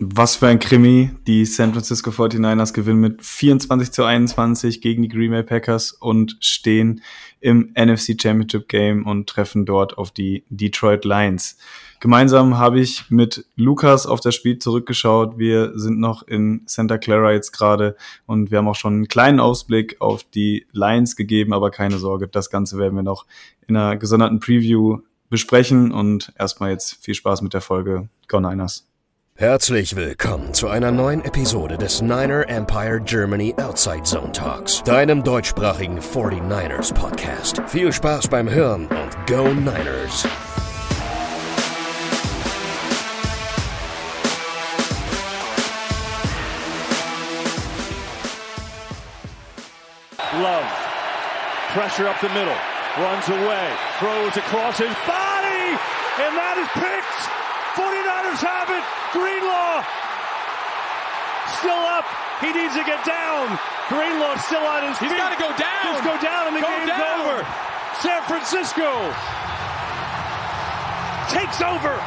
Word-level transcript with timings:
Was 0.00 0.34
für 0.34 0.48
ein 0.48 0.58
Krimi. 0.58 1.10
Die 1.28 1.44
San 1.44 1.72
Francisco 1.72 2.10
49ers 2.10 2.72
gewinnen 2.72 2.98
mit 2.98 3.22
24 3.22 3.92
zu 3.92 4.02
21 4.02 4.80
gegen 4.80 5.02
die 5.02 5.08
Green 5.08 5.30
Bay 5.30 5.44
Packers 5.44 5.92
und 5.92 6.36
stehen 6.40 7.00
im 7.40 7.72
NFC 7.78 8.20
Championship 8.20 8.68
Game 8.68 9.06
und 9.06 9.28
treffen 9.28 9.64
dort 9.64 9.96
auf 9.96 10.10
die 10.10 10.44
Detroit 10.48 11.04
Lions. 11.04 11.58
Gemeinsam 12.00 12.58
habe 12.58 12.80
ich 12.80 13.08
mit 13.08 13.46
Lukas 13.54 14.06
auf 14.08 14.20
das 14.20 14.34
Spiel 14.34 14.58
zurückgeschaut. 14.58 15.38
Wir 15.38 15.78
sind 15.78 16.00
noch 16.00 16.26
in 16.26 16.62
Santa 16.66 16.98
Clara 16.98 17.32
jetzt 17.32 17.52
gerade 17.52 17.96
und 18.26 18.50
wir 18.50 18.58
haben 18.58 18.68
auch 18.68 18.74
schon 18.74 18.94
einen 18.94 19.08
kleinen 19.08 19.38
Ausblick 19.38 20.00
auf 20.00 20.24
die 20.24 20.66
Lions 20.72 21.14
gegeben, 21.14 21.52
aber 21.52 21.70
keine 21.70 21.98
Sorge, 21.98 22.26
das 22.26 22.50
Ganze 22.50 22.78
werden 22.78 22.96
wir 22.96 23.04
noch 23.04 23.26
in 23.68 23.76
einer 23.76 23.96
gesonderten 23.96 24.40
Preview 24.40 24.98
besprechen 25.30 25.92
und 25.92 26.32
erstmal 26.36 26.70
jetzt 26.70 26.98
viel 27.00 27.14
Spaß 27.14 27.42
mit 27.42 27.54
der 27.54 27.60
Folge 27.60 28.08
Go 28.26 28.40
Niners. 28.40 28.88
Herzlich 29.36 29.96
willkommen 29.96 30.54
zu 30.54 30.68
einer 30.68 30.92
neuen 30.92 31.24
Episode 31.24 31.76
des 31.76 32.00
Niner 32.00 32.48
Empire 32.48 33.00
Germany 33.00 33.52
Outside 33.60 34.04
Zone 34.04 34.30
Talks, 34.30 34.80
deinem 34.84 35.24
deutschsprachigen 35.24 35.98
49ers 35.98 36.94
Podcast. 36.94 37.60
Viel 37.66 37.92
Spaß 37.92 38.28
beim 38.28 38.48
Hören 38.48 38.86
und 38.86 39.26
Go 39.26 39.48
Niners! 39.48 40.24
Love. 50.34 50.64
Pressure 51.72 52.08
up 52.08 52.20
the 52.20 52.28
middle. 52.28 52.54
Runs 53.00 53.28
away. 53.28 53.68
Throws 53.98 54.36
across 54.36 54.78
his 54.78 54.94
body. 55.04 55.76
And 56.22 56.36
that 56.36 56.56
is 56.56 56.68
picked. 56.80 57.43
49ers 58.24 58.42
have 58.42 58.70
it. 58.70 58.84
Greenlaw 59.12 59.84
still 61.58 61.82
up. 61.96 62.04
He 62.40 62.52
needs 62.52 62.74
to 62.74 62.84
get 62.84 63.04
down. 63.04 63.58
Greenlaw 63.88 64.36
still 64.38 64.62
on 64.64 64.88
his 64.88 64.98
He's 64.98 65.08
feet. 65.10 65.18
got 65.18 65.36
to 65.36 65.40
go 65.42 65.50
down. 65.56 65.94
Just 65.94 66.04
go 66.04 66.16
down 66.20 66.46
and 66.48 66.56
the 66.56 66.60
Go 66.60 66.68
game's 66.68 66.90
down. 66.90 67.20
over. 67.20 67.46
San 68.00 68.22
Francisco 68.24 69.12
takes 71.28 71.60
over. 71.62 71.98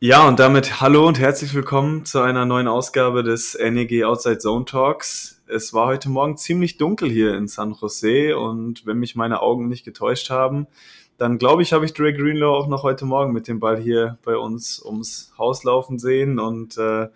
Ja, 0.00 0.28
und 0.28 0.38
damit 0.38 0.80
hallo 0.80 1.06
und 1.08 1.18
herzlich 1.18 1.54
willkommen 1.54 2.04
zu 2.04 2.20
einer 2.20 2.44
neuen 2.44 2.68
Ausgabe 2.68 3.22
des 3.24 3.54
NEG 3.58 4.04
Outside 4.04 4.38
Zone 4.38 4.64
Talks. 4.66 5.42
Es 5.48 5.72
war 5.72 5.86
heute 5.86 6.10
Morgen 6.10 6.36
ziemlich 6.36 6.76
dunkel 6.76 7.10
hier 7.10 7.34
in 7.34 7.48
San 7.48 7.72
Jose 7.72 8.36
und 8.36 8.84
wenn 8.86 8.98
mich 8.98 9.16
meine 9.16 9.40
Augen 9.40 9.68
nicht 9.68 9.84
getäuscht 9.84 10.28
haben, 10.30 10.66
dann 11.18 11.38
glaube 11.38 11.62
ich, 11.62 11.72
habe 11.72 11.84
ich 11.84 11.94
Dre 11.94 12.12
Greenlaw 12.12 12.56
auch 12.56 12.68
noch 12.68 12.82
heute 12.82 13.04
Morgen 13.04 13.32
mit 13.32 13.48
dem 13.48 13.60
Ball 13.60 13.78
hier 13.78 14.18
bei 14.24 14.36
uns 14.36 14.82
ums 14.84 15.32
Haus 15.38 15.64
laufen 15.64 15.98
sehen 15.98 16.38
und 16.38 16.76
äh, 16.78 17.08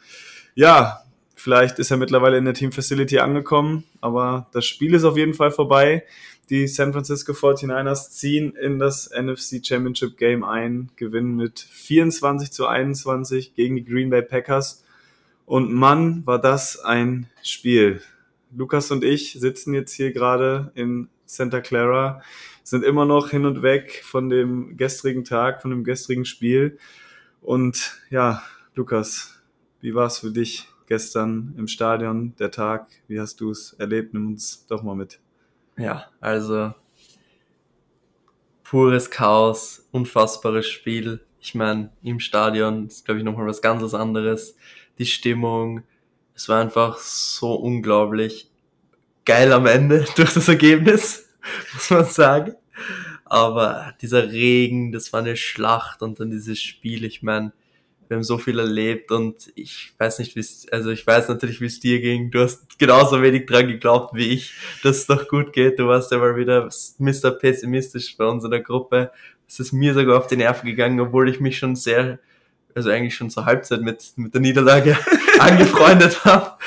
ja, 0.55 1.03
vielleicht 1.35 1.79
ist 1.79 1.91
er 1.91 1.97
mittlerweile 1.97 2.39
in 2.39 2.45
der 2.45 2.55
Team 2.55 2.73
Facility 2.73 3.19
angekommen, 3.19 3.85
aber 4.01 4.49
das 4.53 4.67
Spiel 4.67 4.95
ist 4.95 5.05
auf 5.05 5.17
jeden 5.17 5.35
Fall 5.35 5.51
vorbei. 5.51 6.05
Die 6.51 6.67
San 6.67 6.93
Francisco 6.93 7.33
49ers 7.33 8.11
ziehen 8.11 8.57
in 8.61 8.81
das 8.81 9.09
NFC 9.17 9.65
Championship 9.65 10.17
Game 10.17 10.43
ein, 10.43 10.91
gewinnen 10.97 11.37
mit 11.37 11.61
24 11.61 12.51
zu 12.51 12.67
21 12.67 13.55
gegen 13.55 13.77
die 13.77 13.85
Green 13.85 14.11
Bay 14.11 14.23
Packers. 14.23 14.85
Und 15.47 15.73
Mann, 15.73 16.27
war 16.27 16.41
das 16.41 16.81
ein 16.81 17.29
Spiel. 17.45 18.03
Lukas 18.53 18.91
und 18.91 19.05
ich 19.05 19.35
sitzen 19.35 19.75
jetzt 19.75 19.93
hier 19.93 20.13
gerade 20.13 20.73
in 20.75 21.09
Santa 21.25 21.61
Clara, 21.61 22.23
sind 22.65 22.85
immer 22.85 23.05
noch 23.05 23.31
hin 23.31 23.47
und 23.47 23.63
weg 23.63 24.03
von 24.05 24.29
dem 24.29 24.77
gestrigen 24.77 25.25
Tag, 25.25 25.63
von 25.63 25.71
dem 25.71 25.85
gestrigen 25.85 26.25
Spiel. 26.25 26.79
Und 27.41 28.01
ja, 28.11 28.43
Lukas, 28.75 29.41
wie 29.81 29.95
war 29.95 30.07
es 30.07 30.19
für 30.19 30.33
dich 30.33 30.69
gestern 30.87 31.55
im 31.57 31.69
Stadion, 31.69 32.35
der 32.39 32.51
Tag? 32.51 32.89
Wie 33.07 33.21
hast 33.21 33.41
du 33.41 33.51
es 33.51 33.75
erlebt? 33.75 34.13
Nimm 34.13 34.27
uns 34.29 34.67
doch 34.67 34.83
mal 34.83 34.97
mit. 34.97 35.21
Ja, 35.77 36.07
also 36.21 36.75
pures 38.65 39.11
Chaos, 39.11 39.89
unfassbares 39.93 40.67
Spiel. 40.69 41.21
Ich 41.41 41.55
meine, 41.55 41.93
im 42.03 42.21
Stadion 42.21 42.87
ist, 42.89 43.05
glaube 43.05 43.19
ich, 43.19 43.25
nochmal 43.25 43.47
was 43.47 43.63
ganz 43.63 43.95
anderes. 43.95 44.57
Die 44.99 45.07
Stimmung, 45.07 45.83
es 46.35 46.49
war 46.49 46.61
einfach 46.61 46.99
so 46.99 47.55
unglaublich 47.55 48.50
geil 49.25 49.53
am 49.53 49.67
Ende 49.67 50.05
durch 50.17 50.35
das 50.35 50.49
Ergebnis, 50.49 51.29
muss 51.75 51.91
man 51.91 52.05
sagen. 52.05 52.55
Aber 53.25 53.95
dieser 54.01 54.31
Regen, 54.33 54.91
das 54.91 55.13
war 55.13 55.21
eine 55.21 55.37
Schlacht 55.37 56.03
und 56.03 56.19
dann 56.19 56.31
dieses 56.31 56.61
Spiel, 56.61 57.05
ich 57.05 57.23
meine, 57.23 57.53
wir 58.11 58.17
haben 58.17 58.25
so 58.25 58.39
viel 58.39 58.59
erlebt 58.59 59.13
und 59.13 59.53
ich 59.55 59.93
weiß 59.99 60.19
nicht, 60.19 60.35
wie 60.35 60.41
es, 60.41 60.67
also 60.73 60.91
ich 60.91 61.07
weiß 61.07 61.29
natürlich, 61.29 61.61
wie 61.61 61.67
es 61.67 61.79
dir 61.79 62.01
ging. 62.01 62.33
Du 62.33 62.41
hast 62.41 62.77
genauso 62.77 63.23
wenig 63.23 63.47
dran 63.47 63.69
geglaubt 63.69 64.17
wie 64.17 64.31
ich, 64.31 64.53
dass 64.83 64.97
es 64.97 65.07
doch 65.07 65.29
gut 65.29 65.53
geht. 65.53 65.79
Du 65.79 65.87
warst 65.87 66.11
ja 66.11 66.19
mal 66.19 66.35
wieder 66.35 66.69
Mr. 66.99 67.31
Pessimistisch 67.31 68.17
bei 68.17 68.25
uns 68.25 68.43
in 68.43 68.51
der 68.51 68.63
Gruppe. 68.63 69.13
Es 69.47 69.61
ist 69.61 69.71
mir 69.71 69.95
sogar 69.95 70.19
auf 70.19 70.27
die 70.27 70.37
Nerven 70.37 70.67
gegangen, 70.67 70.99
obwohl 70.99 71.29
ich 71.29 71.39
mich 71.39 71.57
schon 71.57 71.77
sehr, 71.77 72.19
also 72.75 72.91
eigentlich 72.91 73.15
schon 73.15 73.31
zur 73.31 73.47
Halbzeit 73.47 73.83
mit, 73.83 74.05
mit 74.17 74.35
der 74.35 74.41
Niederlage 74.41 74.99
angefreundet 75.39 76.25
habe. 76.25 76.59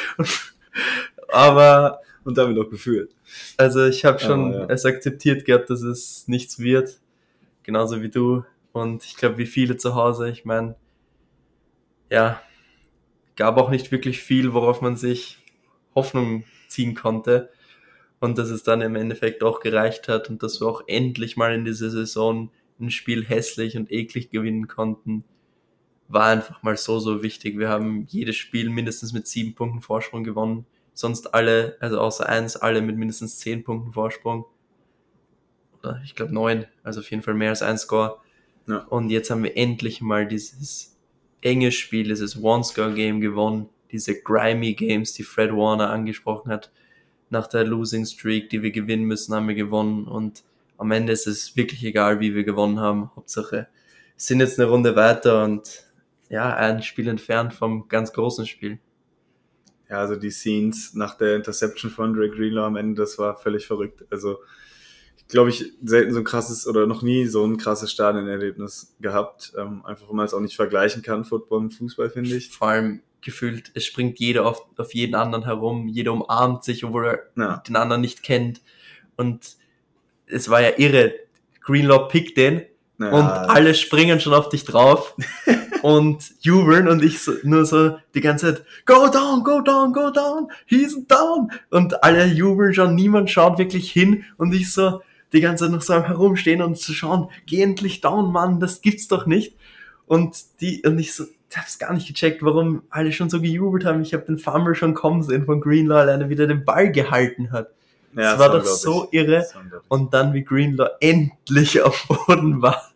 Aber 1.28 2.00
Und 2.24 2.38
damit 2.38 2.58
auch 2.58 2.70
gefühlt. 2.70 3.14
also 3.58 3.86
ich 3.86 4.06
habe 4.06 4.20
schon 4.20 4.54
ja. 4.54 4.66
es 4.70 4.86
akzeptiert 4.86 5.46
gehabt, 5.46 5.70
dass 5.70 5.82
es 5.82 6.28
nichts 6.28 6.60
wird. 6.60 7.00
Genauso 7.64 8.02
wie 8.02 8.10
du. 8.10 8.44
Und 8.72 9.04
ich 9.06 9.16
glaube, 9.18 9.38
wie 9.38 9.46
viele 9.46 9.78
zu 9.78 9.96
Hause. 9.96 10.30
Ich 10.30 10.46
meine, 10.46 10.76
ja, 12.10 12.42
gab 13.36 13.58
auch 13.58 13.70
nicht 13.70 13.92
wirklich 13.92 14.22
viel, 14.22 14.54
worauf 14.54 14.82
man 14.82 14.96
sich 14.96 15.40
Hoffnung 15.96 16.44
ziehen 16.68 16.96
konnte. 16.96 17.50
Und 18.20 18.38
dass 18.38 18.50
es 18.50 18.64
dann 18.64 18.82
im 18.82 18.96
Endeffekt 18.96 19.44
auch 19.44 19.60
gereicht 19.60 20.08
hat 20.08 20.30
und 20.30 20.44
dass 20.44 20.62
wir 20.62 20.68
auch 20.68 20.84
endlich 20.88 21.36
mal 21.36 21.54
in 21.54 21.66
dieser 21.66 21.90
Saison 21.90 22.52
ein 22.80 22.90
Spiel 22.90 23.26
hässlich 23.26 23.76
und 23.78 23.92
eklig 23.92 24.30
gewinnen 24.30 24.68
konnten, 24.68 25.26
war 26.08 26.28
einfach 26.28 26.64
mal 26.64 26.78
so, 26.78 27.00
so 27.00 27.22
wichtig. 27.24 27.58
Wir 27.58 27.70
haben 27.70 28.06
jedes 28.08 28.36
Spiel 28.36 28.70
mindestens 28.70 29.14
mit 29.14 29.28
sieben 29.28 29.56
Punkten 29.56 29.82
Vorsprung 29.82 30.24
gewonnen. 30.24 30.66
Sonst 30.94 31.34
alle, 31.34 31.78
also 31.80 32.00
außer 32.00 32.28
eins, 32.28 32.56
alle 32.56 32.82
mit 32.82 32.98
mindestens 32.98 33.40
zehn 33.40 33.64
Punkten 33.64 33.94
Vorsprung. 33.94 34.46
Oder 35.80 36.02
ich 36.04 36.16
glaube 36.16 36.34
neun, 36.34 36.66
also 36.84 37.00
auf 37.00 37.10
jeden 37.10 37.24
Fall 37.24 37.34
mehr 37.34 37.50
als 37.50 37.62
ein 37.62 37.78
Score. 37.78 38.18
Ja. 38.68 38.78
Und 38.90 39.10
jetzt 39.10 39.30
haben 39.30 39.44
wir 39.44 39.58
endlich 39.58 40.02
mal 40.02 40.28
dieses 40.28 40.98
enge 41.42 41.72
Spiel, 41.72 42.06
dieses 42.06 42.42
One-Score-Game 42.42 43.22
gewonnen. 43.22 43.70
Diese 43.92 44.20
grimy 44.20 44.74
Games, 44.74 45.14
die 45.14 45.24
Fred 45.24 45.52
Warner 45.52 45.90
angesprochen 45.90 46.52
hat. 46.52 46.72
Nach 47.30 47.48
der 47.48 47.64
Losing 47.64 48.06
Streak, 48.06 48.50
die 48.50 48.62
wir 48.62 48.72
gewinnen 48.72 49.04
müssen, 49.04 49.36
haben 49.36 49.48
wir 49.48 49.56
gewonnen. 49.56 50.06
Und 50.06 50.44
am 50.78 50.92
Ende 50.92 51.12
ist 51.12 51.28
es 51.28 51.56
wirklich 51.56 51.84
egal, 51.84 52.20
wie 52.20 52.34
wir 52.34 52.44
gewonnen 52.44 52.80
haben. 52.80 53.12
Hauptsache, 53.16 53.56
wir 53.56 53.68
sind 54.16 54.40
jetzt 54.40 54.60
eine 54.60 54.70
Runde 54.70 54.96
weiter 54.96 55.44
und 55.44 55.86
ja, 56.30 56.56
ein 56.56 56.82
Spiel 56.82 57.08
entfernt 57.08 57.54
vom 57.54 57.88
ganz 57.88 58.14
großen 58.14 58.48
Spiel. 58.48 58.80
Ja, 59.94 60.00
also 60.00 60.16
die 60.16 60.32
Scenes 60.32 60.96
nach 60.96 61.16
der 61.20 61.36
Interception 61.36 61.92
von 61.92 62.16
Dre 62.16 62.28
Greenlaw 62.28 62.66
am 62.66 62.78
Ende, 62.78 63.00
das 63.00 63.20
war 63.20 63.38
völlig 63.38 63.68
verrückt. 63.68 64.04
Also 64.10 64.40
ich 65.18 65.28
glaube, 65.28 65.52
ich 65.52 65.72
selten 65.84 66.12
so 66.14 66.18
ein 66.18 66.24
krasses 66.24 66.66
oder 66.66 66.88
noch 66.88 67.04
nie 67.04 67.28
so 67.28 67.46
ein 67.46 67.58
krasses 67.58 67.92
Stadionerlebnis 67.92 68.96
gehabt. 69.00 69.54
Ähm, 69.56 69.86
einfach, 69.86 70.08
weil 70.10 70.16
man 70.16 70.26
es 70.26 70.34
auch 70.34 70.40
nicht 70.40 70.56
vergleichen 70.56 71.04
kann, 71.04 71.26
Football 71.26 71.60
und 71.60 71.76
Fußball, 71.76 72.10
finde 72.10 72.36
ich. 72.36 72.50
Vor 72.50 72.70
allem 72.70 73.02
gefühlt, 73.22 73.70
es 73.76 73.86
springt 73.86 74.18
jeder 74.20 74.48
auf, 74.48 74.66
auf 74.78 74.96
jeden 74.96 75.14
anderen 75.14 75.44
herum, 75.46 75.88
jeder 75.88 76.12
umarmt 76.14 76.64
sich, 76.64 76.84
obwohl 76.84 77.06
er 77.06 77.20
Ja. 77.36 77.58
den 77.58 77.76
anderen 77.76 78.02
nicht 78.02 78.24
kennt. 78.24 78.62
Und 79.16 79.58
es 80.26 80.50
war 80.50 80.60
ja 80.62 80.72
irre. 80.78 81.14
Greenlaw 81.62 82.08
pickt 82.10 82.36
den 82.38 82.64
Ja, 83.00 83.12
und 83.12 83.26
alle 83.26 83.76
springen 83.76 84.20
schon 84.20 84.34
auf 84.34 84.50
dich 84.50 84.66
drauf 84.66 85.16
und 85.84 86.32
jubeln 86.40 86.88
und 86.88 87.04
ich 87.04 87.20
so, 87.20 87.34
nur 87.44 87.66
so 87.66 87.98
die 88.16 88.22
ganze 88.22 88.56
Zeit, 88.56 88.66
go 88.86 89.10
down, 89.10 89.44
go 89.44 89.60
down, 89.60 89.92
go 89.92 90.10
down, 90.12 90.48
he's 90.66 90.98
down. 91.08 91.52
Und 91.70 92.04
alle 92.04 92.26
jubeln 92.26 92.74
schon, 92.74 92.96
niemand 92.96 93.30
schaut 93.30 93.58
wirklich 93.58 93.92
hin 93.92 94.24
und 94.38 94.54
ich 94.54 94.72
so 94.72 95.02
die 95.34 95.42
ganze 95.42 95.66
Zeit 95.66 95.74
noch 95.74 95.82
so 95.82 95.96
herumstehen 95.96 96.62
und 96.62 96.78
zu 96.78 96.94
schauen, 96.94 97.28
geh 97.46 97.62
endlich 97.62 98.00
down, 98.00 98.32
Mann, 98.32 98.62
das 98.62 98.82
gibt's 98.82 99.10
doch 99.10 99.26
nicht. 99.26 99.58
Und 100.06 100.38
die, 100.62 100.84
und 100.86 100.98
ich 101.00 101.14
so, 101.14 101.26
ich 101.50 101.58
hab's 101.58 101.80
gar 101.80 101.94
nicht 101.94 102.08
gecheckt, 102.08 102.42
warum 102.44 102.84
alle 102.90 103.12
schon 103.12 103.30
so 103.30 103.42
gejubelt 103.42 103.84
haben. 103.84 104.02
Ich 104.02 104.14
habe 104.14 104.24
den 104.24 104.38
Fumble 104.38 104.76
schon 104.76 104.94
kommen 104.94 105.22
sehen 105.22 105.46
von 105.46 105.60
Greenlaw, 105.60 106.00
alleine 106.00 106.30
wieder 106.30 106.48
den 106.48 106.64
Ball 106.64 106.94
gehalten 106.94 107.52
hat. 107.52 107.72
Ja, 108.16 108.34
es 108.34 108.40
war 108.40 108.50
doch 108.50 108.66
so 108.66 109.08
irre. 109.12 109.38
Das. 109.38 109.54
Und 109.88 110.14
dann, 110.14 110.34
wie 110.34 110.44
Greenlaw 110.44 110.92
endlich 111.00 111.82
auf 111.84 112.08
Boden 112.08 112.62
war, 112.62 112.92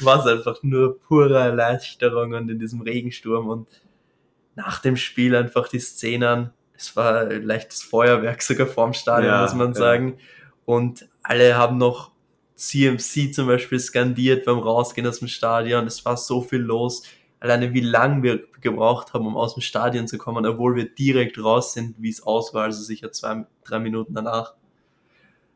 war 0.00 0.20
es 0.20 0.26
einfach 0.26 0.62
nur 0.62 0.98
pure 1.00 1.38
Erleichterung 1.38 2.32
und 2.34 2.48
in 2.50 2.58
diesem 2.58 2.80
Regensturm. 2.80 3.48
Und 3.48 3.68
nach 4.54 4.80
dem 4.80 4.96
Spiel 4.96 5.34
einfach 5.36 5.68
die 5.68 5.80
Szenen, 5.80 6.50
es 6.76 6.96
war 6.96 7.20
ein 7.20 7.42
leichtes 7.42 7.82
Feuerwerk 7.82 8.42
sogar 8.42 8.66
vorm 8.66 8.92
Stadion, 8.92 9.32
Ja, 9.32 9.42
muss 9.42 9.54
man 9.54 9.68
ja. 9.68 9.74
sagen. 9.74 10.18
Und 10.64 11.08
alle 11.22 11.56
haben 11.56 11.78
noch 11.78 12.10
CMC 12.56 13.32
zum 13.34 13.46
Beispiel 13.46 13.78
skandiert 13.78 14.46
beim 14.46 14.58
Rausgehen 14.58 15.06
aus 15.06 15.18
dem 15.20 15.28
Stadion. 15.28 15.86
Es 15.86 16.04
war 16.04 16.16
so 16.16 16.40
viel 16.40 16.60
los. 16.60 17.02
Alleine 17.40 17.74
wie 17.74 17.80
lang 17.80 18.22
wir 18.22 18.46
gebraucht 18.60 19.12
haben, 19.12 19.26
um 19.26 19.36
aus 19.36 19.54
dem 19.54 19.60
Stadion 19.60 20.08
zu 20.08 20.18
kommen, 20.18 20.46
obwohl 20.46 20.74
wir 20.74 20.88
direkt 20.88 21.38
raus 21.38 21.72
sind, 21.72 21.96
wie 21.98 22.08
es 22.08 22.22
aus 22.22 22.54
war, 22.54 22.64
also 22.64 22.82
sicher 22.82 23.12
zwei, 23.12 23.46
drei 23.64 23.78
Minuten 23.78 24.14
danach. 24.14 24.54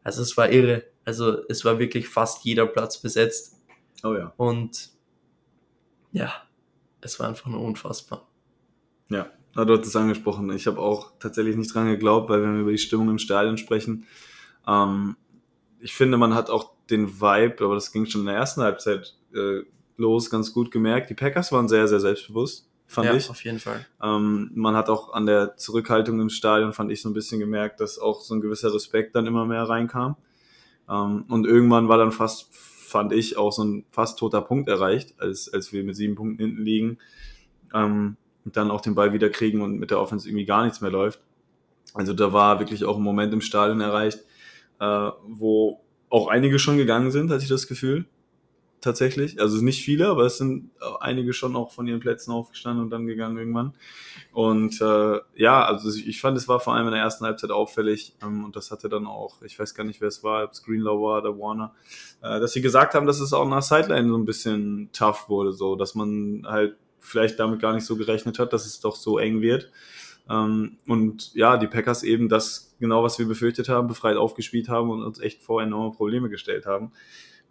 Also 0.02 0.22
es 0.22 0.36
war 0.36 0.50
irre. 0.50 0.84
Also 1.04 1.38
es 1.48 1.64
war 1.64 1.78
wirklich 1.78 2.08
fast 2.08 2.44
jeder 2.44 2.66
Platz 2.66 2.98
besetzt. 2.98 3.60
Oh 4.02 4.14
ja. 4.14 4.32
Und 4.36 4.90
ja, 6.12 6.32
es 7.00 7.18
war 7.18 7.28
einfach 7.28 7.46
nur 7.46 7.60
unfassbar. 7.60 8.26
Ja, 9.08 9.30
na, 9.54 9.64
du 9.64 9.76
hast 9.76 9.86
es 9.86 9.96
angesprochen. 9.96 10.50
Ich 10.52 10.66
habe 10.66 10.78
auch 10.78 11.12
tatsächlich 11.18 11.56
nicht 11.56 11.74
dran 11.74 11.86
geglaubt, 11.86 12.30
weil 12.30 12.42
wenn 12.42 12.54
wir 12.54 12.60
über 12.62 12.70
die 12.72 12.78
Stimmung 12.78 13.08
im 13.10 13.18
Stadion 13.18 13.58
sprechen, 13.58 14.06
ähm, 14.66 15.16
ich 15.80 15.94
finde, 15.94 16.18
man 16.18 16.34
hat 16.34 16.50
auch 16.50 16.72
den 16.90 17.20
Vibe, 17.20 17.64
aber 17.64 17.74
das 17.74 17.92
ging 17.92 18.06
schon 18.06 18.22
in 18.22 18.26
der 18.28 18.36
ersten 18.36 18.62
Halbzeit 18.62 19.16
äh, 19.34 19.62
los, 20.00 20.30
ganz 20.30 20.52
gut 20.52 20.70
gemerkt. 20.70 21.10
Die 21.10 21.14
Packers 21.14 21.52
waren 21.52 21.68
sehr, 21.68 21.86
sehr 21.86 22.00
selbstbewusst, 22.00 22.68
fand 22.86 23.06
ja, 23.06 23.14
ich. 23.14 23.30
auf 23.30 23.44
jeden 23.44 23.60
Fall. 23.60 23.86
Ähm, 24.02 24.50
man 24.54 24.74
hat 24.74 24.88
auch 24.88 25.12
an 25.12 25.26
der 25.26 25.56
Zurückhaltung 25.56 26.20
im 26.20 26.30
Stadion, 26.30 26.72
fand 26.72 26.90
ich 26.90 27.02
so 27.02 27.08
ein 27.08 27.14
bisschen 27.14 27.38
gemerkt, 27.38 27.80
dass 27.80 27.98
auch 27.98 28.20
so 28.20 28.34
ein 28.34 28.40
gewisser 28.40 28.74
Respekt 28.74 29.14
dann 29.14 29.26
immer 29.26 29.46
mehr 29.46 29.62
reinkam. 29.62 30.16
Ähm, 30.88 31.24
und 31.28 31.46
irgendwann 31.46 31.88
war 31.88 31.98
dann 31.98 32.12
fast, 32.12 32.48
fand 32.52 33.12
ich, 33.12 33.36
auch 33.36 33.52
so 33.52 33.62
ein 33.62 33.84
fast 33.92 34.18
toter 34.18 34.40
Punkt 34.40 34.68
erreicht, 34.68 35.14
als, 35.20 35.52
als 35.52 35.72
wir 35.72 35.84
mit 35.84 35.94
sieben 35.94 36.16
Punkten 36.16 36.42
hinten 36.42 36.62
liegen. 36.62 36.98
Ähm, 37.72 38.16
und 38.44 38.56
dann 38.56 38.70
auch 38.70 38.80
den 38.80 38.94
Ball 38.94 39.12
wieder 39.12 39.28
kriegen 39.28 39.60
und 39.60 39.78
mit 39.78 39.90
der 39.90 40.00
Offense 40.00 40.28
irgendwie 40.28 40.46
gar 40.46 40.64
nichts 40.64 40.80
mehr 40.80 40.90
läuft. 40.90 41.20
Also 41.94 42.14
da 42.14 42.32
war 42.32 42.58
wirklich 42.58 42.84
auch 42.84 42.96
ein 42.96 43.02
Moment 43.02 43.32
im 43.32 43.40
Stadion 43.40 43.80
erreicht, 43.80 44.20
äh, 44.80 45.10
wo 45.26 45.80
auch 46.08 46.28
einige 46.28 46.58
schon 46.58 46.76
gegangen 46.76 47.10
sind, 47.10 47.30
hatte 47.30 47.42
ich 47.42 47.48
das 47.48 47.66
Gefühl. 47.66 48.06
Tatsächlich. 48.80 49.38
Also 49.38 49.62
nicht 49.62 49.84
viele, 49.84 50.08
aber 50.08 50.24
es 50.24 50.38
sind 50.38 50.70
einige 51.00 51.34
schon 51.34 51.54
auch 51.54 51.70
von 51.70 51.86
ihren 51.86 52.00
Plätzen 52.00 52.32
aufgestanden 52.32 52.82
und 52.84 52.90
dann 52.90 53.06
gegangen 53.06 53.36
irgendwann. 53.36 53.74
Und 54.32 54.80
äh, 54.80 55.20
ja, 55.34 55.64
also 55.64 55.90
ich 55.90 56.18
fand, 56.18 56.38
es 56.38 56.48
war 56.48 56.60
vor 56.60 56.74
allem 56.74 56.86
in 56.86 56.94
der 56.94 57.02
ersten 57.02 57.26
Halbzeit 57.26 57.50
auffällig 57.50 58.14
ähm, 58.22 58.42
und 58.42 58.56
das 58.56 58.70
hatte 58.70 58.88
dann 58.88 59.06
auch, 59.06 59.42
ich 59.42 59.58
weiß 59.58 59.74
gar 59.74 59.84
nicht, 59.84 60.00
wer 60.00 60.08
es 60.08 60.24
war, 60.24 60.44
ob 60.44 60.52
es 60.52 60.62
Greenlaw 60.62 60.98
war 60.98 61.18
oder 61.18 61.38
Warner, 61.38 61.74
äh, 62.22 62.40
dass 62.40 62.52
sie 62.52 62.62
gesagt 62.62 62.94
haben, 62.94 63.06
dass 63.06 63.20
es 63.20 63.34
auch 63.34 63.46
nach 63.46 63.60
Sideline 63.60 64.08
so 64.08 64.16
ein 64.16 64.24
bisschen 64.24 64.88
tough 64.94 65.28
wurde, 65.28 65.52
so, 65.52 65.76
dass 65.76 65.94
man 65.94 66.46
halt 66.46 66.76
vielleicht 67.00 67.38
damit 67.38 67.60
gar 67.60 67.74
nicht 67.74 67.84
so 67.84 67.96
gerechnet 67.96 68.38
hat, 68.38 68.54
dass 68.54 68.64
es 68.64 68.80
doch 68.80 68.96
so 68.96 69.18
eng 69.18 69.42
wird. 69.42 69.70
Ähm, 70.30 70.78
und 70.86 71.34
ja, 71.34 71.58
die 71.58 71.66
Packers 71.66 72.02
eben 72.02 72.30
das 72.30 72.74
genau, 72.80 73.02
was 73.02 73.18
wir 73.18 73.26
befürchtet 73.26 73.68
haben, 73.68 73.88
befreit 73.88 74.16
aufgespielt 74.16 74.70
haben 74.70 74.88
und 74.88 75.02
uns 75.02 75.20
echt 75.20 75.42
vor 75.42 75.62
enorme 75.62 75.94
Probleme 75.94 76.30
gestellt 76.30 76.64
haben. 76.64 76.92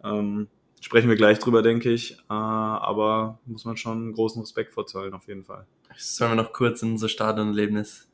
Ähm, 0.02 0.48
sprechen 0.80 1.08
wir 1.08 1.16
gleich 1.16 1.38
drüber, 1.38 1.62
denke 1.62 1.90
ich. 1.90 2.12
Äh, 2.12 2.32
aber 2.32 3.38
muss 3.46 3.64
man 3.64 3.76
schon 3.76 4.12
großen 4.12 4.40
Respekt 4.40 4.72
vorzahlen, 4.72 5.14
auf 5.14 5.28
jeden 5.28 5.44
Fall. 5.44 5.66
Sollen 5.96 6.32
wir 6.32 6.42
noch 6.42 6.52
kurz 6.52 6.82
in 6.82 6.92
unser 6.92 7.08
Stadionerlebnis 7.08 8.08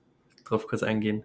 drauf 0.44 0.66
kurz 0.66 0.82
eingehen? 0.82 1.24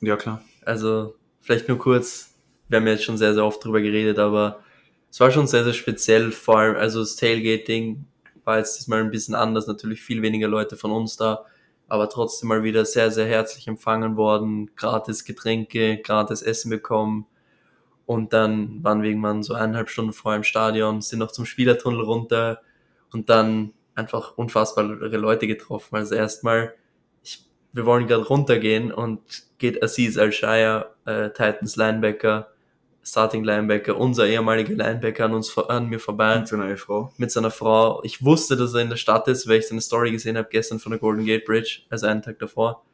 Ja, 0.00 0.16
klar. 0.16 0.42
Also, 0.64 1.14
vielleicht 1.40 1.68
nur 1.68 1.78
kurz. 1.78 2.34
Wir 2.68 2.78
haben 2.78 2.86
jetzt 2.86 3.04
schon 3.04 3.18
sehr, 3.18 3.34
sehr 3.34 3.44
oft 3.44 3.64
drüber 3.64 3.80
geredet, 3.80 4.18
aber 4.18 4.62
es 5.10 5.20
war 5.20 5.30
schon 5.30 5.46
sehr, 5.46 5.64
sehr 5.64 5.74
speziell. 5.74 6.32
Vor 6.32 6.58
allem, 6.58 6.76
also 6.76 7.00
das 7.00 7.16
Tailgating 7.16 8.06
war 8.44 8.58
jetzt 8.58 8.78
diesmal 8.78 9.00
ein 9.00 9.10
bisschen 9.10 9.34
anders. 9.34 9.66
Natürlich 9.66 10.02
viel 10.02 10.22
weniger 10.22 10.48
Leute 10.48 10.76
von 10.76 10.90
uns 10.90 11.16
da, 11.16 11.44
aber 11.86 12.08
trotzdem 12.08 12.48
mal 12.48 12.62
wieder 12.62 12.84
sehr, 12.84 13.10
sehr 13.10 13.26
herzlich 13.26 13.68
empfangen 13.68 14.16
worden. 14.16 14.70
Gratis 14.74 15.24
Getränke, 15.24 15.98
gratis 15.98 16.42
Essen 16.42 16.70
bekommen. 16.70 17.26
Und 18.06 18.32
dann 18.32 18.82
waren 18.82 19.02
wir 19.02 19.10
irgendwann 19.10 19.42
so 19.42 19.54
eineinhalb 19.54 19.88
Stunden 19.88 20.12
vor 20.12 20.34
im 20.34 20.42
Stadion, 20.42 21.00
sind 21.00 21.20
noch 21.20 21.32
zum 21.32 21.46
Spielertunnel 21.46 22.00
runter 22.00 22.60
und 23.12 23.30
dann 23.30 23.72
einfach 23.94 24.36
unfassbare 24.36 24.86
Leute 25.16 25.46
getroffen. 25.46 25.96
Also 25.96 26.14
erstmal, 26.14 26.74
ich, 27.22 27.46
wir 27.72 27.86
wollen 27.86 28.06
gerade 28.06 28.24
runtergehen 28.24 28.92
und 28.92 29.20
geht 29.58 29.82
Aziz 29.82 30.18
Al-Shire, 30.18 30.94
äh, 31.04 31.30
Titans 31.30 31.76
Linebacker, 31.76 32.48
Starting 33.04 33.44
Linebacker, 33.44 33.96
unser 33.96 34.26
ehemaliger 34.26 34.74
Linebacker 34.74 35.24
an 35.24 35.34
uns 35.34 35.56
an 35.58 35.88
mir 35.88 35.98
vorbei. 35.98 36.38
Mit 36.38 36.48
seiner 36.48 36.76
Frau. 36.76 37.12
Mit 37.16 37.30
seiner 37.32 37.50
Frau. 37.50 38.00
Ich 38.04 38.24
wusste, 38.24 38.56
dass 38.56 38.74
er 38.74 38.82
in 38.82 38.90
der 38.90 38.96
Stadt 38.96 39.26
ist, 39.28 39.48
weil 39.48 39.58
ich 39.58 39.68
seine 39.68 39.80
Story 39.80 40.12
gesehen 40.12 40.36
habe 40.36 40.48
gestern 40.50 40.78
von 40.78 40.90
der 40.90 41.00
Golden 41.00 41.24
Gate 41.24 41.44
Bridge, 41.44 41.82
also 41.90 42.06
einen 42.06 42.22
Tag 42.22 42.38
davor. 42.38 42.84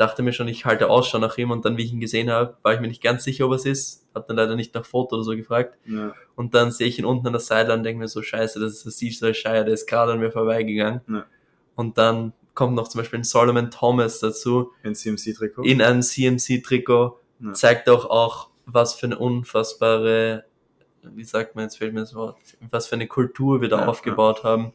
Dachte 0.00 0.22
mir 0.22 0.32
schon, 0.32 0.48
ich 0.48 0.64
halte 0.64 0.88
Ausschau 0.88 1.18
nach 1.18 1.36
ihm 1.36 1.50
und 1.50 1.66
dann, 1.66 1.76
wie 1.76 1.84
ich 1.84 1.92
ihn 1.92 2.00
gesehen 2.00 2.30
habe, 2.30 2.56
war 2.62 2.72
ich 2.72 2.80
mir 2.80 2.88
nicht 2.88 3.02
ganz 3.02 3.22
sicher, 3.22 3.44
ob 3.44 3.52
es 3.52 3.66
ist. 3.66 4.06
Hab 4.14 4.26
dann 4.28 4.36
leider 4.38 4.56
nicht 4.56 4.74
nach 4.74 4.86
Foto 4.86 5.16
oder 5.16 5.24
so 5.24 5.32
gefragt. 5.36 5.76
Ja. 5.84 6.14
Und 6.36 6.54
dann 6.54 6.70
sehe 6.70 6.86
ich 6.86 6.98
ihn 6.98 7.04
unten 7.04 7.26
an 7.26 7.34
der 7.34 7.40
Sideline 7.40 7.74
und 7.74 7.82
denke 7.84 7.98
mir 8.00 8.08
so, 8.08 8.22
scheiße, 8.22 8.58
das 8.60 8.72
ist 8.72 8.84
der 8.86 8.92
Cecil 8.92 9.34
Shire, 9.34 9.62
der 9.66 9.74
ist 9.74 9.86
gerade 9.86 10.12
an 10.12 10.20
mir 10.20 10.32
vorbeigegangen. 10.32 11.02
Ja. 11.06 11.26
Und 11.74 11.98
dann 11.98 12.32
kommt 12.54 12.76
noch 12.76 12.88
zum 12.88 13.00
Beispiel 13.02 13.18
ein 13.20 13.24
Solomon 13.24 13.70
Thomas 13.70 14.20
dazu, 14.20 14.72
In 14.82 14.94
CMC-Trikot. 14.94 15.64
in 15.64 15.82
einem 15.82 16.00
CMC-Trikot, 16.00 17.18
Ja. 17.40 17.52
zeigt 17.52 17.88
auch 17.90 18.06
auch, 18.08 18.48
was 18.64 18.94
für 18.94 19.04
eine 19.06 19.18
unfassbare, 19.18 20.44
wie 21.02 21.24
sagt 21.24 21.56
man 21.56 21.64
jetzt, 21.64 21.76
fehlt 21.76 21.92
mir 21.92 22.00
das 22.00 22.14
Wort, 22.14 22.36
was 22.70 22.86
für 22.86 22.94
eine 22.94 23.06
Kultur 23.06 23.60
wir 23.60 23.68
da 23.68 23.84
aufgebaut 23.86 24.44
haben. 24.44 24.72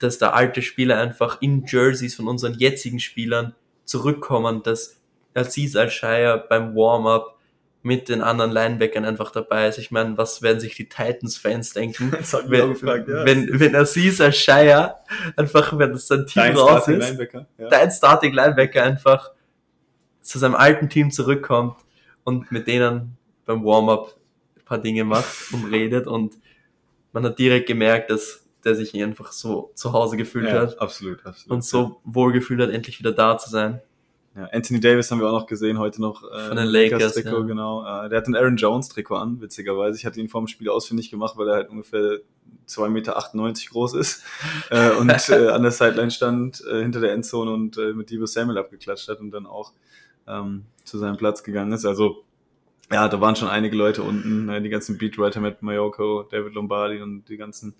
Dass 0.00 0.18
da 0.18 0.30
alte 0.30 0.60
Spieler 0.62 0.98
einfach 0.98 1.40
in 1.40 1.64
Jerseys 1.66 2.16
von 2.16 2.26
unseren 2.26 2.54
jetzigen 2.54 2.98
Spielern 3.00 3.54
zurückkommen, 3.88 4.62
dass 4.62 5.00
Aziz 5.34 5.76
Al-Shire 5.76 6.44
beim 6.48 6.74
Warm-up 6.74 7.38
mit 7.82 8.08
den 8.08 8.22
anderen 8.22 8.50
Linebackern 8.50 9.04
einfach 9.04 9.30
dabei 9.30 9.68
ist. 9.68 9.78
Ich 9.78 9.90
meine, 9.90 10.18
was 10.18 10.42
werden 10.42 10.60
sich 10.60 10.74
die 10.74 10.88
Titans-Fans 10.88 11.72
denken, 11.72 12.12
wenn, 12.46 12.70
gefragt, 12.70 13.08
ja. 13.08 13.24
wenn, 13.24 13.60
wenn 13.60 13.74
Aziz 13.74 14.20
Al-Shire 14.20 14.96
einfach, 15.36 15.78
wenn 15.78 15.92
das 15.92 16.06
sein 16.06 16.26
Team 16.26 16.42
Dein 16.42 16.56
raus 16.56 16.82
Starting 16.82 17.00
ist, 17.00 17.08
Linebacker. 17.08 17.46
Ja. 17.56 17.68
dein 17.68 17.90
Starting 17.90 18.32
Linebacker 18.32 18.82
einfach 18.82 19.30
zu 20.20 20.38
seinem 20.38 20.54
alten 20.56 20.88
Team 20.88 21.10
zurückkommt 21.10 21.76
und 22.24 22.50
mit 22.52 22.66
denen 22.66 23.16
beim 23.46 23.64
Warm-up 23.64 24.14
ein 24.56 24.64
paar 24.64 24.78
Dinge 24.78 25.04
macht 25.04 25.52
und 25.52 25.70
redet 25.70 26.06
und 26.06 26.36
man 27.12 27.24
hat 27.24 27.38
direkt 27.38 27.66
gemerkt, 27.66 28.10
dass 28.10 28.47
der 28.64 28.74
sich 28.74 28.94
einfach 29.02 29.32
so 29.32 29.70
zu 29.74 29.92
Hause 29.92 30.16
gefühlt 30.16 30.46
ja, 30.46 30.60
hat 30.60 30.80
absolut, 30.80 31.24
absolut. 31.24 31.50
und 31.50 31.64
so 31.64 32.00
wohl 32.04 32.32
gefühlt 32.32 32.60
hat, 32.60 32.70
endlich 32.70 32.98
wieder 32.98 33.12
da 33.12 33.38
zu 33.38 33.50
sein. 33.50 33.80
Ja, 34.36 34.44
Anthony 34.52 34.78
Davis 34.78 35.10
haben 35.10 35.20
wir 35.20 35.28
auch 35.28 35.40
noch 35.40 35.46
gesehen, 35.46 35.78
heute 35.78 36.00
noch 36.00 36.22
äh, 36.22 36.48
Von 36.48 36.56
den 36.56 36.68
Lakers, 36.68 37.14
Trikot, 37.14 37.40
ja. 37.40 37.46
genau. 37.46 37.82
Äh, 37.82 38.08
der 38.08 38.18
hat 38.18 38.28
ein 38.28 38.36
Aaron 38.36 38.56
Jones 38.56 38.88
Trikot 38.88 39.16
an, 39.16 39.40
witzigerweise. 39.40 39.98
Ich 39.98 40.06
hatte 40.06 40.20
ihn 40.20 40.28
vor 40.28 40.40
dem 40.40 40.46
Spiel 40.46 40.68
ausfindig 40.68 41.10
gemacht, 41.10 41.36
weil 41.36 41.48
er 41.48 41.54
halt 41.54 41.70
ungefähr 41.70 42.20
2,98 42.68 42.88
Meter 42.88 43.70
groß 43.70 43.94
ist 43.94 44.22
äh, 44.70 44.90
und 44.90 45.10
äh, 45.28 45.48
an 45.48 45.62
der 45.62 45.72
Sideline 45.72 46.10
stand, 46.10 46.62
äh, 46.70 46.82
hinter 46.82 47.00
der 47.00 47.12
Endzone 47.12 47.50
und 47.50 47.78
äh, 47.78 47.92
mit 47.94 48.10
Debo 48.10 48.26
Samuel 48.26 48.58
abgeklatscht 48.58 49.08
hat 49.08 49.20
und 49.20 49.32
dann 49.32 49.46
auch 49.46 49.72
ähm, 50.28 50.66
zu 50.84 50.98
seinem 50.98 51.16
Platz 51.16 51.42
gegangen 51.42 51.72
ist. 51.72 51.84
Also 51.84 52.24
ja, 52.90 53.08
da 53.08 53.20
waren 53.20 53.36
schon 53.36 53.48
einige 53.48 53.76
Leute 53.76 54.02
unten, 54.02 54.48
äh, 54.48 54.62
die 54.62 54.70
ganzen 54.70 54.98
Beatwriter 54.98 55.40
mit 55.40 55.62
Mayoko, 55.62 56.24
David 56.30 56.54
Lombardi 56.54 57.02
und 57.02 57.28
die 57.28 57.36
ganzen, 57.36 57.74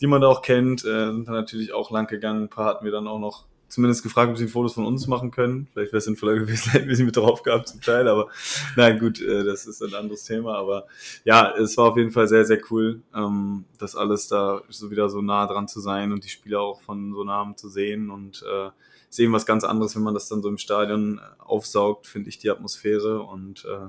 die 0.00 0.06
man 0.06 0.20
da 0.20 0.28
auch 0.28 0.42
kennt, 0.42 0.84
äh, 0.84 1.12
sind 1.12 1.28
dann 1.28 1.34
natürlich 1.34 1.72
auch 1.72 1.90
lang 1.90 2.06
gegangen. 2.06 2.44
Ein 2.44 2.48
paar 2.48 2.66
hatten 2.66 2.84
wir 2.84 2.92
dann 2.92 3.06
auch 3.06 3.20
noch 3.20 3.46
zumindest 3.68 4.02
gefragt, 4.02 4.30
ob 4.30 4.38
sie 4.38 4.48
Fotos 4.48 4.74
von 4.74 4.86
uns 4.86 5.06
machen 5.06 5.30
können. 5.30 5.68
Vielleicht 5.72 5.92
wäre 5.92 5.98
es 5.98 6.04
sinnvoller 6.04 6.34
gewesen, 6.38 6.72
hätten 6.72 6.88
wir 6.88 6.96
sie 6.96 7.04
mit 7.04 7.16
drauf 7.16 7.42
gehabt 7.42 7.68
zum 7.68 7.80
Teil, 7.80 8.08
aber 8.08 8.28
nein, 8.76 8.98
gut, 8.98 9.20
äh, 9.20 9.44
das 9.44 9.66
ist 9.66 9.82
ein 9.82 9.94
anderes 9.94 10.24
Thema. 10.24 10.56
Aber 10.56 10.86
ja, 11.24 11.54
es 11.56 11.76
war 11.76 11.90
auf 11.90 11.96
jeden 11.96 12.10
Fall 12.10 12.26
sehr, 12.26 12.44
sehr 12.44 12.60
cool, 12.70 13.02
ähm, 13.14 13.64
das 13.78 13.94
alles 13.94 14.26
da 14.26 14.62
so 14.68 14.90
wieder 14.90 15.08
so 15.08 15.22
nah 15.22 15.46
dran 15.46 15.68
zu 15.68 15.80
sein 15.80 16.12
und 16.12 16.24
die 16.24 16.30
Spieler 16.30 16.60
auch 16.60 16.80
von 16.80 17.12
so 17.12 17.22
nahem 17.22 17.56
zu 17.56 17.68
sehen 17.68 18.10
und 18.10 18.42
äh, 18.42 18.70
sehen 19.10 19.32
was 19.32 19.46
ganz 19.46 19.64
anderes, 19.64 19.94
wenn 19.94 20.02
man 20.02 20.14
das 20.14 20.28
dann 20.28 20.42
so 20.42 20.48
im 20.48 20.58
Stadion 20.58 21.20
aufsaugt, 21.38 22.06
finde 22.06 22.28
ich 22.28 22.38
die 22.38 22.50
Atmosphäre 22.50 23.22
und 23.22 23.64
äh, 23.64 23.88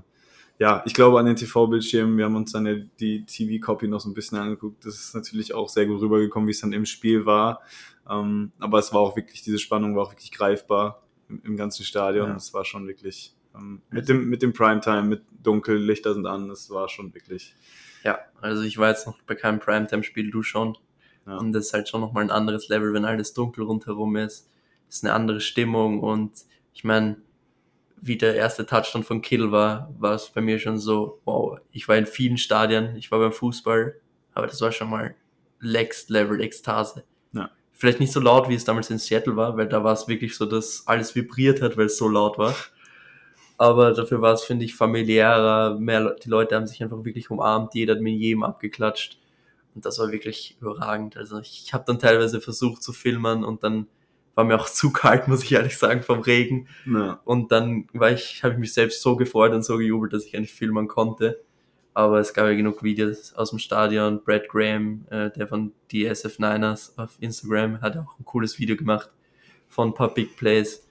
ja, 0.59 0.83
ich 0.85 0.93
glaube 0.93 1.17
an 1.17 1.25
den 1.25 1.37
TV-Bildschirmen, 1.37 2.17
wir 2.17 2.25
haben 2.25 2.35
uns 2.35 2.51
dann 2.51 2.65
ja 2.65 2.75
die 2.99 3.25
TV-Copy 3.25 3.87
noch 3.87 4.01
so 4.01 4.09
ein 4.09 4.13
bisschen 4.13 4.37
angeguckt. 4.37 4.85
Das 4.85 4.95
ist 4.95 5.15
natürlich 5.15 5.53
auch 5.53 5.69
sehr 5.69 5.85
gut 5.85 6.01
rübergekommen, 6.01 6.47
wie 6.47 6.51
es 6.51 6.59
dann 6.59 6.73
im 6.73 6.85
Spiel 6.85 7.25
war. 7.25 7.61
Ähm, 8.09 8.51
aber 8.59 8.79
es 8.79 8.91
war 8.91 8.99
auch 8.99 9.15
wirklich, 9.15 9.41
diese 9.41 9.57
Spannung 9.57 9.95
war 9.95 10.03
auch 10.03 10.11
wirklich 10.11 10.33
greifbar 10.33 11.01
im, 11.29 11.41
im 11.45 11.55
ganzen 11.55 11.85
Stadion. 11.85 12.27
Ja. 12.27 12.35
Es 12.35 12.53
war 12.53 12.65
schon 12.65 12.87
wirklich 12.87 13.33
ähm, 13.55 13.81
mit 13.89 14.09
dem, 14.09 14.27
mit 14.27 14.41
dem 14.41 14.51
Primetime, 14.51 15.03
mit 15.03 15.21
dunkel, 15.41 15.77
Lichter 15.77 16.13
sind 16.13 16.25
an, 16.25 16.49
es 16.49 16.69
war 16.69 16.89
schon 16.89 17.13
wirklich. 17.13 17.55
Ja, 18.03 18.19
also 18.41 18.61
ich 18.63 18.77
war 18.77 18.89
jetzt 18.89 19.07
noch 19.07 19.17
bei 19.21 19.35
keinem 19.35 19.59
Primetime-Spiel, 19.59 20.29
du 20.29 20.43
schon. 20.43 20.77
Ja. 21.25 21.37
Und 21.37 21.53
das 21.53 21.67
ist 21.67 21.73
halt 21.73 21.87
schon 21.87 22.01
nochmal 22.01 22.23
ein 22.23 22.31
anderes 22.31 22.67
Level, 22.67 22.93
wenn 22.93 23.05
alles 23.05 23.33
dunkel 23.33 23.63
rundherum 23.63 24.17
ist. 24.17 24.49
Das 24.87 24.97
ist 24.97 25.05
eine 25.05 25.13
andere 25.13 25.39
Stimmung 25.39 26.01
und 26.01 26.31
ich 26.73 26.83
meine, 26.83 27.17
wie 28.01 28.17
der 28.17 28.35
erste 28.35 28.65
Touchdown 28.65 29.03
von 29.03 29.21
Kittle 29.21 29.51
war, 29.51 29.93
war 29.97 30.13
es 30.13 30.29
bei 30.29 30.41
mir 30.41 30.59
schon 30.59 30.77
so, 30.77 31.21
wow, 31.25 31.59
ich 31.71 31.87
war 31.87 31.97
in 31.97 32.05
vielen 32.05 32.37
Stadien, 32.37 32.95
ich 32.95 33.11
war 33.11 33.19
beim 33.19 33.31
Fußball, 33.31 33.95
aber 34.33 34.47
das 34.47 34.61
war 34.61 34.71
schon 34.71 34.89
mal 34.89 35.15
Next 35.61 36.09
Level 36.09 36.41
Ekstase. 36.41 37.03
Ja. 37.33 37.49
Vielleicht 37.73 37.99
nicht 37.99 38.11
so 38.11 38.19
laut, 38.19 38.49
wie 38.49 38.55
es 38.55 38.63
damals 38.63 38.89
in 38.89 38.97
Seattle 38.97 39.35
war, 39.35 39.57
weil 39.57 39.67
da 39.67 39.83
war 39.83 39.93
es 39.93 40.07
wirklich 40.07 40.35
so, 40.35 40.45
dass 40.45 40.83
alles 40.87 41.15
vibriert 41.15 41.61
hat, 41.61 41.77
weil 41.77 41.87
es 41.87 41.97
so 41.97 42.07
laut 42.07 42.37
war. 42.37 42.55
Aber 43.57 43.91
dafür 43.91 44.21
war 44.21 44.33
es, 44.33 44.43
finde 44.43 44.63
ich, 44.63 44.75
familiärer, 44.75 45.77
mehr, 45.77 46.15
die 46.23 46.29
Leute 46.29 46.55
haben 46.55 46.67
sich 46.67 46.81
einfach 46.81 47.03
wirklich 47.03 47.29
umarmt, 47.29 47.75
jeder 47.75 47.95
hat 47.95 48.01
mit 48.01 48.17
jedem 48.17 48.43
abgeklatscht. 48.43 49.19
Und 49.75 49.85
das 49.85 49.99
war 49.99 50.11
wirklich 50.11 50.57
überragend. 50.61 51.17
Also 51.17 51.39
ich 51.39 51.73
habe 51.73 51.83
dann 51.85 51.99
teilweise 51.99 52.39
versucht 52.39 52.81
zu 52.81 52.93
filmen 52.93 53.43
und 53.43 53.63
dann 53.63 53.87
war 54.35 54.45
mir 54.45 54.59
auch 54.59 54.69
zu 54.69 54.91
kalt, 54.91 55.27
muss 55.27 55.43
ich 55.43 55.51
ehrlich 55.51 55.77
sagen, 55.77 56.03
vom 56.03 56.19
Regen. 56.21 56.67
Ja. 56.85 57.19
Und 57.25 57.51
dann 57.51 57.87
war 57.93 58.11
ich, 58.11 58.43
habe 58.43 58.53
ich 58.53 58.59
mich 58.59 58.73
selbst 58.73 59.01
so 59.01 59.15
gefreut 59.15 59.53
und 59.53 59.63
so 59.63 59.77
gejubelt, 59.77 60.13
dass 60.13 60.25
ich 60.25 60.35
eigentlich 60.35 60.53
filmen 60.53 60.87
konnte. 60.87 61.41
Aber 61.93 62.19
es 62.19 62.33
gab 62.33 62.45
ja 62.45 62.53
genug 62.53 62.83
Videos 62.83 63.33
aus 63.33 63.49
dem 63.49 63.59
Stadion. 63.59 64.23
Brad 64.23 64.47
Graham, 64.47 65.05
äh, 65.09 65.31
der 65.31 65.47
von 65.47 65.73
die 65.91 66.05
SF 66.05 66.39
Niners 66.39 66.97
auf 66.97 67.17
Instagram, 67.19 67.81
hat 67.81 67.97
auch 67.97 68.17
ein 68.19 68.25
cooles 68.25 68.59
Video 68.59 68.77
gemacht 68.77 69.09
von 69.67 69.89
ein 69.89 69.93
paar 69.93 70.13
Big 70.13 70.37
Plays. 70.37 70.87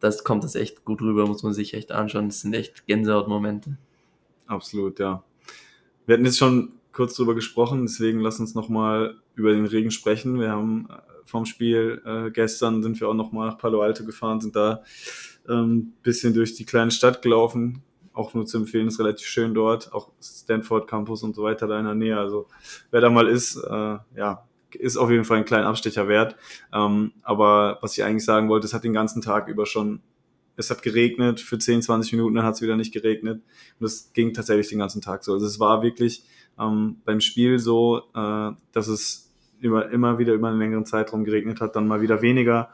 Das 0.00 0.24
kommt 0.24 0.44
das 0.44 0.54
echt 0.54 0.84
gut 0.84 1.00
rüber, 1.02 1.26
muss 1.26 1.42
man 1.42 1.52
sich 1.52 1.74
echt 1.74 1.92
anschauen. 1.92 2.28
Das 2.28 2.40
sind 2.40 2.54
echt 2.54 2.86
Gänsehautmomente. 2.86 3.76
Absolut, 4.46 4.98
ja. 4.98 5.22
Wir 6.06 6.14
hatten 6.14 6.24
jetzt 6.24 6.38
schon 6.38 6.72
kurz 6.92 7.14
drüber 7.14 7.34
gesprochen, 7.34 7.82
deswegen 7.82 8.20
lass 8.20 8.40
uns 8.40 8.54
nochmal 8.54 9.16
über 9.34 9.52
den 9.52 9.66
Regen 9.66 9.90
sprechen. 9.90 10.38
Wir 10.40 10.50
haben 10.50 10.88
äh, 10.90 10.94
vom 11.26 11.44
Spiel 11.44 12.00
äh, 12.06 12.30
gestern 12.30 12.82
sind 12.82 12.98
wir 13.00 13.08
auch 13.08 13.14
nochmal 13.14 13.48
nach 13.48 13.58
Palo 13.58 13.82
Alto 13.82 14.04
gefahren, 14.04 14.40
sind 14.40 14.56
da 14.56 14.82
ähm, 15.48 15.92
bisschen 16.02 16.34
durch 16.34 16.54
die 16.54 16.64
kleine 16.64 16.90
Stadt 16.90 17.22
gelaufen. 17.22 17.82
Auch 18.12 18.32
nur 18.32 18.46
zu 18.46 18.56
empfehlen, 18.56 18.88
ist 18.88 18.98
relativ 18.98 19.26
schön 19.26 19.52
dort. 19.52 19.92
Auch 19.92 20.10
Stanford 20.22 20.88
Campus 20.88 21.22
und 21.22 21.36
so 21.36 21.42
weiter 21.42 21.66
da 21.66 21.78
in 21.78 21.84
der 21.84 21.94
Nähe. 21.94 22.18
Also 22.18 22.46
wer 22.90 23.00
da 23.02 23.10
mal 23.10 23.28
ist, 23.28 23.56
äh, 23.56 23.98
ja, 24.16 24.46
ist 24.72 24.96
auf 24.96 25.10
jeden 25.10 25.24
Fall 25.24 25.38
einen 25.38 25.46
kleinen 25.46 25.66
Abstecher 25.66 26.08
wert. 26.08 26.36
Ähm, 26.72 27.12
aber 27.22 27.78
was 27.82 27.96
ich 27.96 28.04
eigentlich 28.04 28.24
sagen 28.24 28.48
wollte, 28.48 28.66
es 28.66 28.74
hat 28.74 28.84
den 28.84 28.92
ganzen 28.94 29.20
Tag 29.20 29.48
über 29.48 29.66
schon, 29.66 30.00
es 30.56 30.70
hat 30.70 30.82
geregnet 30.82 31.40
für 31.40 31.58
10, 31.58 31.82
20 31.82 32.12
Minuten, 32.12 32.36
dann 32.36 32.44
hat 32.44 32.54
es 32.54 32.62
wieder 32.62 32.76
nicht 32.76 32.92
geregnet. 32.92 33.42
Und 33.78 33.84
das 33.84 34.12
ging 34.14 34.32
tatsächlich 34.32 34.68
den 34.68 34.78
ganzen 34.78 35.02
Tag 35.02 35.22
so. 35.22 35.34
Also 35.34 35.46
es 35.46 35.60
war 35.60 35.82
wirklich 35.82 36.24
ähm, 36.58 36.96
beim 37.04 37.20
Spiel 37.20 37.58
so, 37.58 38.02
äh, 38.14 38.52
dass 38.72 38.88
es 38.88 39.25
über, 39.66 39.90
immer 39.90 40.18
wieder 40.18 40.32
über 40.32 40.48
einen 40.48 40.58
längeren 40.58 40.86
Zeitraum 40.86 41.24
geregnet 41.24 41.60
hat, 41.60 41.76
dann 41.76 41.86
mal 41.86 42.00
wieder 42.00 42.22
weniger. 42.22 42.70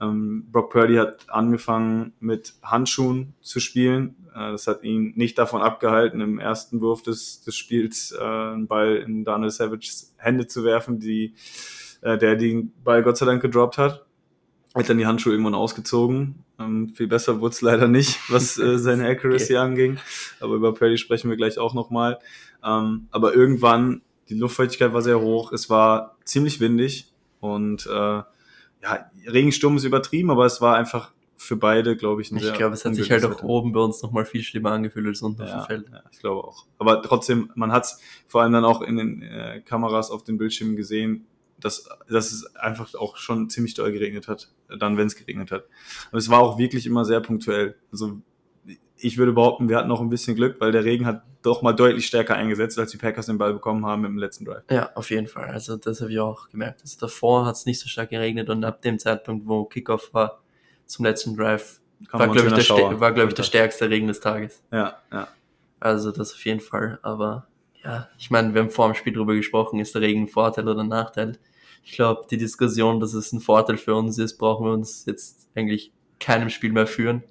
Ähm, 0.00 0.46
Brock 0.50 0.70
Purdy 0.70 0.96
hat 0.96 1.28
angefangen 1.28 2.12
mit 2.20 2.54
Handschuhen 2.62 3.34
zu 3.40 3.60
spielen. 3.60 4.16
Äh, 4.34 4.52
das 4.52 4.66
hat 4.66 4.82
ihn 4.82 5.12
nicht 5.16 5.38
davon 5.38 5.62
abgehalten, 5.62 6.20
im 6.20 6.38
ersten 6.38 6.80
Wurf 6.80 7.02
des, 7.02 7.42
des 7.42 7.56
Spiels 7.56 8.12
äh, 8.12 8.22
einen 8.22 8.66
Ball 8.66 8.96
in 8.96 9.24
Daniel 9.24 9.50
Savage's 9.50 10.14
Hände 10.16 10.46
zu 10.46 10.64
werfen, 10.64 11.00
die, 11.00 11.34
äh, 12.02 12.18
der 12.18 12.36
den 12.36 12.72
Ball 12.84 13.02
Gott 13.02 13.16
sei 13.16 13.26
Dank 13.26 13.42
gedroppt 13.42 13.78
hat. 13.78 14.04
Hat 14.74 14.90
dann 14.90 14.98
die 14.98 15.06
Handschuhe 15.06 15.32
irgendwann 15.32 15.54
ausgezogen. 15.54 16.44
Ähm, 16.58 16.92
viel 16.94 17.06
besser 17.06 17.40
wurde 17.40 17.54
es 17.54 17.62
leider 17.62 17.88
nicht, 17.88 18.18
was 18.30 18.58
äh, 18.58 18.78
seine 18.78 19.08
Accuracy 19.08 19.56
anging. 19.56 19.98
Aber 20.40 20.54
über 20.54 20.74
Purdy 20.74 20.98
sprechen 20.98 21.30
wir 21.30 21.36
gleich 21.36 21.58
auch 21.58 21.72
nochmal. 21.72 22.18
Ähm, 22.62 23.08
aber 23.10 23.34
irgendwann, 23.34 24.02
die 24.28 24.34
Luftfeuchtigkeit 24.34 24.92
war 24.92 25.02
sehr 25.02 25.20
hoch, 25.20 25.52
es 25.52 25.70
war 25.70 26.16
ziemlich 26.24 26.60
windig 26.60 27.12
und 27.40 27.86
äh, 27.86 27.90
ja, 27.90 29.10
Regensturm 29.26 29.76
ist 29.76 29.84
übertrieben, 29.84 30.30
aber 30.30 30.46
es 30.46 30.60
war 30.60 30.76
einfach 30.76 31.12
für 31.38 31.56
beide, 31.56 31.96
glaube 31.96 32.22
ich, 32.22 32.30
ein 32.32 32.38
Ich 32.38 32.52
glaube, 32.54 32.74
es 32.74 32.84
hat 32.84 32.94
sich 32.94 33.10
halt 33.10 33.24
auch 33.24 33.30
Wetter. 33.30 33.44
oben 33.44 33.72
bei 33.72 33.80
uns 33.80 34.02
nochmal 34.02 34.24
viel 34.24 34.42
schlimmer 34.42 34.72
angefühlt 34.72 35.06
als 35.06 35.20
unten 35.22 35.42
auf 35.42 35.48
Ja, 35.48 35.58
dem 35.60 35.66
Feld. 35.66 35.86
ja, 35.92 36.02
ich 36.10 36.18
glaube 36.18 36.42
auch. 36.44 36.64
Aber 36.78 37.02
trotzdem, 37.02 37.50
man 37.54 37.72
hat 37.72 37.84
es 37.84 38.00
vor 38.26 38.42
allem 38.42 38.52
dann 38.52 38.64
auch 38.64 38.80
in 38.80 38.96
den 38.96 39.22
äh, 39.22 39.60
Kameras 39.64 40.10
auf 40.10 40.24
den 40.24 40.38
Bildschirmen 40.38 40.76
gesehen, 40.76 41.26
dass, 41.60 41.88
dass 42.08 42.32
es 42.32 42.54
einfach 42.56 42.94
auch 42.94 43.16
schon 43.16 43.48
ziemlich 43.50 43.74
doll 43.74 43.92
geregnet 43.92 44.28
hat, 44.28 44.50
dann, 44.78 44.96
wenn 44.96 45.06
es 45.06 45.16
geregnet 45.16 45.50
hat. 45.50 45.64
Aber 46.08 46.18
es 46.18 46.28
war 46.30 46.40
auch 46.40 46.58
wirklich 46.58 46.86
immer 46.86 47.04
sehr 47.04 47.20
punktuell. 47.20 47.76
Also 47.92 48.20
ich 48.98 49.18
würde 49.18 49.32
behaupten, 49.32 49.68
wir 49.68 49.76
hatten 49.76 49.88
noch 49.88 50.00
ein 50.00 50.08
bisschen 50.08 50.36
Glück, 50.36 50.60
weil 50.60 50.72
der 50.72 50.84
Regen 50.84 51.06
hat 51.06 51.22
doch 51.42 51.62
mal 51.62 51.72
deutlich 51.72 52.06
stärker 52.06 52.34
eingesetzt, 52.34 52.78
als 52.78 52.90
die 52.90 52.96
Packers 52.96 53.26
den 53.26 53.38
Ball 53.38 53.52
bekommen 53.52 53.84
haben 53.86 54.04
im 54.04 54.18
letzten 54.18 54.44
Drive. 54.44 54.64
Ja, 54.70 54.90
auf 54.94 55.10
jeden 55.10 55.26
Fall. 55.26 55.50
Also 55.50 55.76
das 55.76 56.00
habe 56.00 56.12
ich 56.12 56.18
auch 56.18 56.48
gemerkt. 56.48 56.82
Also 56.82 56.98
davor 56.98 57.46
hat 57.46 57.56
es 57.56 57.66
nicht 57.66 57.78
so 57.78 57.88
stark 57.88 58.10
geregnet 58.10 58.48
und 58.48 58.64
ab 58.64 58.82
dem 58.82 58.98
Zeitpunkt, 58.98 59.46
wo 59.46 59.64
Kickoff 59.64 60.12
war, 60.12 60.40
zum 60.86 61.04
letzten 61.04 61.36
Drive, 61.36 61.80
Kam 62.08 62.20
war, 62.20 62.28
glaube 62.28 62.48
ich, 62.48 62.68
der, 62.68 63.00
war, 63.00 63.12
glaub 63.12 63.28
ich, 63.28 63.34
der 63.34 63.42
stärkste 63.42 63.88
Regen 63.88 64.06
des 64.06 64.20
Tages. 64.20 64.62
Ja, 64.72 64.98
ja. 65.12 65.28
Also 65.80 66.10
das 66.10 66.32
auf 66.32 66.44
jeden 66.44 66.60
Fall. 66.60 66.98
Aber 67.02 67.46
ja, 67.84 68.08
ich 68.18 68.30
meine, 68.30 68.54
wir 68.54 68.62
haben 68.62 68.70
vor 68.70 68.86
dem 68.86 68.94
Spiel 68.94 69.12
drüber 69.12 69.34
gesprochen, 69.34 69.80
ist 69.80 69.94
der 69.94 70.02
Regen 70.02 70.22
ein 70.22 70.28
Vorteil 70.28 70.68
oder 70.68 70.80
ein 70.80 70.88
Nachteil? 70.88 71.38
Ich 71.84 71.92
glaube, 71.92 72.26
die 72.30 72.36
Diskussion, 72.36 72.98
dass 72.98 73.14
es 73.14 73.32
ein 73.32 73.40
Vorteil 73.40 73.76
für 73.76 73.94
uns 73.94 74.18
ist, 74.18 74.38
brauchen 74.38 74.66
wir 74.66 74.72
uns 74.72 75.04
jetzt 75.06 75.48
eigentlich 75.54 75.92
keinem 76.18 76.50
Spiel 76.50 76.72
mehr 76.72 76.86
führen. 76.86 77.22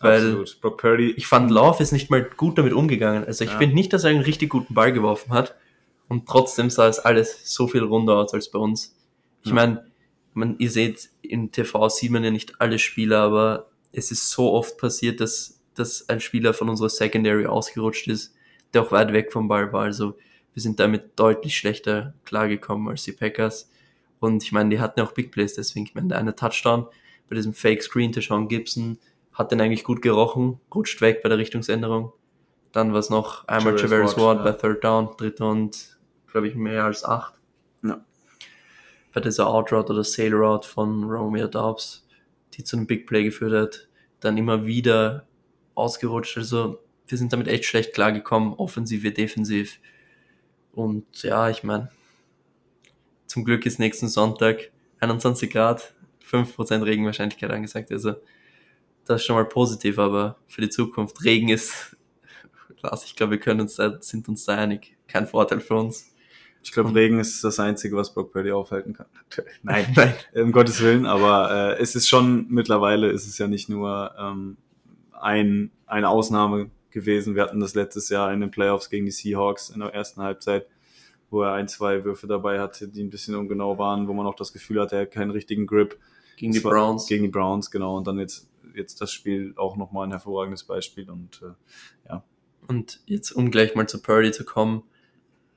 Weil 0.00 0.16
Absolut. 0.18 0.60
Brock 0.60 0.80
Purdy, 0.80 1.10
ich 1.16 1.26
fand, 1.26 1.50
Love 1.50 1.82
ist 1.82 1.92
nicht 1.92 2.10
mal 2.10 2.22
gut 2.22 2.56
damit 2.58 2.72
umgegangen. 2.72 3.24
Also 3.24 3.44
ich 3.44 3.50
Ja. 3.50 3.58
finde 3.58 3.74
nicht, 3.74 3.92
dass 3.92 4.04
er 4.04 4.10
einen 4.10 4.20
richtig 4.20 4.48
guten 4.50 4.74
Ball 4.74 4.92
geworfen 4.92 5.32
hat. 5.32 5.54
Und 6.08 6.26
trotzdem 6.26 6.70
sah 6.70 6.88
es 6.88 6.98
alles 6.98 7.40
so 7.44 7.66
viel 7.68 7.82
runder 7.82 8.16
aus 8.16 8.32
als 8.32 8.50
bei 8.50 8.58
uns. 8.58 8.96
Ich 9.42 9.48
Ja. 9.48 9.54
meine, 9.54 9.86
man, 10.34 10.56
ihr 10.58 10.70
seht, 10.70 11.10
im 11.22 11.50
TV 11.50 11.88
sieht 11.88 12.10
man 12.12 12.22
ja 12.24 12.30
nicht 12.30 12.60
alle 12.60 12.78
Spieler, 12.78 13.18
aber 13.20 13.70
es 13.92 14.10
ist 14.10 14.30
so 14.30 14.52
oft 14.52 14.78
passiert, 14.78 15.20
dass, 15.20 15.60
dass 15.74 16.08
ein 16.08 16.20
Spieler 16.20 16.54
von 16.54 16.68
unserer 16.68 16.88
Secondary 16.88 17.46
ausgerutscht 17.46 18.06
ist, 18.08 18.34
der 18.72 18.82
auch 18.82 18.92
weit 18.92 19.12
weg 19.12 19.32
vom 19.32 19.48
Ball 19.48 19.72
war. 19.72 19.82
Also 19.82 20.16
wir 20.54 20.62
sind 20.62 20.78
damit 20.80 21.10
deutlich 21.16 21.56
schlechter 21.56 22.14
klargekommen 22.24 22.88
als 22.88 23.02
die 23.04 23.12
Packers. 23.12 23.70
Und 24.20 24.42
ich 24.42 24.52
meine, 24.52 24.70
die 24.70 24.80
hatten 24.80 25.00
ja 25.00 25.06
auch 25.06 25.12
Big 25.12 25.30
Plays, 25.32 25.54
deswegen, 25.54 25.86
ich 25.86 25.94
meine, 25.94 26.08
der 26.08 26.18
eine 26.18 26.34
Touchdown 26.34 26.86
bei 27.28 27.36
diesem 27.36 27.52
Fake 27.54 27.82
Screen, 27.82 28.12
der 28.12 28.22
Sean 28.22 28.48
Gibson, 28.48 28.98
hat 29.38 29.52
den 29.52 29.60
eigentlich 29.60 29.84
gut 29.84 30.02
gerochen, 30.02 30.60
rutscht 30.74 31.00
weg 31.00 31.22
bei 31.22 31.28
der 31.28 31.38
Richtungsänderung. 31.38 32.12
Dann 32.72 32.92
war 32.92 32.98
es 32.98 33.08
noch 33.08 33.46
einmal 33.46 33.78
Javarius 33.78 34.16
Ward, 34.16 34.38
Ward 34.38 34.46
ja. 34.46 34.50
bei 34.50 34.52
Third 34.52 34.84
Down, 34.84 35.16
dritter 35.16 35.48
und, 35.48 35.96
glaube 36.26 36.48
ich, 36.48 36.56
mehr 36.56 36.84
als 36.84 37.04
acht. 37.04 37.34
Ja. 37.84 38.04
Bei 39.14 39.20
dieser 39.20 39.48
Outroute 39.48 39.92
oder 39.92 40.02
Sail 40.02 40.34
Route 40.34 40.68
von 40.68 41.04
Romeo 41.04 41.46
Dobbs, 41.46 42.06
die 42.54 42.64
zu 42.64 42.76
einem 42.76 42.88
Big 42.88 43.06
Play 43.06 43.22
geführt 43.22 43.52
hat, 43.52 43.88
dann 44.20 44.36
immer 44.36 44.66
wieder 44.66 45.24
ausgerutscht. 45.76 46.36
Also 46.36 46.80
wir 47.06 47.16
sind 47.16 47.32
damit 47.32 47.46
echt 47.46 47.64
schlecht 47.64 47.94
klargekommen, 47.94 48.54
offensiv 48.54 49.04
wie 49.04 49.12
defensiv. 49.12 49.78
Und 50.72 51.22
ja, 51.22 51.48
ich 51.48 51.62
meine, 51.62 51.90
zum 53.26 53.44
Glück 53.44 53.64
ist 53.66 53.78
nächsten 53.78 54.08
Sonntag 54.08 54.72
21 54.98 55.50
Grad, 55.50 55.94
5% 56.28 56.84
Regenwahrscheinlichkeit 56.84 57.50
angesagt. 57.50 57.92
Also 57.92 58.16
das 59.08 59.22
ist 59.22 59.26
schon 59.26 59.36
mal 59.36 59.46
positiv, 59.46 59.98
aber 59.98 60.36
für 60.46 60.60
die 60.60 60.68
Zukunft, 60.68 61.24
Regen 61.24 61.48
ist, 61.48 61.96
Lars, 62.82 63.04
ich 63.04 63.16
glaube, 63.16 63.32
wir 63.32 63.40
können 63.40 63.62
uns 63.62 63.76
da, 63.76 64.00
sind 64.00 64.28
uns 64.28 64.44
da 64.44 64.56
einig, 64.56 64.96
kein 65.06 65.26
Vorteil 65.26 65.60
für 65.60 65.76
uns. 65.76 66.12
ich 66.62 66.72
glaube, 66.72 66.94
Regen 66.94 67.18
ist 67.18 67.42
das 67.42 67.58
Einzige, 67.58 67.96
was 67.96 68.12
Brock 68.12 68.32
Purdy 68.32 68.52
aufhalten 68.52 68.92
kann. 68.92 69.06
Nein, 69.62 69.86
Nein. 69.96 70.14
um 70.34 70.52
Gottes 70.52 70.82
Willen, 70.82 71.06
aber 71.06 71.50
äh, 71.50 71.82
es 71.82 71.94
ist 71.94 72.08
schon, 72.08 72.46
mittlerweile 72.48 73.10
ist 73.10 73.26
es 73.26 73.38
ja 73.38 73.46
nicht 73.48 73.70
nur 73.70 74.14
ähm, 74.18 74.58
ein, 75.12 75.70
eine 75.86 76.08
Ausnahme 76.10 76.70
gewesen. 76.90 77.34
Wir 77.34 77.42
hatten 77.42 77.60
das 77.60 77.74
letztes 77.74 78.10
Jahr 78.10 78.32
in 78.32 78.40
den 78.40 78.50
Playoffs 78.50 78.90
gegen 78.90 79.06
die 79.06 79.10
Seahawks 79.12 79.70
in 79.70 79.80
der 79.80 79.94
ersten 79.94 80.20
Halbzeit, 80.20 80.66
wo 81.30 81.42
er 81.42 81.54
ein, 81.54 81.66
zwei 81.68 82.04
Würfe 82.04 82.26
dabei 82.26 82.60
hatte, 82.60 82.88
die 82.88 83.02
ein 83.02 83.10
bisschen 83.10 83.36
ungenau 83.36 83.78
waren, 83.78 84.06
wo 84.06 84.12
man 84.12 84.26
auch 84.26 84.36
das 84.36 84.52
Gefühl 84.52 84.80
hatte, 84.80 84.96
er 84.96 85.02
hat 85.02 85.12
keinen 85.12 85.30
richtigen 85.30 85.66
Grip. 85.66 85.98
Gegen 86.36 86.52
die 86.52 86.60
Browns. 86.60 87.06
Gegen 87.06 87.24
die 87.24 87.30
Browns, 87.30 87.70
genau. 87.70 87.96
Und 87.96 88.06
dann 88.06 88.18
jetzt, 88.18 88.48
jetzt 88.74 89.00
das 89.00 89.12
Spiel 89.12 89.54
auch 89.56 89.76
nochmal 89.76 90.06
ein 90.06 90.10
hervorragendes 90.10 90.64
Beispiel. 90.64 91.10
Und 91.10 91.42
äh, 91.42 92.10
Und 92.66 93.00
jetzt, 93.06 93.32
um 93.32 93.50
gleich 93.50 93.74
mal 93.74 93.88
zu 93.88 94.02
Purdy 94.02 94.30
zu 94.30 94.44
kommen, 94.44 94.82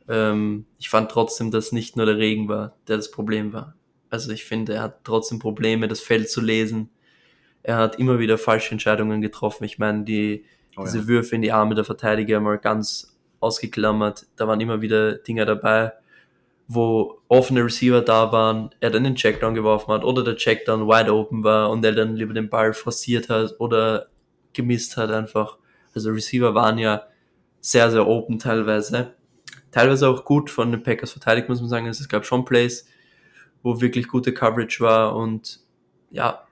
ähm, 0.07 0.65
ich 0.79 0.89
fand 0.89 1.11
trotzdem, 1.11 1.51
dass 1.51 1.71
nicht 1.71 1.97
nur 1.97 2.05
der 2.05 2.17
Regen 2.17 2.47
war, 2.47 2.77
der 2.87 2.97
das 2.97 3.11
Problem 3.11 3.53
war. 3.53 3.75
Also 4.09 4.31
ich 4.31 4.43
finde, 4.43 4.73
er 4.73 4.83
hat 4.83 5.03
trotzdem 5.03 5.39
Probleme, 5.39 5.87
das 5.87 6.01
Feld 6.01 6.29
zu 6.29 6.41
lesen. 6.41 6.89
Er 7.63 7.77
hat 7.77 7.97
immer 7.99 8.19
wieder 8.19 8.37
falsche 8.37 8.71
Entscheidungen 8.71 9.21
getroffen. 9.21 9.63
Ich 9.63 9.77
meine, 9.77 10.03
die, 10.03 10.45
oh 10.75 10.83
diese 10.83 10.99
ja. 10.99 11.07
Würfe 11.07 11.35
in 11.35 11.41
die 11.41 11.51
Arme 11.51 11.75
der 11.75 11.85
Verteidiger 11.85 12.39
mal 12.39 12.57
ganz 12.57 13.17
ausgeklammert. 13.39 14.27
Da 14.35 14.47
waren 14.47 14.59
immer 14.59 14.81
wieder 14.81 15.13
Dinge 15.13 15.45
dabei, 15.45 15.93
wo 16.73 17.21
offene 17.27 17.65
Receiver 17.65 18.01
da 18.01 18.31
waren, 18.31 18.69
er 18.79 18.91
dann 18.91 19.03
den 19.03 19.15
Checkdown 19.15 19.53
geworfen 19.53 19.91
hat 19.91 20.05
oder 20.05 20.23
der 20.23 20.37
Checkdown 20.37 20.87
wide 20.87 21.13
open 21.13 21.43
war 21.43 21.69
und 21.69 21.83
er 21.83 21.91
dann 21.91 22.15
lieber 22.15 22.33
den 22.33 22.49
Ball 22.49 22.73
forciert 22.73 23.27
hat 23.27 23.55
oder 23.59 24.07
gemisst 24.53 24.95
hat 24.95 25.11
einfach. 25.11 25.57
Also 25.93 26.11
Receiver 26.11 26.55
waren 26.55 26.77
ja 26.77 27.03
sehr, 27.59 27.91
sehr 27.91 28.07
open 28.07 28.39
teilweise. 28.39 29.15
Teilweise 29.71 30.07
auch 30.07 30.23
gut 30.23 30.49
von 30.49 30.71
den 30.71 30.81
Packers 30.81 31.11
verteidigt, 31.11 31.49
muss 31.49 31.59
man 31.59 31.69
sagen. 31.69 31.87
Also 31.87 32.03
es 32.03 32.09
gab 32.09 32.25
schon 32.25 32.45
Plays, 32.45 32.87
wo 33.63 33.81
wirklich 33.81 34.07
gute 34.07 34.33
Coverage 34.33 34.79
war 34.79 35.13
und 35.17 35.59
ja, 36.09 36.47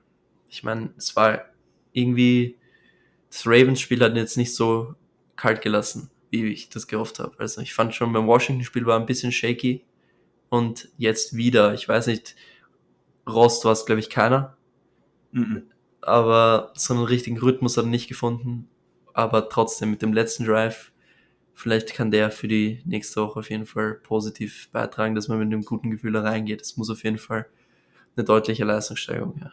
ich 0.50 0.64
meine, 0.64 0.90
es 0.98 1.16
war 1.16 1.46
irgendwie, 1.94 2.58
das 3.30 3.46
Ravens-Spiel 3.46 4.04
hat 4.04 4.18
jetzt 4.18 4.36
nicht 4.36 4.54
so 4.54 4.96
kalt 5.38 5.62
gelassen, 5.62 6.10
wie 6.30 6.46
ich 6.48 6.68
das 6.68 6.88
gehofft 6.88 7.20
habe. 7.20 7.36
Also 7.38 7.62
ich 7.62 7.74
fand 7.74 7.96
schon 7.96 8.12
beim 8.12 8.28
Washington-Spiel 8.28 8.86
war 8.86 9.00
ein 9.00 9.06
bisschen 9.06 9.32
shaky 9.32 9.86
und 10.50 10.90
jetzt 10.98 11.36
wieder, 11.36 11.74
ich 11.74 11.88
weiß 11.88 12.08
nicht, 12.08 12.36
Rost 13.28 13.66
war 13.66 13.74
es, 13.74 13.86
glaube 13.86 14.00
ich, 14.00 14.10
keiner, 14.10 14.58
Mhm. 15.32 15.64
aber 16.02 16.72
so 16.76 16.94
einen 16.94 17.04
richtigen 17.04 17.38
Rhythmus 17.38 17.78
hat 17.78 17.86
er 17.86 17.90
nicht 17.90 18.08
gefunden. 18.08 18.70
Aber 19.14 19.50
trotzdem 19.50 19.92
mit 19.92 20.02
dem 20.02 20.14
letzten 20.14 20.46
Drive 20.46 20.92
vielleicht 21.54 21.94
kann 21.94 22.10
der 22.12 22.32
für 22.32 22.48
die 22.48 22.82
nächste 22.86 23.22
Woche 23.22 23.40
auf 23.40 23.50
jeden 23.50 23.66
Fall 23.66 23.96
positiv 23.96 24.70
beitragen, 24.72 25.14
dass 25.16 25.28
man 25.28 25.40
mit 25.40 25.48
einem 25.48 25.64
guten 25.66 25.92
Gefühl 25.92 26.14
da 26.14 26.22
reingeht. 26.22 26.62
Es 26.62 26.78
muss 26.78 26.90
auf 26.90 27.04
jeden 27.04 27.18
Fall 27.18 27.48
eine 28.16 28.24
deutliche 28.26 28.64
Leistungssteigerung, 28.66 29.40
ja. 29.42 29.52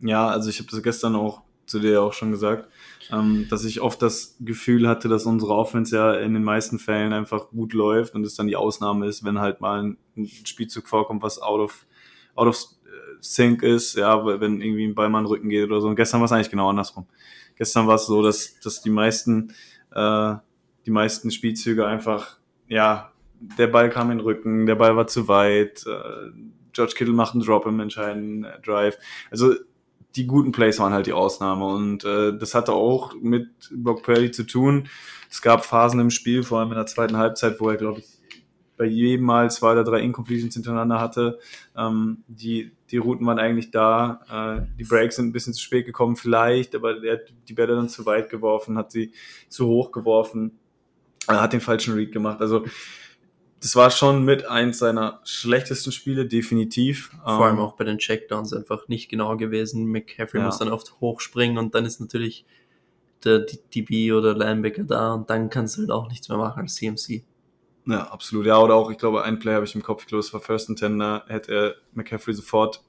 Ja, 0.00 0.28
also 0.28 0.50
ich 0.50 0.58
habe 0.58 0.70
das 0.70 0.82
gestern 0.82 1.16
auch 1.16 1.42
zu 1.68 1.80
dir 1.80 2.02
auch 2.02 2.12
schon 2.12 2.30
gesagt, 2.30 2.68
ähm, 3.10 3.46
dass 3.48 3.64
ich 3.64 3.80
oft 3.80 4.02
das 4.02 4.36
Gefühl 4.40 4.88
hatte, 4.88 5.08
dass 5.08 5.26
unsere 5.26 5.54
Offense 5.54 5.94
ja 5.94 6.14
in 6.14 6.34
den 6.34 6.44
meisten 6.44 6.78
Fällen 6.78 7.12
einfach 7.12 7.48
gut 7.50 7.72
läuft 7.72 8.14
und 8.14 8.24
es 8.24 8.34
dann 8.34 8.48
die 8.48 8.56
Ausnahme 8.56 9.06
ist, 9.06 9.24
wenn 9.24 9.38
halt 9.38 9.60
mal 9.60 9.82
ein, 9.82 9.98
Spielzug 10.44 10.88
vorkommt, 10.88 11.22
was 11.22 11.40
out 11.40 11.60
of, 11.60 11.86
out 12.34 12.48
of 12.48 12.56
äh, 12.84 13.16
sync 13.20 13.62
ist, 13.62 13.96
ja, 13.96 14.24
wenn 14.40 14.60
irgendwie 14.60 14.84
ein 14.84 14.94
Ball 14.96 15.08
mal 15.08 15.20
in 15.20 15.24
den 15.24 15.30
Rücken 15.30 15.48
geht 15.48 15.64
oder 15.64 15.80
so. 15.80 15.88
Und 15.88 15.96
gestern 15.96 16.20
war 16.20 16.24
es 16.24 16.32
eigentlich 16.32 16.50
genau 16.50 16.70
andersrum. 16.70 17.06
Gestern 17.54 17.86
war 17.86 17.94
es 17.94 18.06
so, 18.06 18.20
dass, 18.22 18.58
dass 18.60 18.82
die 18.82 18.90
meisten, 18.90 19.52
äh, 19.92 20.34
die 20.86 20.90
meisten 20.90 21.30
Spielzüge 21.30 21.86
einfach, 21.86 22.38
ja, 22.66 23.12
der 23.40 23.68
Ball 23.68 23.90
kam 23.90 24.10
in 24.10 24.18
den 24.18 24.24
Rücken, 24.24 24.66
der 24.66 24.74
Ball 24.74 24.96
war 24.96 25.06
zu 25.06 25.28
weit, 25.28 25.84
äh, 25.86 26.32
George 26.72 26.94
Kittle 26.96 27.14
macht 27.14 27.34
einen 27.34 27.44
Drop 27.44 27.66
im 27.66 27.80
entscheidenden 27.80 28.46
Drive. 28.62 28.98
Also 29.30 29.54
die 30.16 30.26
guten 30.26 30.52
Plays 30.52 30.78
waren 30.78 30.92
halt 30.92 31.06
die 31.06 31.12
Ausnahme 31.12 31.66
und 31.66 32.04
äh, 32.04 32.36
das 32.36 32.54
hatte 32.54 32.72
auch 32.72 33.14
mit 33.20 33.48
Brock 33.72 34.02
Purdy 34.02 34.30
zu 34.30 34.44
tun. 34.44 34.88
Es 35.30 35.42
gab 35.42 35.64
Phasen 35.64 36.00
im 36.00 36.10
Spiel, 36.10 36.42
vor 36.42 36.60
allem 36.60 36.70
in 36.70 36.76
der 36.76 36.86
zweiten 36.86 37.16
Halbzeit, 37.16 37.60
wo 37.60 37.68
er, 37.68 37.76
glaube 37.76 38.00
ich, 38.00 38.06
bei 38.78 38.86
jedem 38.86 39.26
Mal 39.26 39.50
zwei 39.50 39.72
oder 39.72 39.84
drei 39.84 40.00
Incompletions 40.00 40.54
hintereinander 40.54 41.00
hatte. 41.00 41.38
Ähm, 41.76 42.22
die, 42.28 42.72
die 42.90 42.96
Routen 42.96 43.26
waren 43.26 43.38
eigentlich 43.38 43.70
da. 43.70 44.20
Äh, 44.30 44.66
die 44.78 44.84
Breaks 44.84 45.16
sind 45.16 45.26
ein 45.26 45.32
bisschen 45.32 45.52
zu 45.52 45.62
spät 45.62 45.84
gekommen, 45.84 46.16
vielleicht, 46.16 46.74
aber 46.74 47.02
er 47.02 47.14
hat 47.14 47.32
die 47.48 47.54
Bälle 47.54 47.74
dann 47.74 47.88
zu 47.88 48.06
weit 48.06 48.30
geworfen, 48.30 48.78
hat 48.78 48.92
sie 48.92 49.12
zu 49.48 49.66
hoch 49.66 49.90
geworfen, 49.90 50.58
äh, 51.26 51.34
hat 51.34 51.52
den 51.52 51.60
falschen 51.60 51.94
Read 51.94 52.12
gemacht. 52.12 52.40
Also 52.40 52.64
das 53.60 53.74
war 53.74 53.90
schon 53.90 54.24
mit 54.24 54.46
eins 54.46 54.78
seiner 54.78 55.20
schlechtesten 55.24 55.90
Spiele, 55.90 56.26
definitiv. 56.26 57.10
Vor 57.22 57.44
allem 57.44 57.56
ähm, 57.56 57.62
auch 57.62 57.74
bei 57.74 57.84
den 57.84 57.98
Checkdowns 57.98 58.52
einfach 58.52 58.88
nicht 58.88 59.08
genau 59.08 59.36
gewesen. 59.36 59.86
McCaffrey 59.86 60.40
ja. 60.40 60.46
muss 60.46 60.58
dann 60.58 60.68
oft 60.68 61.00
hochspringen 61.00 61.58
und 61.58 61.74
dann 61.74 61.84
ist 61.84 62.00
natürlich 62.00 62.44
der 63.24 63.40
DB 63.74 64.12
oder 64.12 64.36
Linebacker 64.36 64.84
da 64.84 65.14
und 65.14 65.28
dann 65.28 65.50
kannst 65.50 65.76
du 65.76 65.80
halt 65.80 65.90
auch 65.90 66.08
nichts 66.08 66.28
mehr 66.28 66.38
machen 66.38 66.60
als 66.60 66.76
CMC. 66.76 67.24
Ja, 67.86 68.02
absolut. 68.08 68.46
Ja, 68.46 68.58
oder 68.58 68.74
auch, 68.74 68.90
ich 68.90 68.98
glaube, 68.98 69.24
ein 69.24 69.38
Play 69.38 69.54
habe 69.54 69.64
ich 69.64 69.74
im 69.74 69.82
Kopf, 69.82 70.02
ich 70.02 70.08
glaube, 70.08 70.20
es 70.20 70.32
war 70.32 70.40
First 70.40 70.68
and 70.68 70.78
Ten, 70.78 70.98
da 70.98 71.24
hätte 71.26 71.52
er 71.52 71.74
McCaffrey 71.94 72.34
sofort 72.34 72.84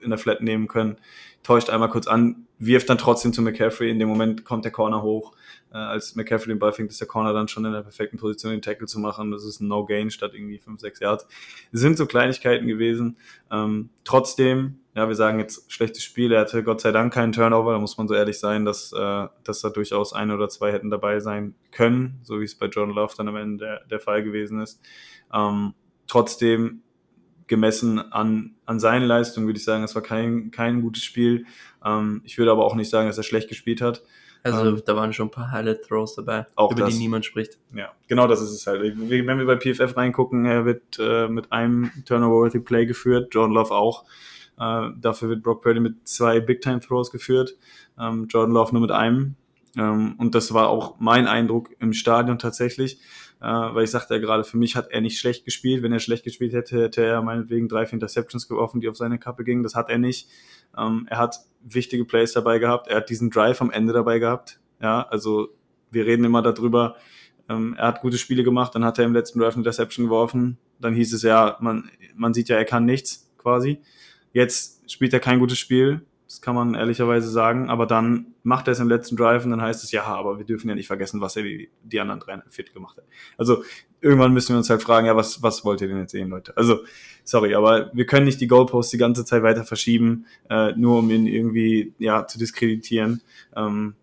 in 0.00 0.10
der 0.10 0.18
Flat 0.18 0.42
nehmen 0.42 0.68
können, 0.68 0.98
täuscht 1.42 1.70
einmal 1.70 1.88
kurz 1.88 2.06
an, 2.06 2.46
wirft 2.58 2.90
dann 2.90 2.98
trotzdem 2.98 3.32
zu 3.32 3.42
McCaffrey, 3.42 3.90
in 3.90 3.98
dem 3.98 4.08
Moment 4.08 4.44
kommt 4.44 4.64
der 4.64 4.72
Corner 4.72 5.02
hoch, 5.02 5.32
als 5.76 6.14
McCaffrey 6.14 6.48
den 6.48 6.58
Ball 6.58 6.72
fängt, 6.72 6.90
ist 6.90 7.00
der 7.00 7.08
Corner 7.08 7.32
dann 7.32 7.48
schon 7.48 7.64
in 7.64 7.72
der 7.72 7.82
perfekten 7.82 8.18
Position, 8.18 8.52
den 8.52 8.62
Tackle 8.62 8.86
zu 8.86 8.98
machen. 8.98 9.30
Das 9.30 9.44
ist 9.44 9.60
ein 9.60 9.68
No-Gain 9.68 10.10
statt 10.10 10.32
irgendwie 10.34 10.58
5, 10.58 10.80
6 10.80 11.00
Yards. 11.00 11.26
Es 11.72 11.80
sind 11.80 11.96
so 11.96 12.06
Kleinigkeiten 12.06 12.66
gewesen. 12.66 13.16
Ähm, 13.50 13.90
trotzdem, 14.04 14.80
ja, 14.94 15.08
wir 15.08 15.14
sagen 15.14 15.38
jetzt 15.38 15.70
schlechtes 15.70 16.02
Spiel. 16.02 16.32
Er 16.32 16.42
hatte 16.42 16.62
Gott 16.62 16.80
sei 16.80 16.92
Dank 16.92 17.12
keinen 17.12 17.32
Turnover. 17.32 17.72
Da 17.72 17.78
muss 17.78 17.98
man 17.98 18.08
so 18.08 18.14
ehrlich 18.14 18.38
sein, 18.38 18.64
dass, 18.64 18.92
äh, 18.92 19.28
dass 19.44 19.60
da 19.60 19.70
durchaus 19.70 20.12
ein 20.12 20.30
oder 20.30 20.48
zwei 20.48 20.72
hätten 20.72 20.90
dabei 20.90 21.20
sein 21.20 21.54
können, 21.72 22.20
so 22.22 22.40
wie 22.40 22.44
es 22.44 22.54
bei 22.54 22.66
John 22.66 22.90
Love 22.90 23.14
dann 23.16 23.28
am 23.28 23.36
Ende 23.36 23.64
der, 23.64 23.84
der 23.86 24.00
Fall 24.00 24.22
gewesen 24.22 24.60
ist. 24.60 24.80
Ähm, 25.32 25.74
trotzdem 26.06 26.82
gemessen 27.46 28.00
an, 28.12 28.56
an 28.64 28.80
seinen 28.80 29.06
Leistungen 29.06 29.46
würde 29.46 29.58
ich 29.58 29.64
sagen, 29.64 29.84
es 29.84 29.94
war 29.94 30.02
kein, 30.02 30.50
kein 30.50 30.82
gutes 30.82 31.04
Spiel. 31.04 31.46
Ähm, 31.84 32.22
ich 32.24 32.38
würde 32.38 32.50
aber 32.50 32.64
auch 32.64 32.74
nicht 32.74 32.90
sagen, 32.90 33.08
dass 33.08 33.18
er 33.18 33.24
schlecht 33.24 33.48
gespielt 33.48 33.80
hat. 33.80 34.02
Also 34.54 34.76
ähm, 34.76 34.82
da 34.84 34.96
waren 34.96 35.12
schon 35.12 35.28
ein 35.28 35.30
paar 35.30 35.50
Highlight-Throws 35.50 36.16
dabei, 36.16 36.46
auch 36.54 36.72
über 36.72 36.82
das. 36.82 36.94
die 36.94 37.00
niemand 37.00 37.24
spricht. 37.24 37.58
Ja, 37.74 37.92
genau 38.08 38.26
das 38.26 38.40
ist 38.40 38.50
es 38.50 38.66
halt. 38.66 38.80
Wenn 38.82 39.38
wir 39.38 39.46
bei 39.46 39.56
PFF 39.56 39.96
reingucken, 39.96 40.44
er 40.44 40.64
wird 40.64 40.98
äh, 40.98 41.28
mit 41.28 41.52
einem 41.52 41.90
Turnover-worthy 42.04 42.60
Play 42.60 42.86
geführt, 42.86 43.34
Jordan 43.34 43.54
Love 43.54 43.72
auch. 43.72 44.04
Äh, 44.58 44.90
dafür 45.00 45.28
wird 45.28 45.42
Brock 45.42 45.62
Purdy 45.62 45.80
mit 45.80 46.08
zwei 46.08 46.40
Big-Time-Throws 46.40 47.10
geführt, 47.10 47.56
ähm, 47.98 48.26
Jordan 48.28 48.54
Love 48.54 48.72
nur 48.72 48.82
mit 48.82 48.92
einem. 48.92 49.36
Ähm, 49.76 50.14
und 50.18 50.34
das 50.34 50.54
war 50.54 50.68
auch 50.68 50.96
mein 50.98 51.26
Eindruck 51.26 51.70
im 51.78 51.92
Stadion 51.92 52.38
tatsächlich, 52.38 52.98
äh, 53.40 53.46
weil 53.46 53.84
ich 53.84 53.90
sagte 53.90 54.14
ja 54.14 54.20
gerade, 54.20 54.44
für 54.44 54.56
mich 54.56 54.76
hat 54.76 54.90
er 54.90 55.00
nicht 55.00 55.18
schlecht 55.18 55.44
gespielt. 55.44 55.82
Wenn 55.82 55.92
er 55.92 56.00
schlecht 56.00 56.24
gespielt 56.24 56.52
hätte, 56.52 56.82
hätte 56.82 57.04
er 57.04 57.22
meinetwegen 57.22 57.68
drei, 57.68 57.86
vier 57.86 57.94
Interceptions 57.94 58.48
geworfen, 58.48 58.80
die 58.80 58.88
auf 58.88 58.96
seine 58.96 59.18
Kappe 59.18 59.44
gingen. 59.44 59.62
Das 59.62 59.74
hat 59.74 59.90
er 59.90 59.98
nicht. 59.98 60.28
Ähm, 60.76 61.06
er 61.10 61.18
hat 61.18 61.36
wichtige 61.62 62.04
Plays 62.04 62.32
dabei 62.32 62.58
gehabt. 62.58 62.88
Er 62.88 62.98
hat 62.98 63.10
diesen 63.10 63.30
Drive 63.30 63.60
am 63.60 63.70
Ende 63.70 63.92
dabei 63.92 64.18
gehabt. 64.18 64.60
Ja, 64.80 65.02
also 65.02 65.48
wir 65.90 66.06
reden 66.06 66.24
immer 66.24 66.42
darüber, 66.42 66.96
ähm, 67.48 67.74
er 67.78 67.88
hat 67.88 68.00
gute 68.00 68.18
Spiele 68.18 68.42
gemacht, 68.42 68.74
dann 68.74 68.84
hat 68.84 68.98
er 68.98 69.04
im 69.04 69.12
letzten 69.12 69.38
Drive 69.38 69.54
eine 69.54 69.60
Interception 69.60 70.06
geworfen. 70.06 70.58
Dann 70.80 70.94
hieß 70.94 71.12
es 71.12 71.22
ja, 71.22 71.56
man, 71.60 71.90
man 72.14 72.34
sieht 72.34 72.48
ja, 72.48 72.56
er 72.56 72.64
kann 72.64 72.84
nichts 72.84 73.30
quasi. 73.38 73.80
Jetzt 74.32 74.90
spielt 74.90 75.12
er 75.12 75.20
kein 75.20 75.38
gutes 75.38 75.58
Spiel, 75.58 76.04
das 76.26 76.40
kann 76.40 76.56
man 76.56 76.74
ehrlicherweise 76.74 77.28
sagen, 77.28 77.70
aber 77.70 77.86
dann 77.86 78.34
macht 78.42 78.66
er 78.66 78.72
es 78.72 78.80
im 78.80 78.88
letzten 78.88 79.16
Drive 79.16 79.44
und 79.44 79.52
dann 79.52 79.62
heißt 79.62 79.84
es, 79.84 79.92
ja, 79.92 80.04
aber 80.04 80.38
wir 80.38 80.44
dürfen 80.44 80.68
ja 80.68 80.74
nicht 80.74 80.88
vergessen, 80.88 81.20
was 81.20 81.36
er 81.36 81.44
die, 81.44 81.70
die 81.84 82.00
anderen 82.00 82.20
drei 82.20 82.40
fit 82.48 82.74
gemacht 82.74 82.96
hat. 82.96 83.04
Also 83.38 83.62
irgendwann 84.00 84.32
müssen 84.32 84.50
wir 84.50 84.58
uns 84.58 84.68
halt 84.68 84.82
fragen, 84.82 85.06
ja, 85.06 85.14
was, 85.14 85.42
was 85.42 85.64
wollt 85.64 85.80
ihr 85.80 85.88
denn 85.88 85.98
jetzt 85.98 86.12
sehen, 86.12 86.28
Leute? 86.28 86.56
Also, 86.56 86.80
sorry, 87.22 87.54
aber 87.54 87.90
wir 87.94 88.06
können 88.06 88.26
nicht 88.26 88.40
die 88.40 88.48
Goalposts 88.48 88.90
die 88.90 88.98
ganze 88.98 89.24
Zeit 89.24 89.44
weiter 89.44 89.64
verschieben, 89.64 90.26
äh, 90.50 90.72
nur 90.72 90.98
um 90.98 91.10
ihn 91.10 91.26
irgendwie 91.26 91.94
ja, 91.98 92.26
zu 92.26 92.38
diskreditieren. 92.38 93.22
Ähm, 93.54 93.94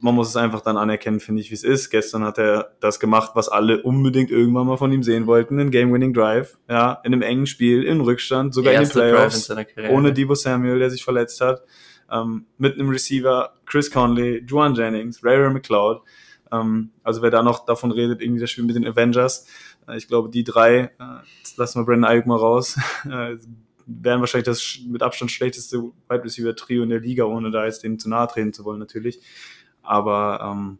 man 0.00 0.14
muss 0.14 0.28
es 0.28 0.36
einfach 0.36 0.60
dann 0.60 0.76
anerkennen, 0.76 1.20
finde 1.20 1.40
ich, 1.40 1.50
wie 1.50 1.54
es 1.54 1.64
ist. 1.64 1.90
Gestern 1.90 2.24
hat 2.24 2.38
er 2.38 2.72
das 2.80 2.98
gemacht, 3.00 3.32
was 3.34 3.48
alle 3.48 3.82
unbedingt 3.82 4.30
irgendwann 4.30 4.66
mal 4.66 4.76
von 4.76 4.92
ihm 4.92 5.02
sehen 5.02 5.26
wollten. 5.26 5.58
Ein 5.58 5.70
Game-Winning 5.70 6.12
Drive, 6.12 6.58
ja, 6.68 7.00
in 7.04 7.12
einem 7.12 7.22
engen 7.22 7.46
Spiel, 7.46 7.84
im 7.84 8.00
Rückstand, 8.00 8.54
sogar 8.54 8.72
in 8.74 8.80
den 8.80 8.88
Playoffs, 8.88 9.48
in 9.48 9.86
ohne 9.90 10.12
Debo 10.12 10.34
Samuel, 10.34 10.78
der 10.78 10.90
sich 10.90 11.04
verletzt 11.04 11.40
hat, 11.40 11.62
ähm, 12.10 12.46
mit 12.56 12.74
einem 12.74 12.88
Receiver, 12.88 13.52
Chris 13.66 13.90
Conley, 13.90 14.44
Juan 14.46 14.74
Jennings, 14.74 15.22
Ray 15.24 15.36
Ray 15.36 15.52
McLeod. 15.52 16.02
Ähm, 16.50 16.90
also 17.02 17.22
wer 17.22 17.30
da 17.30 17.42
noch 17.42 17.64
davon 17.66 17.92
redet, 17.92 18.20
irgendwie 18.22 18.40
das 18.40 18.50
Spiel 18.50 18.64
mit 18.64 18.76
den 18.76 18.86
Avengers, 18.86 19.46
äh, 19.88 19.96
ich 19.96 20.08
glaube, 20.08 20.28
die 20.30 20.44
drei, 20.44 20.90
äh, 20.98 21.20
lassen 21.56 21.80
wir 21.80 21.84
Brandon 21.84 22.10
Ayuk 22.10 22.26
mal 22.26 22.36
raus, 22.36 22.78
äh, 23.04 23.36
wären 23.86 24.20
wahrscheinlich 24.20 24.46
das 24.46 24.80
mit 24.86 25.02
Abstand 25.02 25.30
schlechteste 25.30 25.78
Wide 25.82 26.24
Receiver 26.24 26.54
Trio 26.54 26.82
in 26.82 26.90
der 26.90 27.00
Liga, 27.00 27.24
ohne 27.24 27.50
da 27.50 27.64
jetzt 27.64 27.82
denen 27.82 27.98
zu 27.98 28.08
nahe 28.08 28.28
treten 28.28 28.52
zu 28.52 28.64
wollen 28.64 28.78
natürlich. 28.78 29.20
Aber 29.88 30.40
ähm, 30.42 30.78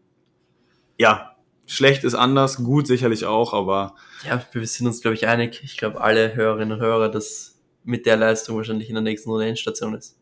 ja, 0.99 1.35
schlecht 1.65 2.03
ist 2.03 2.13
anders, 2.13 2.57
gut 2.57 2.85
sicherlich 2.85 3.25
auch, 3.25 3.53
aber. 3.53 3.95
Ja, 4.23 4.45
wir 4.51 4.67
sind 4.67 4.85
uns, 4.85 5.01
glaube 5.01 5.15
ich, 5.15 5.27
einig. 5.27 5.61
Ich 5.63 5.77
glaube, 5.77 5.99
alle 6.01 6.35
Hörerinnen 6.35 6.73
und 6.77 6.85
Hörer, 6.85 7.09
dass 7.09 7.59
mit 7.83 8.05
der 8.05 8.17
Leistung 8.17 8.57
wahrscheinlich 8.57 8.87
in 8.87 8.93
der 8.95 9.01
nächsten 9.01 9.31
Runde 9.31 9.47
Endstation 9.47 9.95
ist. 9.95 10.15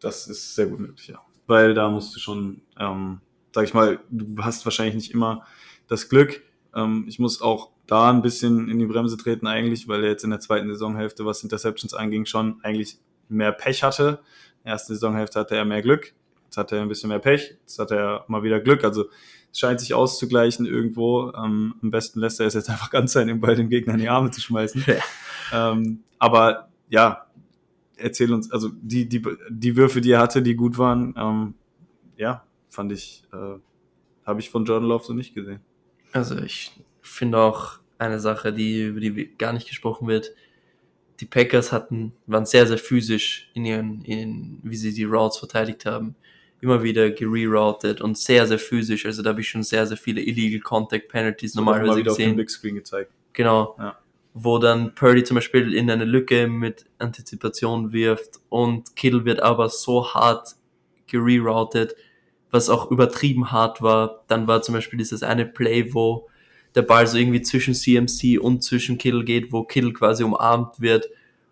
Das 0.00 0.28
ist 0.28 0.54
sehr 0.54 0.66
gut 0.66 0.80
möglich, 0.80 1.08
ja. 1.08 1.22
Weil 1.46 1.72
da 1.72 1.88
musst 1.88 2.14
du 2.14 2.20
schon, 2.20 2.60
ähm, 2.78 3.22
sag 3.54 3.64
ich 3.64 3.72
mal, 3.72 4.00
du 4.10 4.42
hast 4.42 4.66
wahrscheinlich 4.66 4.94
nicht 4.94 5.12
immer 5.12 5.46
das 5.86 6.10
Glück. 6.10 6.42
Ähm, 6.74 7.06
ich 7.08 7.18
muss 7.18 7.40
auch 7.40 7.70
da 7.86 8.10
ein 8.10 8.20
bisschen 8.20 8.68
in 8.68 8.78
die 8.78 8.86
Bremse 8.86 9.16
treten 9.16 9.46
eigentlich, 9.46 9.88
weil 9.88 10.04
er 10.04 10.10
jetzt 10.10 10.24
in 10.24 10.30
der 10.30 10.40
zweiten 10.40 10.68
Saisonhälfte, 10.68 11.24
was 11.24 11.42
Interceptions 11.42 11.94
anging, 11.94 12.26
schon 12.26 12.60
eigentlich 12.62 12.98
mehr 13.30 13.52
Pech 13.52 13.82
hatte. 13.82 14.20
In 14.58 14.64
der 14.64 14.72
ersten 14.72 14.92
Saisonhälfte 14.92 15.40
hatte 15.40 15.56
er 15.56 15.64
mehr 15.64 15.80
Glück. 15.80 16.12
Jetzt 16.48 16.56
hat 16.56 16.72
er 16.72 16.80
ein 16.80 16.88
bisschen 16.88 17.10
mehr 17.10 17.18
Pech, 17.18 17.56
jetzt 17.60 17.78
hat 17.78 17.90
er 17.90 18.24
mal 18.26 18.42
wieder 18.42 18.58
Glück. 18.58 18.82
Also 18.82 19.10
es 19.52 19.58
scheint 19.58 19.80
sich 19.80 19.92
auszugleichen 19.92 20.64
irgendwo. 20.64 21.30
Ähm, 21.34 21.74
am 21.82 21.90
besten 21.90 22.20
lässt 22.20 22.40
er 22.40 22.46
es 22.46 22.54
jetzt 22.54 22.70
einfach 22.70 22.90
ganz 22.90 23.12
sein, 23.12 23.28
den 23.28 23.40
Ball 23.40 23.54
dem 23.54 23.68
Gegner 23.68 23.92
in 23.94 24.00
die 24.00 24.08
Arme 24.08 24.30
zu 24.30 24.40
schmeißen. 24.40 24.82
ähm, 25.52 26.00
aber 26.18 26.70
ja, 26.88 27.26
erzähl 27.98 28.32
uns, 28.32 28.50
also 28.50 28.70
die, 28.80 29.06
die, 29.06 29.22
die 29.50 29.76
Würfe, 29.76 30.00
die 30.00 30.12
er 30.12 30.20
hatte, 30.20 30.40
die 30.40 30.54
gut 30.54 30.78
waren, 30.78 31.14
ähm, 31.18 31.54
ja, 32.16 32.44
fand 32.70 32.92
ich, 32.92 33.24
äh, 33.34 33.58
habe 34.24 34.40
ich 34.40 34.48
von 34.48 34.64
Jordan 34.64 34.88
Love 34.88 35.04
so 35.04 35.12
nicht 35.12 35.34
gesehen. 35.34 35.60
Also 36.12 36.38
ich 36.38 36.72
finde 37.02 37.40
auch 37.40 37.78
eine 37.98 38.20
Sache, 38.20 38.54
die, 38.54 38.86
über 38.86 39.00
die 39.00 39.36
gar 39.36 39.52
nicht 39.52 39.68
gesprochen 39.68 40.08
wird, 40.08 40.32
die 41.20 41.26
Packers 41.26 41.72
hatten, 41.72 42.14
waren 42.26 42.46
sehr, 42.46 42.66
sehr 42.66 42.78
physisch 42.78 43.50
in 43.52 43.66
ihren, 43.66 44.02
in, 44.02 44.60
wie 44.62 44.76
sie 44.76 44.94
die 44.94 45.04
Routes 45.04 45.36
verteidigt 45.36 45.84
haben 45.84 46.14
immer 46.60 46.82
wieder 46.82 47.10
gereroutet 47.10 48.00
und 48.00 48.18
sehr, 48.18 48.46
sehr 48.46 48.58
physisch. 48.58 49.06
Also 49.06 49.22
da 49.22 49.30
habe 49.30 49.40
ich 49.40 49.48
schon 49.48 49.62
sehr, 49.62 49.86
sehr 49.86 49.96
viele 49.96 50.20
Illegal 50.20 50.60
Contact 50.60 51.08
Penalties 51.08 51.52
so 51.52 51.60
normalerweise 51.60 52.02
gesehen. 52.02 52.30
Auf 52.30 52.32
dem 52.32 52.36
Big 52.36 52.50
Screen 52.50 52.74
gezeigt. 52.74 53.12
Genau. 53.32 53.76
Ja. 53.78 53.98
Wo 54.34 54.58
dann 54.58 54.94
Purdy 54.94 55.24
zum 55.24 55.36
Beispiel 55.36 55.74
in 55.74 55.90
eine 55.90 56.04
Lücke 56.04 56.48
mit 56.48 56.86
Antizipation 56.98 57.92
wirft 57.92 58.40
und 58.48 58.94
Kittle 58.96 59.24
wird 59.24 59.40
aber 59.40 59.68
so 59.68 60.12
hart 60.14 60.56
gereroutet, 61.06 61.94
was 62.50 62.68
auch 62.68 62.90
übertrieben 62.90 63.50
hart 63.50 63.82
war. 63.82 64.24
Dann 64.28 64.46
war 64.46 64.62
zum 64.62 64.74
Beispiel 64.74 64.98
dieses 64.98 65.22
eine 65.22 65.46
Play, 65.46 65.92
wo 65.94 66.28
der 66.74 66.82
Ball 66.82 67.06
so 67.06 67.18
irgendwie 67.18 67.42
zwischen 67.42 67.74
CMC 67.74 68.38
und 68.40 68.62
zwischen 68.62 68.98
Kittle 68.98 69.24
geht, 69.24 69.52
wo 69.52 69.64
Kittle 69.64 69.92
quasi 69.92 70.22
umarmt 70.22 70.80
wird 70.80 71.08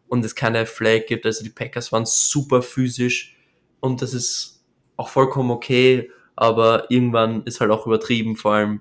und 0.09 0.25
es 0.25 0.35
keine 0.35 0.67
Flag 0.67 1.07
gibt. 1.07 1.27
Also 1.27 1.43
die 1.43 1.51
Packers 1.51 1.93
waren 1.93 2.07
super 2.07 2.63
physisch 2.63 3.37
und 3.81 4.03
das 4.03 4.15
ist 4.15 4.56
auch 4.97 5.09
vollkommen 5.09 5.51
okay, 5.51 6.11
aber 6.35 6.91
irgendwann 6.91 7.43
ist 7.45 7.61
halt 7.61 7.71
auch 7.71 7.87
übertrieben, 7.87 8.37
vor 8.37 8.55
allem 8.55 8.81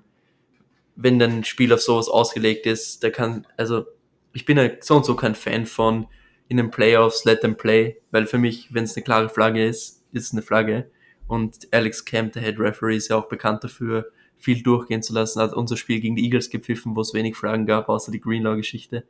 wenn 0.96 1.20
ein 1.20 1.44
Spiel 1.44 1.72
auf 1.72 1.82
sowas 1.82 2.08
ausgelegt 2.08 2.66
ist, 2.66 3.02
der 3.02 3.12
kann, 3.12 3.46
also 3.56 3.84
ich 4.32 4.44
bin 4.44 4.56
ja 4.56 4.68
so 4.80 4.96
und 4.96 5.04
so 5.04 5.14
kein 5.14 5.34
Fan 5.34 5.66
von 5.66 6.06
in 6.48 6.56
den 6.56 6.70
Playoffs 6.70 7.24
let 7.24 7.40
them 7.40 7.56
play, 7.56 8.00
weil 8.10 8.26
für 8.26 8.38
mich, 8.38 8.72
wenn 8.72 8.84
es 8.84 8.96
eine 8.96 9.04
klare 9.04 9.28
Flagge 9.28 9.64
ist, 9.64 10.04
ist 10.12 10.26
es 10.26 10.32
eine 10.32 10.42
Flagge. 10.42 10.90
Und 11.26 11.68
Alex 11.72 12.04
Camp, 12.04 12.32
der 12.32 12.42
Head 12.42 12.58
Referee, 12.58 12.96
ist 12.96 13.08
ja 13.08 13.16
auch 13.16 13.28
bekannt 13.28 13.64
dafür, 13.64 14.06
viel 14.38 14.62
durchgehen 14.62 15.02
zu 15.02 15.12
lassen. 15.12 15.40
Hat 15.40 15.54
unser 15.54 15.76
Spiel 15.76 16.00
gegen 16.00 16.16
die 16.16 16.24
Eagles 16.24 16.50
gepfiffen, 16.50 16.94
wo 16.94 17.00
es 17.00 17.14
wenig 17.14 17.36
Flaggen 17.36 17.66
gab, 17.66 17.88
außer 17.88 18.12
die 18.12 18.20
Greenlaw-Geschichte. 18.20 19.04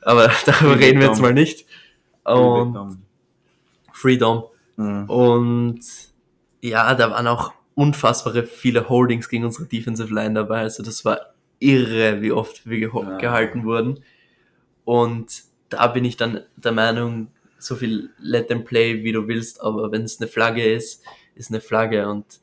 Aber 0.00 0.32
darüber 0.46 0.78
reden 0.78 1.00
wir 1.00 1.08
jetzt 1.08 1.20
mal 1.20 1.34
nicht. 1.34 1.66
Und 2.24 2.98
Freedom. 3.92 4.44
Mhm. 4.76 5.08
Und 5.08 5.80
ja, 6.60 6.94
da 6.94 7.10
waren 7.10 7.26
auch 7.26 7.52
unfassbare 7.74 8.44
viele 8.44 8.88
Holdings 8.88 9.28
gegen 9.28 9.44
unsere 9.44 9.66
Defensive 9.66 10.12
Line 10.12 10.34
dabei. 10.34 10.60
Also 10.60 10.82
das 10.82 11.04
war 11.04 11.34
irre, 11.58 12.20
wie 12.20 12.32
oft 12.32 12.68
wir 12.68 12.80
geho 12.80 13.02
ja. 13.02 13.18
gehalten 13.18 13.64
wurden. 13.64 14.00
Und 14.84 15.42
da 15.68 15.86
bin 15.86 16.04
ich 16.04 16.16
dann 16.16 16.40
der 16.56 16.72
Meinung, 16.72 17.28
so 17.58 17.76
viel 17.76 18.10
let 18.18 18.48
them 18.48 18.64
play, 18.64 19.04
wie 19.04 19.12
du 19.12 19.28
willst, 19.28 19.62
aber 19.62 19.92
wenn 19.92 20.02
es 20.02 20.20
eine 20.20 20.28
Flagge 20.28 20.64
ist, 20.64 21.02
ist 21.34 21.50
eine 21.50 21.60
Flagge 21.60 22.08
und 22.08 22.40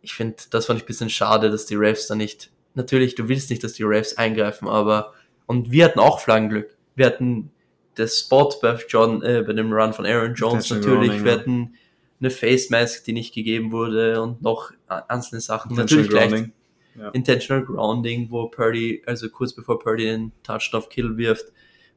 ich 0.00 0.14
finde, 0.14 0.36
das 0.50 0.66
fand 0.66 0.78
ich 0.78 0.84
ein 0.84 0.86
bisschen 0.86 1.10
schade, 1.10 1.50
dass 1.50 1.66
die 1.66 1.76
Refs 1.76 2.08
da 2.08 2.14
nicht, 2.14 2.50
natürlich, 2.74 3.14
du 3.14 3.28
willst 3.28 3.50
nicht, 3.50 3.62
dass 3.62 3.74
die 3.74 3.84
Refs 3.84 4.16
eingreifen, 4.16 4.68
aber, 4.68 5.12
und 5.46 5.70
wir 5.70 5.84
hatten 5.84 6.00
auch 6.00 6.18
Flaggenglück. 6.18 6.76
Wir 6.96 7.06
hatten 7.06 7.50
das 7.94 8.18
Spot 8.18 8.50
bei 8.60 8.78
John, 8.88 9.22
äh, 9.22 9.42
bei 9.46 9.52
dem 9.52 9.72
Run 9.72 9.92
von 9.92 10.06
Aaron 10.06 10.34
Jones 10.34 10.70
natürlich, 10.70 11.22
wir 11.24 11.32
hatten 11.32 11.74
eine 12.20 12.30
Face 12.30 12.70
Mask, 12.70 13.04
die 13.04 13.12
nicht 13.12 13.34
gegeben 13.34 13.72
wurde 13.72 14.22
und 14.22 14.42
noch 14.42 14.72
einzelne 14.86 15.40
Sachen. 15.40 15.74
Natürlich 15.74 16.08
gleich 16.08 16.50
ja. 16.94 17.08
Intentional 17.10 17.64
Grounding, 17.64 18.30
wo 18.30 18.48
Purdy, 18.48 19.02
also 19.06 19.28
kurz 19.28 19.52
bevor 19.52 19.78
Purdy 19.78 20.04
den 20.04 20.32
Touchdown 20.42 20.84
Kill 20.88 21.16
wirft, 21.16 21.46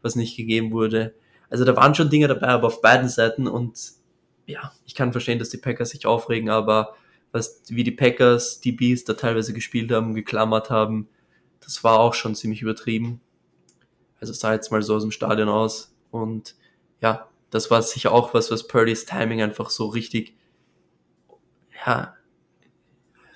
was 0.01 0.15
nicht 0.15 0.35
gegeben 0.35 0.71
wurde. 0.71 1.13
Also 1.49 1.63
da 1.63 1.75
waren 1.75 1.93
schon 1.95 2.09
Dinge 2.09 2.27
dabei, 2.27 2.47
aber 2.47 2.67
auf 2.67 2.81
beiden 2.81 3.07
Seiten 3.09 3.47
und 3.47 3.77
ja, 4.47 4.71
ich 4.85 4.95
kann 4.95 5.11
verstehen, 5.11 5.39
dass 5.39 5.49
die 5.49 5.57
Packers 5.57 5.91
sich 5.91 6.05
aufregen, 6.05 6.49
aber 6.49 6.95
was, 7.31 7.63
wie 7.67 7.83
die 7.83 7.91
Packers, 7.91 8.61
die 8.61 8.71
Bees 8.71 9.03
da 9.03 9.13
teilweise 9.13 9.53
gespielt 9.53 9.91
haben, 9.91 10.15
geklammert 10.15 10.69
haben, 10.69 11.07
das 11.59 11.83
war 11.83 11.99
auch 11.99 12.13
schon 12.13 12.35
ziemlich 12.35 12.61
übertrieben. 12.61 13.21
Also 14.19 14.33
sah 14.33 14.53
jetzt 14.53 14.71
mal 14.71 14.81
so 14.81 14.95
aus 14.95 15.01
dem 15.03 15.11
Stadion 15.11 15.49
aus 15.49 15.95
und 16.11 16.55
ja, 17.01 17.27
das 17.49 17.69
war 17.71 17.81
sicher 17.81 18.11
auch 18.11 18.33
was, 18.33 18.51
was 18.51 18.67
Purdy's 18.67 19.05
Timing 19.05 19.41
einfach 19.41 19.69
so 19.69 19.87
richtig, 19.87 20.35
ja, 21.85 22.15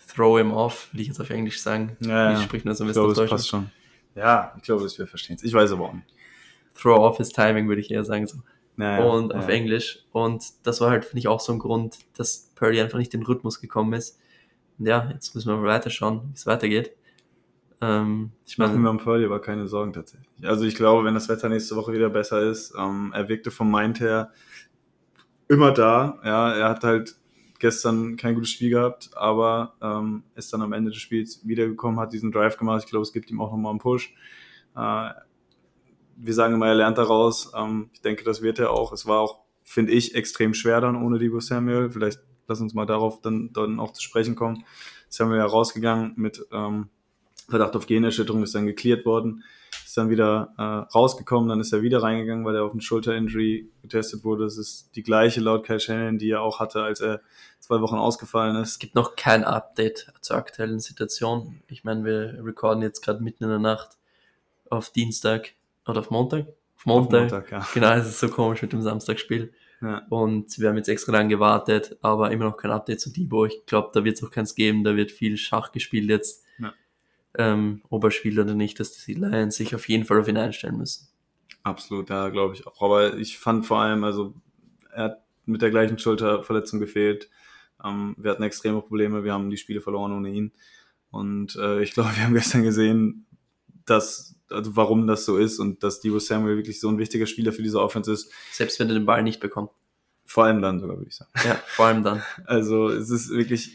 throw 0.07 0.37
him 0.37 0.51
off, 0.51 0.89
will 0.91 1.01
ich 1.01 1.07
jetzt 1.07 1.21
auf 1.21 1.29
Englisch 1.29 1.61
sagen. 1.61 1.95
Ja, 2.01 2.37
Wie 2.37 2.43
spricht 2.43 2.65
man 2.65 2.75
so 2.75 2.83
ein 2.83 2.87
bisschen 2.87 3.05
auf 3.05 3.13
Deutsch? 3.13 3.29
passt 3.29 3.47
schon. 3.47 3.69
Ja, 4.15 4.53
ich 4.57 4.63
glaube, 4.63 4.83
dass 4.83 4.97
wir 4.97 5.07
verstehen 5.07 5.35
es. 5.35 5.43
Ich 5.43 5.53
weiß 5.53 5.71
aber 5.71 5.85
auch 5.85 5.93
nicht. 5.93 6.07
Throw 6.73 6.97
off 6.99 7.17
his 7.17 7.29
timing, 7.29 7.67
würde 7.67 7.81
ich 7.81 7.91
eher 7.91 8.03
sagen. 8.03 8.27
So. 8.27 8.39
Naja, 8.75 9.03
und 9.05 9.33
auf 9.35 9.47
ja. 9.47 9.55
Englisch. 9.55 10.05
Und 10.11 10.43
das 10.63 10.81
war 10.81 10.89
halt, 10.89 11.05
finde 11.05 11.19
ich, 11.19 11.27
auch 11.27 11.39
so 11.39 11.53
ein 11.53 11.59
Grund, 11.59 11.97
dass 12.15 12.51
Purdy 12.55 12.81
einfach 12.81 12.97
nicht 12.97 13.13
in 13.13 13.21
den 13.21 13.25
Rhythmus 13.25 13.61
gekommen 13.61 13.93
ist. 13.93 14.19
Und 14.77 14.87
ja, 14.87 15.09
jetzt 15.13 15.35
müssen 15.35 15.49
wir 15.49 15.57
mal 15.57 15.67
weiterschauen, 15.67 16.29
wie 16.29 16.35
es 16.35 16.45
weitergeht. 16.45 16.91
Ähm, 17.81 18.31
ich 18.45 18.57
mache 18.57 18.75
mir 18.75 18.89
um 18.89 18.97
Purdy 18.97 19.25
aber 19.25 19.39
keine 19.39 19.67
Sorgen 19.67 19.93
tatsächlich. 19.93 20.27
Also 20.43 20.65
ich 20.65 20.75
glaube, 20.75 21.05
wenn 21.05 21.13
das 21.13 21.29
Wetter 21.29 21.47
nächste 21.47 21.75
Woche 21.75 21.93
wieder 21.93 22.09
besser 22.09 22.41
ist, 22.41 22.73
ähm, 22.77 23.11
er 23.13 23.29
wirkte 23.29 23.51
vom 23.51 23.71
Mind 23.71 23.99
her 23.99 24.31
immer 25.47 25.71
da. 25.71 26.19
Ja, 26.23 26.51
er 26.51 26.69
hat 26.69 26.83
halt 26.83 27.15
gestern 27.59 28.17
kein 28.17 28.35
gutes 28.35 28.51
Spiel 28.51 28.69
gehabt, 28.71 29.11
aber 29.15 29.75
ähm, 29.81 30.23
ist 30.35 30.51
dann 30.51 30.61
am 30.61 30.73
Ende 30.73 30.91
des 30.91 30.99
Spiels 30.99 31.45
wiedergekommen, 31.45 31.99
hat 31.99 32.13
diesen 32.13 32.31
Drive 32.31 32.57
gemacht. 32.57 32.83
Ich 32.83 32.89
glaube, 32.89 33.03
es 33.03 33.13
gibt 33.13 33.29
ihm 33.29 33.41
auch 33.41 33.51
nochmal 33.51 33.71
einen 33.71 33.79
Push. 33.79 34.13
Äh, 34.75 35.09
wir 36.21 36.33
sagen 36.33 36.55
immer, 36.55 36.67
er 36.67 36.75
lernt 36.75 36.97
daraus. 36.97 37.51
Ähm, 37.55 37.89
ich 37.93 38.01
denke, 38.01 38.23
das 38.23 38.41
wird 38.41 38.59
er 38.59 38.71
auch. 38.71 38.91
Es 38.91 39.05
war 39.05 39.19
auch, 39.19 39.41
finde 39.63 39.93
ich, 39.93 40.15
extrem 40.15 40.53
schwer 40.53 40.81
dann 40.81 41.01
ohne 41.01 41.17
Debo 41.17 41.39
Samuel. 41.39 41.89
Vielleicht 41.89 42.19
lass 42.47 42.61
uns 42.61 42.73
mal 42.73 42.85
darauf 42.85 43.21
dann, 43.21 43.51
dann 43.53 43.79
auch 43.79 43.93
zu 43.93 44.01
sprechen 44.01 44.35
kommen. 44.35 44.65
Samuel 45.07 45.39
ja 45.39 45.45
rausgegangen 45.45 46.13
mit 46.15 46.45
ähm, 46.51 46.89
Verdacht 47.49 47.75
auf 47.75 47.85
Generschütterung, 47.85 48.43
ist 48.43 48.55
dann 48.55 48.65
geklärt 48.65 49.05
worden, 49.05 49.43
ist 49.85 49.97
dann 49.97 50.09
wieder 50.09 50.53
äh, 50.57 50.61
rausgekommen, 50.61 51.49
dann 51.49 51.59
ist 51.59 51.73
er 51.73 51.81
wieder 51.81 52.03
reingegangen, 52.03 52.45
weil 52.45 52.55
er 52.55 52.63
auf 52.63 52.71
eine 52.71 52.81
Schulter-Injury 52.81 53.69
getestet 53.81 54.23
wurde. 54.23 54.43
Das 54.43 54.57
ist 54.57 54.95
die 54.95 55.03
gleiche 55.03 55.41
laut 55.41 55.65
Kyle 55.65 55.79
Shannon, 55.79 56.17
die 56.17 56.31
er 56.31 56.41
auch 56.41 56.59
hatte, 56.59 56.81
als 56.83 57.01
er 57.01 57.21
zwei 57.59 57.81
Wochen 57.81 57.95
ausgefallen 57.95 58.55
ist. 58.55 58.69
Es 58.69 58.79
gibt 58.79 58.95
noch 58.95 59.15
kein 59.15 59.43
Update 59.43 60.11
zur 60.21 60.37
aktuellen 60.37 60.79
Situation. 60.79 61.61
Ich 61.67 61.83
meine, 61.83 62.05
wir 62.05 62.43
recorden 62.45 62.81
jetzt 62.81 63.03
gerade 63.03 63.23
mitten 63.23 63.43
in 63.43 63.49
der 63.49 63.59
Nacht 63.59 63.97
auf 64.69 64.91
Dienstag 64.91 65.53
oder 65.87 65.99
auf 65.99 66.09
Montag. 66.09 66.47
Auf 66.77 66.85
Montag. 66.85 67.25
Auf 67.25 67.31
Montag 67.31 67.51
ja. 67.51 67.67
Genau, 67.73 67.93
es 67.93 68.07
ist 68.07 68.19
so 68.19 68.29
komisch 68.29 68.61
mit 68.61 68.73
dem 68.73 68.81
Samstagspiel. 68.81 69.51
Ja. 69.81 70.05
Und 70.09 70.59
wir 70.59 70.69
haben 70.69 70.77
jetzt 70.77 70.89
extra 70.89 71.11
lang 71.11 71.29
gewartet, 71.29 71.97
aber 72.01 72.31
immer 72.31 72.45
noch 72.45 72.57
kein 72.57 72.71
Update 72.71 72.99
zu 72.99 73.11
Debo. 73.11 73.45
Ich 73.45 73.65
glaube, 73.65 73.89
da 73.93 74.03
wird 74.03 74.17
es 74.17 74.23
auch 74.23 74.31
keins 74.31 74.55
geben. 74.55 74.83
Da 74.83 74.95
wird 74.95 75.11
viel 75.11 75.37
Schach 75.37 75.71
gespielt 75.71 76.09
jetzt. 76.09 76.43
Ja. 76.57 76.73
Ähm, 77.37 77.81
ob 77.89 78.03
er 78.03 78.11
spielt 78.11 78.39
oder 78.39 78.55
nicht, 78.55 78.79
dass 78.79 79.05
die 79.05 79.13
Lions 79.13 79.55
sich 79.55 79.75
auf 79.75 79.87
jeden 79.87 80.05
Fall 80.05 80.19
auf 80.19 80.27
ihn 80.27 80.37
einstellen 80.37 80.77
müssen. 80.77 81.07
Absolut, 81.63 82.09
ja, 82.09 82.29
glaube 82.29 82.55
ich 82.55 82.65
auch. 82.65 82.81
Aber 82.81 83.17
ich 83.17 83.37
fand 83.37 83.65
vor 83.65 83.79
allem, 83.79 84.03
also 84.03 84.33
er 84.91 85.03
hat 85.05 85.23
mit 85.45 85.61
der 85.61 85.69
gleichen 85.69 85.99
Schulterverletzung 85.99 86.79
gefehlt. 86.79 87.29
Ähm, 87.83 88.15
wir 88.17 88.31
hatten 88.31 88.43
extreme 88.43 88.81
Probleme, 88.81 89.23
wir 89.23 89.33
haben 89.33 89.49
die 89.49 89.57
Spiele 89.57 89.81
verloren 89.81 90.11
ohne 90.11 90.29
ihn. 90.29 90.51
Und 91.11 91.55
äh, 91.55 91.81
ich 91.81 91.91
glaube, 91.91 92.09
wir 92.15 92.23
haben 92.23 92.33
gestern 92.33 92.63
gesehen, 92.63 93.25
dass, 93.85 94.35
also 94.49 94.75
warum 94.75 95.07
das 95.07 95.25
so 95.25 95.37
ist 95.37 95.59
und 95.59 95.83
dass 95.83 95.99
Debo 95.99 96.19
Samuel 96.19 96.57
wirklich 96.57 96.79
so 96.79 96.89
ein 96.89 96.97
wichtiger 96.97 97.25
Spieler 97.25 97.51
für 97.51 97.63
diese 97.63 97.81
Offense 97.81 98.11
ist. 98.11 98.31
Selbst 98.51 98.79
wenn 98.79 98.87
er 98.87 98.93
den 98.93 99.05
Ball 99.05 99.23
nicht 99.23 99.39
bekommt. 99.39 99.71
Vor 100.25 100.45
allem 100.45 100.61
dann 100.61 100.79
sogar, 100.79 100.97
würde 100.97 101.09
ich 101.09 101.15
sagen. 101.15 101.31
Ja, 101.43 101.55
vor 101.67 101.87
allem 101.87 102.03
dann. 102.03 102.21
Also 102.45 102.89
es 102.89 103.09
ist 103.09 103.31
wirklich, 103.31 103.71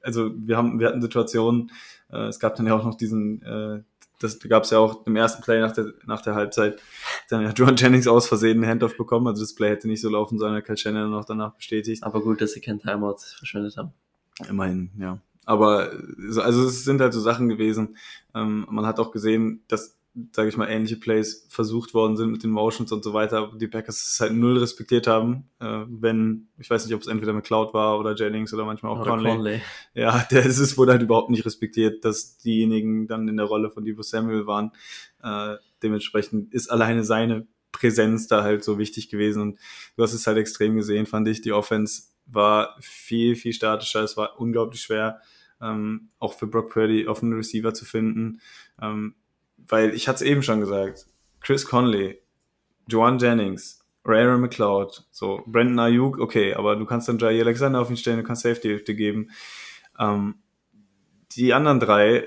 also 0.00 0.30
wir 0.34 0.56
haben, 0.56 0.80
wir 0.80 0.88
hatten 0.88 1.02
Situationen, 1.02 1.70
äh, 2.10 2.26
es 2.26 2.38
gab 2.38 2.56
dann 2.56 2.66
ja 2.66 2.74
auch 2.74 2.84
noch 2.84 2.96
diesen, 2.96 3.42
äh, 3.42 3.82
das 4.20 4.38
gab 4.40 4.64
es 4.64 4.70
ja 4.70 4.78
auch 4.78 5.06
im 5.06 5.16
ersten 5.16 5.42
Play 5.42 5.60
nach 5.60 5.72
der, 5.72 5.92
nach 6.06 6.22
der 6.22 6.34
Halbzeit, 6.34 6.80
dann 7.28 7.42
ja 7.42 7.50
John 7.50 7.76
Jennings 7.76 8.08
aus 8.08 8.26
Versehen 8.26 8.58
einen 8.58 8.70
Handoff 8.70 8.96
bekommen, 8.96 9.26
also 9.26 9.42
das 9.42 9.54
Play 9.54 9.70
hätte 9.70 9.88
nicht 9.88 10.00
so 10.00 10.08
laufen 10.08 10.38
sollen, 10.38 10.62
Kyle 10.62 10.76
Shannon 10.76 11.10
noch 11.10 11.24
danach 11.24 11.54
bestätigt. 11.54 12.02
Aber 12.02 12.20
gut, 12.20 12.40
dass 12.40 12.52
sie 12.52 12.60
kein 12.60 12.80
Timeout 12.80 13.18
verschwendet 13.36 13.76
haben. 13.76 13.92
Immerhin, 14.48 14.90
ja. 14.98 15.18
Aber 15.44 15.90
also 16.42 16.66
es 16.66 16.84
sind 16.84 17.00
halt 17.00 17.14
so 17.14 17.20
Sachen 17.20 17.48
gewesen. 17.48 17.96
Ähm, 18.34 18.66
man 18.68 18.84
hat 18.84 19.00
auch 19.00 19.10
gesehen, 19.10 19.62
dass, 19.68 19.97
sage 20.32 20.48
ich 20.48 20.56
mal, 20.56 20.68
ähnliche 20.68 20.96
Plays 20.96 21.46
versucht 21.48 21.94
worden 21.94 22.16
sind 22.16 22.30
mit 22.30 22.42
den 22.42 22.50
Motions 22.50 22.92
und 22.92 23.04
so 23.04 23.12
weiter, 23.12 23.52
die 23.56 23.68
Packers 23.68 24.12
es 24.12 24.20
halt 24.20 24.32
null 24.32 24.58
respektiert 24.58 25.06
haben. 25.06 25.50
Äh, 25.60 25.84
wenn, 25.88 26.48
ich 26.58 26.68
weiß 26.68 26.84
nicht, 26.84 26.94
ob 26.94 27.02
es 27.02 27.06
entweder 27.06 27.32
McCloud 27.32 27.74
war 27.74 27.98
oder 27.98 28.14
Jennings 28.14 28.52
oder 28.54 28.64
manchmal 28.64 28.92
auch 28.92 29.00
oder 29.00 29.10
Conley. 29.10 29.30
Conley. 29.30 29.60
Ja, 29.94 30.26
der 30.30 30.44
ist 30.44 30.58
es 30.58 30.76
wurde 30.76 30.92
halt 30.92 31.02
überhaupt 31.02 31.30
nicht 31.30 31.44
respektiert, 31.44 32.04
dass 32.04 32.38
diejenigen 32.38 33.06
dann 33.06 33.28
in 33.28 33.36
der 33.36 33.46
Rolle 33.46 33.70
von 33.70 33.84
Debo 33.84 34.02
Samuel 34.02 34.46
waren. 34.46 34.72
Äh, 35.22 35.56
dementsprechend 35.82 36.52
ist 36.52 36.70
alleine 36.70 37.04
seine 37.04 37.46
Präsenz 37.72 38.26
da 38.26 38.42
halt 38.42 38.64
so 38.64 38.78
wichtig 38.78 39.08
gewesen 39.08 39.42
und 39.42 39.58
du 39.96 40.02
hast 40.02 40.14
es 40.14 40.26
halt 40.26 40.38
extrem 40.38 40.76
gesehen, 40.76 41.06
fand 41.06 41.28
ich. 41.28 41.42
Die 41.42 41.52
Offense 41.52 42.04
war 42.26 42.76
viel, 42.80 43.36
viel 43.36 43.52
statischer, 43.52 44.02
es 44.02 44.16
war 44.16 44.40
unglaublich 44.40 44.80
schwer 44.80 45.20
ähm, 45.60 46.10
auch 46.18 46.34
für 46.34 46.46
Brock 46.46 46.70
Purdy 46.70 47.06
offene 47.06 47.36
Receiver 47.36 47.74
zu 47.74 47.84
finden. 47.84 48.40
Ähm, 48.80 49.14
weil 49.68 49.94
ich 49.94 50.08
hatte 50.08 50.24
es 50.24 50.30
eben 50.30 50.42
schon 50.42 50.60
gesagt, 50.60 51.06
Chris 51.40 51.66
Conley, 51.66 52.20
Joan 52.88 53.18
Jennings, 53.18 53.84
Ray 54.04 54.38
McLeod, 54.38 55.06
so 55.10 55.42
Brandon 55.46 55.78
Ayuk, 55.78 56.18
okay, 56.18 56.54
aber 56.54 56.76
du 56.76 56.86
kannst 56.86 57.08
dann 57.08 57.18
Jay 57.18 57.40
Alexander 57.40 57.80
auf 57.80 57.90
ihn 57.90 57.96
stellen, 57.96 58.18
du 58.18 58.24
kannst 58.24 58.42
Safety-Hälfte 58.42 58.94
geben. 58.94 59.30
Ähm, 59.98 60.36
die 61.32 61.52
anderen 61.52 61.78
drei 61.78 62.24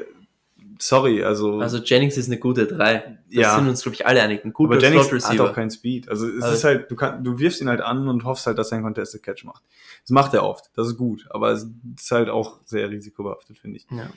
sorry, 0.81 1.23
also. 1.23 1.59
Also 1.59 1.77
Jennings 1.77 2.17
ist 2.17 2.27
eine 2.27 2.37
gute 2.37 2.67
3. 2.67 2.95
Das 2.95 3.15
ja. 3.29 3.55
sind 3.55 3.67
uns, 3.67 3.83
glaube 3.83 3.95
ich, 3.95 4.05
alle 4.05 4.21
einig. 4.21 4.43
Ein 4.43 4.53
guter 4.53 4.73
aber 4.73 4.81
Jennings 4.81 5.11
hat 5.27 5.39
auch 5.39 5.53
keinen 5.53 5.71
Speed. 5.71 6.09
Also 6.09 6.27
es 6.27 6.43
also 6.43 6.55
ist 6.55 6.63
halt, 6.63 6.91
du, 6.91 6.95
kann, 6.95 7.23
du 7.23 7.39
wirfst 7.39 7.61
ihn 7.61 7.69
halt 7.69 7.81
an 7.81 8.07
und 8.07 8.23
hoffst 8.23 8.47
halt, 8.47 8.57
dass 8.57 8.71
er 8.71 8.77
einen 8.77 8.85
Contested 8.85 9.23
Catch 9.23 9.43
macht. 9.45 9.63
Das 10.03 10.11
macht 10.11 10.33
er 10.33 10.43
oft. 10.43 10.71
Das 10.75 10.87
ist 10.87 10.97
gut. 10.97 11.27
Aber 11.29 11.51
es 11.51 11.67
ist 11.97 12.11
halt 12.11 12.29
auch 12.29 12.59
sehr 12.65 12.89
risikobehaftet, 12.89 13.59
finde 13.59 13.77
ich. 13.77 13.87
Ja. 13.91 14.09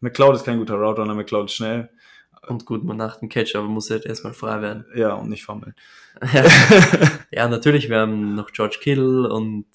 McLeod 0.00 0.36
ist 0.36 0.44
kein 0.44 0.58
guter 0.58 0.74
Route 0.74 1.00
Runner, 1.00 1.14
McLeod 1.14 1.46
ist 1.46 1.54
schnell. 1.54 1.90
Und 2.46 2.64
gut, 2.64 2.84
man 2.84 2.96
nach 2.96 3.18
dem 3.18 3.28
Catch, 3.28 3.54
aber 3.54 3.68
muss 3.68 3.90
halt 3.90 4.06
erstmal 4.06 4.32
frei 4.32 4.62
werden. 4.62 4.86
Ja, 4.94 5.14
und 5.14 5.28
nicht 5.28 5.44
fummeln. 5.44 5.74
ja. 6.32 6.44
ja, 7.30 7.48
natürlich, 7.48 7.88
wir 7.90 7.98
haben 7.98 8.34
noch 8.34 8.50
George 8.52 8.78
Kittle 8.80 9.30
und 9.30 9.66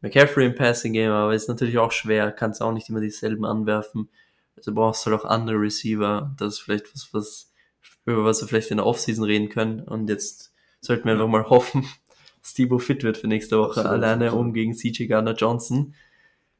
McCaffrey 0.00 0.46
im 0.46 0.54
Passing 0.54 0.92
Game, 0.92 1.10
aber 1.10 1.34
ist 1.34 1.48
natürlich 1.48 1.78
auch 1.78 1.92
schwer, 1.92 2.30
kannst 2.30 2.62
auch 2.62 2.72
nicht 2.72 2.88
immer 2.88 3.00
dieselben 3.00 3.44
anwerfen. 3.44 4.08
Also 4.56 4.72
brauchst 4.72 5.04
du 5.04 5.10
halt 5.10 5.20
auch 5.20 5.24
andere 5.24 5.60
Receiver. 5.60 6.34
Das 6.38 6.54
ist 6.54 6.60
vielleicht 6.60 6.92
was, 6.94 7.08
was, 7.12 7.52
über 8.04 8.24
was 8.24 8.40
wir 8.40 8.48
vielleicht 8.48 8.70
in 8.70 8.76
der 8.76 8.86
Offseason 8.86 9.24
reden 9.24 9.48
können. 9.48 9.80
Und 9.80 10.08
jetzt 10.08 10.52
sollten 10.80 11.04
wir 11.04 11.12
einfach 11.12 11.26
mal 11.26 11.48
hoffen, 11.48 11.82
dass 12.42 12.52
Steve 12.52 12.78
fit 12.78 13.02
wird 13.02 13.18
für 13.18 13.26
nächste 13.26 13.58
Woche, 13.58 13.80
absolut, 13.80 13.92
alleine 13.92 14.26
absolut. 14.26 14.46
um 14.46 14.52
gegen 14.52 14.74
CJ 14.74 15.06
Gardner 15.06 15.34
Johnson 15.34 15.94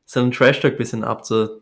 seinen 0.08 0.32
Trash-Talk 0.32 0.78
bisschen 0.78 1.04
abzu, 1.04 1.60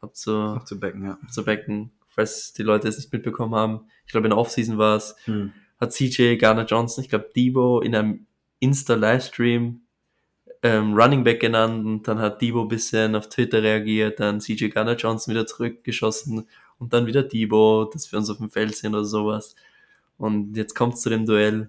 abzu, 0.00 0.36
Abzubecken, 0.36 1.04
ja. 1.04 1.18
abzubecken, 1.22 1.92
falls 2.16 2.52
die 2.54 2.64
Leute 2.64 2.88
es 2.88 2.96
nicht 2.96 3.12
mitbekommen 3.12 3.54
haben. 3.54 3.86
Ich 4.06 4.12
glaube, 4.12 4.26
in 4.26 4.30
der 4.30 4.38
Offseason 4.38 4.78
war 4.78 4.96
es, 4.96 5.14
Hm. 5.26 5.52
hat 5.78 5.92
CJ 5.92 6.36
Garner 6.36 6.64
Johnson, 6.64 7.04
ich 7.04 7.10
glaube, 7.10 7.28
Debo 7.36 7.80
in 7.80 7.94
einem 7.94 8.26
Insta-Livestream 8.58 9.82
ähm, 10.62 10.94
Running 10.94 11.22
Back 11.22 11.40
genannt 11.40 11.86
und 11.86 12.08
dann 12.08 12.18
hat 12.18 12.40
Debo 12.40 12.62
ein 12.62 12.68
bisschen 12.68 13.14
auf 13.14 13.28
Twitter 13.28 13.62
reagiert, 13.62 14.18
dann 14.18 14.40
CJ 14.40 14.68
Garner 14.70 14.96
Johnson 14.96 15.32
wieder 15.32 15.46
zurückgeschossen 15.46 16.46
und 16.78 16.92
dann 16.92 17.06
wieder 17.06 17.22
Debo, 17.22 17.88
dass 17.92 18.10
wir 18.10 18.18
uns 18.18 18.30
auf 18.30 18.38
dem 18.38 18.50
Feld 18.50 18.74
sind 18.74 18.94
oder 18.94 19.04
sowas. 19.04 19.54
Und 20.18 20.56
jetzt 20.56 20.74
kommt 20.74 20.94
es 20.94 21.02
zu 21.02 21.10
dem 21.10 21.26
Duell 21.26 21.68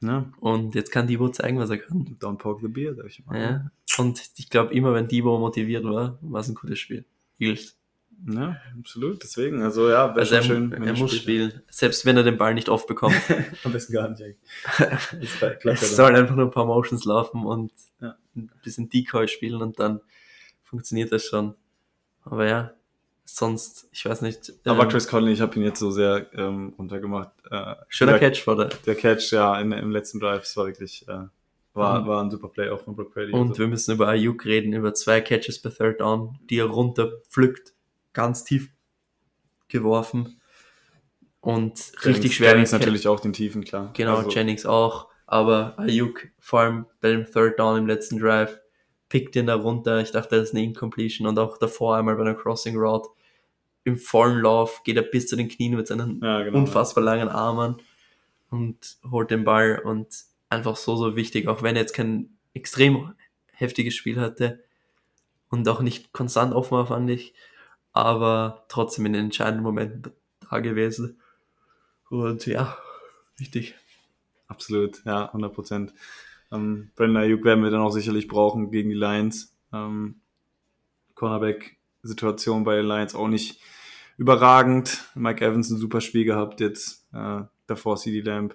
ja. 0.00 0.24
und 0.40 0.74
jetzt 0.74 0.90
kann 0.90 1.06
Debo 1.06 1.28
zeigen, 1.28 1.58
was 1.58 1.70
er 1.70 1.78
kann. 1.78 2.16
Don't 2.18 2.38
poke 2.38 2.62
the 2.62 2.68
beer, 2.68 2.94
sag 2.94 3.06
ich 3.06 3.24
mal. 3.26 3.40
Ja. 3.40 3.70
Und 3.98 4.22
ich 4.36 4.48
glaube, 4.48 4.72
immer 4.72 4.94
wenn 4.94 5.06
Debo 5.06 5.38
motiviert 5.38 5.84
war, 5.84 6.18
war 6.22 6.40
es 6.40 6.48
ein 6.48 6.54
gutes 6.54 6.78
Spiel. 6.78 7.04
Eagles. 7.38 7.76
Ja, 8.26 8.56
absolut. 8.78 9.22
Deswegen, 9.22 9.62
also 9.62 9.88
ja, 9.90 10.08
wäre 10.10 10.20
Also 10.20 10.34
er, 10.36 10.42
schön. 10.42 10.70
wenn 10.70 10.82
er 10.82 10.88
er 10.94 10.98
muss 10.98 11.10
spielt. 11.10 11.22
spielen, 11.52 11.62
selbst 11.68 12.06
wenn 12.06 12.16
er 12.16 12.22
den 12.22 12.36
Ball 12.38 12.54
nicht 12.54 12.68
oft 12.68 12.86
bekommt. 12.86 13.14
Am 13.64 13.72
besten 13.72 13.92
gar 13.92 14.08
nicht. 14.08 14.22
dann. 14.78 15.76
soll 15.76 16.14
einfach 16.14 16.36
nur 16.36 16.46
ein 16.46 16.50
paar 16.52 16.66
Motions 16.66 17.04
laufen 17.04 17.44
und 17.44 17.72
Ja. 18.00 18.16
ein 18.36 18.50
bisschen 18.62 18.88
Decoy 18.88 19.26
spielen 19.28 19.60
und 19.60 19.78
dann 19.80 20.00
funktioniert 20.62 21.10
das 21.12 21.24
schon. 21.24 21.54
Aber 22.24 22.46
ja, 22.46 22.72
sonst, 23.24 23.88
ich 23.92 24.04
weiß 24.04 24.22
nicht. 24.22 24.52
Aber 24.64 24.84
ähm, 24.84 24.88
Chris 24.88 25.08
Conley, 25.08 25.32
ich 25.32 25.40
habe 25.40 25.56
ihn 25.56 25.64
jetzt 25.64 25.80
so 25.80 25.90
sehr 25.90 26.26
ähm, 26.34 26.74
runtergemacht. 26.78 27.30
Äh, 27.50 27.74
schöner 27.88 28.18
der, 28.18 28.20
Catch 28.30 28.42
vor 28.42 28.56
der. 28.56 28.66
Der 28.86 28.94
Catch, 28.94 29.32
ja, 29.32 29.60
in, 29.60 29.72
im 29.72 29.90
letzten 29.90 30.20
Drive, 30.20 30.42
es 30.44 30.56
war 30.56 30.66
wirklich, 30.66 31.06
äh, 31.08 31.24
war, 31.74 32.00
Mhm. 32.02 32.06
war 32.06 32.22
ein 32.22 32.30
super 32.30 32.48
Play 32.48 32.68
auch 32.70 32.80
von 32.84 32.94
Brock 32.94 33.14
Brady. 33.14 33.32
Und 33.32 33.48
also, 33.50 33.58
wir 33.60 33.66
müssen 33.68 33.92
über 33.94 34.06
Ayuk 34.08 34.44
reden, 34.44 34.72
über 34.72 34.94
zwei 34.94 35.20
Catches 35.20 35.60
per 35.60 35.74
Third 35.74 36.00
Down, 36.00 36.38
die 36.48 36.58
er 36.58 36.66
runterpflückt, 36.66 37.72
ganz 38.12 38.44
tief 38.44 38.70
geworfen. 39.68 40.40
Und 41.40 41.72
richtig 42.04 42.04
Jennings- 42.04 42.34
schwer. 42.34 42.50
Jennings 42.50 42.72
natürlich 42.72 43.08
auch 43.08 43.20
den 43.20 43.32
Tiefen, 43.32 43.64
klar. 43.64 43.90
Genau, 43.94 44.16
also, 44.18 44.30
Jennings 44.30 44.64
auch. 44.66 45.08
Aber 45.26 45.78
Ayuk, 45.78 46.28
vor 46.38 46.60
allem 46.60 46.86
bei 47.00 47.10
dem 47.10 47.24
Third 47.24 47.58
Down 47.58 47.78
im 47.78 47.86
letzten 47.86 48.18
Drive, 48.18 48.60
pickt 49.08 49.34
ihn 49.36 49.46
da 49.46 49.54
runter. 49.56 50.00
Ich 50.00 50.10
dachte, 50.10 50.36
das 50.36 50.48
ist 50.48 50.54
eine 50.54 50.62
Incompletion. 50.64 51.26
Und 51.26 51.38
auch 51.38 51.58
davor 51.58 51.96
einmal 51.96 52.14
bei 52.16 52.22
einer 52.22 52.34
Crossing 52.34 52.76
Route. 52.76 53.08
Im 53.84 53.96
vollen 53.96 54.40
Lauf 54.40 54.82
geht 54.84 54.96
er 54.96 55.02
bis 55.02 55.26
zu 55.26 55.34
den 55.36 55.48
Knien 55.48 55.74
mit 55.74 55.86
seinen 55.88 56.20
Ja, 56.22 56.42
genau. 56.42 56.58
unfassbar 56.58 57.02
langen 57.02 57.28
Armen 57.28 57.82
und 58.50 58.98
holt 59.10 59.30
den 59.30 59.44
Ball. 59.44 59.80
Und 59.84 60.08
einfach 60.48 60.76
so, 60.76 60.94
so 60.96 61.16
wichtig. 61.16 61.48
Auch 61.48 61.62
wenn 61.62 61.74
er 61.76 61.82
jetzt 61.82 61.94
kein 61.94 62.36
extrem 62.54 63.14
heftiges 63.52 63.94
Spiel 63.94 64.20
hatte 64.20 64.62
und 65.48 65.68
auch 65.68 65.80
nicht 65.80 66.12
konstant 66.12 66.54
offen 66.54 66.76
war, 66.76 66.86
fand 66.86 67.10
ich. 67.10 67.34
Aber 67.92 68.64
trotzdem 68.68 69.06
in 69.06 69.12
den 69.12 69.24
entscheidenden 69.26 69.62
Momenten 69.62 70.12
da 70.50 70.60
gewesen. 70.60 71.20
Und 72.08 72.46
ja, 72.46 72.76
wichtig. 73.36 73.74
Absolut, 74.48 75.02
ja, 75.04 75.26
100 75.26 75.54
Prozent. 75.54 75.94
Ähm, 76.50 76.90
Brandon 76.94 77.22
Ayuk 77.22 77.44
werden 77.44 77.64
wir 77.64 77.70
dann 77.70 77.80
auch 77.80 77.92
sicherlich 77.92 78.28
brauchen 78.28 78.70
gegen 78.70 78.90
die 78.90 78.96
Lions. 78.96 79.56
Ähm, 79.72 80.20
Cornerback-Situation 81.14 82.64
bei 82.64 82.76
den 82.76 82.86
Lions 82.86 83.14
auch 83.14 83.28
nicht 83.28 83.60
überragend. 84.18 85.04
Mike 85.14 85.44
Evans 85.44 85.70
ein 85.70 85.78
super 85.78 86.00
Spiel 86.00 86.24
gehabt 86.24 86.60
jetzt, 86.60 87.06
äh, 87.14 87.42
davor 87.66 87.96
CD 87.96 88.20
Lamb. 88.20 88.54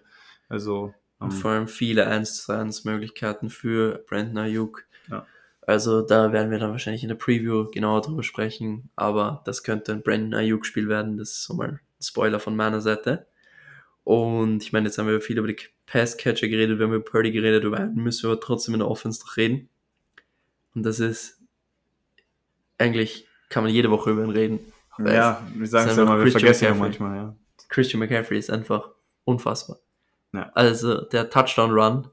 Also, 0.49 0.93
Und 1.19 1.31
ähm, 1.31 1.37
vor 1.37 1.51
allem 1.51 1.67
viele 1.67 2.07
1 2.07 2.43
zu 2.43 2.53
1 2.53 2.85
Möglichkeiten 2.85 3.49
für 3.49 4.03
Brandon 4.07 4.37
Ayuk. 4.37 4.85
Ja. 5.09 5.25
Also 5.67 6.01
da 6.01 6.31
werden 6.31 6.49
wir 6.49 6.59
dann 6.59 6.71
wahrscheinlich 6.71 7.03
in 7.03 7.09
der 7.09 7.17
Preview 7.17 7.69
genauer 7.69 8.01
drüber 8.01 8.23
sprechen, 8.23 8.89
aber 8.95 9.41
das 9.43 9.63
könnte 9.63 9.91
ein 9.91 10.01
Brandon 10.01 10.33
Ayuk 10.33 10.65
Spiel 10.65 10.87
werden, 10.87 11.17
das 11.17 11.31
ist 11.31 11.43
so 11.43 11.55
mal 11.55 11.67
ein 11.67 11.79
Spoiler 12.01 12.39
von 12.39 12.55
meiner 12.55 12.79
Seite. 12.79 13.27
Und 14.05 14.63
ich 14.63 14.71
meine, 14.71 14.87
jetzt 14.87 14.97
haben 14.97 15.09
wir 15.09 15.19
viel 15.19 15.37
über 15.37 15.49
die 15.49 15.57
Passcatcher 15.85 16.47
geredet, 16.47 16.79
wir 16.79 16.85
haben 16.85 16.93
über 16.93 17.03
Purdy 17.03 17.33
geredet, 17.33 17.65
über 17.65 17.79
einen 17.79 17.95
müssen 17.95 18.23
wir 18.23 18.31
aber 18.31 18.39
trotzdem 18.39 18.75
in 18.75 18.79
der 18.79 18.89
Offense 18.89 19.19
noch 19.19 19.35
reden. 19.35 19.67
Und 20.73 20.83
das 20.83 21.01
ist, 21.01 21.41
eigentlich 22.77 23.27
kann 23.49 23.65
man 23.65 23.73
jede 23.73 23.91
Woche 23.91 24.11
über 24.11 24.23
ihn 24.23 24.29
reden. 24.29 24.59
Aber 24.91 25.13
ja, 25.13 25.45
wir 25.53 25.67
sagen 25.67 25.89
es 25.89 25.97
ja 25.97 26.05
mal, 26.05 26.23
wir 26.23 26.31
vergessen 26.31 26.63
ja 26.63 26.69
McCaffrey. 26.69 26.89
manchmal, 27.03 27.17
ja. 27.17 27.35
Christian 27.67 27.99
McCaffrey 27.99 28.39
ist 28.39 28.49
einfach 28.49 28.91
unfassbar. 29.25 29.79
Ja. 30.31 30.49
Also 30.53 31.01
der 31.01 31.29
Touchdown-Run, 31.29 32.09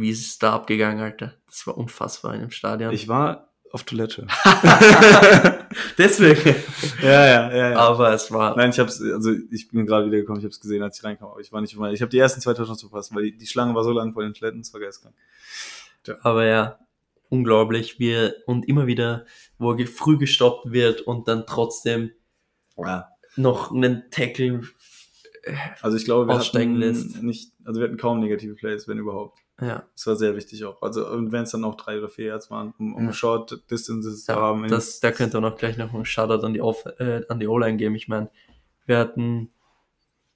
wie 0.00 0.10
ist 0.10 0.26
es 0.26 0.38
da 0.38 0.52
abgegangen, 0.54 1.00
Alter? 1.02 1.34
Das 1.46 1.66
war 1.66 1.76
unfassbar 1.76 2.34
in 2.34 2.40
dem 2.40 2.50
Stadion. 2.50 2.92
Ich 2.92 3.08
war 3.08 3.48
auf 3.72 3.84
Toilette. 3.84 4.26
Deswegen. 5.98 6.56
ja, 7.02 7.26
ja, 7.26 7.54
ja, 7.54 7.70
ja. 7.70 7.76
Aber 7.78 8.12
es 8.12 8.32
war. 8.32 8.56
Nein, 8.56 8.70
ich 8.70 8.78
hab's, 8.78 9.00
also 9.00 9.32
ich 9.50 9.68
bin 9.68 9.86
gerade 9.86 10.06
wieder 10.06 10.18
gekommen, 10.18 10.38
ich 10.38 10.44
habe 10.44 10.50
es 10.50 10.60
gesehen, 10.60 10.82
als 10.82 10.98
ich 10.98 11.04
reinkam, 11.04 11.28
aber 11.28 11.40
ich 11.40 11.52
war 11.52 11.60
nicht, 11.60 11.74
ich 11.74 12.02
habe 12.02 12.10
die 12.10 12.18
ersten 12.18 12.40
zwei 12.40 12.54
Touchdowns 12.54 12.80
verpasst, 12.80 13.14
weil 13.14 13.24
die, 13.24 13.36
die 13.36 13.46
Schlange 13.46 13.74
war 13.74 13.84
so 13.84 13.92
lang 13.92 14.12
vor 14.12 14.22
den 14.22 14.34
Toiletten, 14.34 14.60
es 14.60 14.72
war 14.72 14.80
geistkrank. 14.80 15.14
Aber 16.22 16.44
ja, 16.46 16.78
unglaublich, 17.28 17.98
wie 17.98 18.30
und 18.46 18.66
immer 18.68 18.86
wieder, 18.86 19.26
wo 19.58 19.72
er 19.72 19.86
früh 19.86 20.18
gestoppt 20.18 20.72
wird 20.72 21.02
und 21.02 21.28
dann 21.28 21.44
trotzdem 21.46 22.10
Ja. 22.76 23.08
noch 23.36 23.70
einen 23.72 24.10
Tackle. 24.10 24.62
Also 25.80 25.96
ich 25.96 26.04
glaube, 26.04 26.26
wir 26.26 26.38
hatten 26.38 26.76
lässt. 26.76 27.22
nicht, 27.22 27.52
also 27.64 27.80
wir 27.80 27.86
hatten 27.88 27.96
kaum 27.98 28.20
negative 28.20 28.54
Plays, 28.54 28.88
wenn 28.88 28.98
überhaupt. 28.98 29.38
Ja, 29.60 29.84
Das 29.94 30.06
war 30.06 30.16
sehr 30.16 30.34
wichtig 30.36 30.64
auch. 30.64 30.80
Also 30.82 31.06
und 31.08 31.32
wenn 31.32 31.42
es 31.44 31.50
dann 31.50 31.64
auch 31.64 31.74
drei 31.76 31.98
oder 31.98 32.08
vier 32.08 32.26
Yards 32.26 32.50
waren, 32.50 32.72
um, 32.78 32.94
um 32.94 33.06
Ja. 33.06 33.12
Short 33.12 33.62
Distances 33.70 34.24
zu 34.24 34.32
ja 34.32 34.38
haben. 34.40 34.68
das, 34.68 35.00
da 35.00 35.12
könnte 35.12 35.38
auch 35.38 35.42
noch 35.42 35.56
gleich 35.56 35.76
noch 35.76 35.92
ein 35.94 36.04
Shoutout 36.04 36.44
an 36.46 36.52
die, 36.54 36.60
Auf, 36.60 36.84
äh, 36.98 37.22
an 37.28 37.40
die 37.40 37.46
O-Line 37.46 37.76
geben. 37.76 37.94
Ich 37.94 38.08
meine, 38.08 38.30
wir 38.86 38.98
hatten 38.98 39.50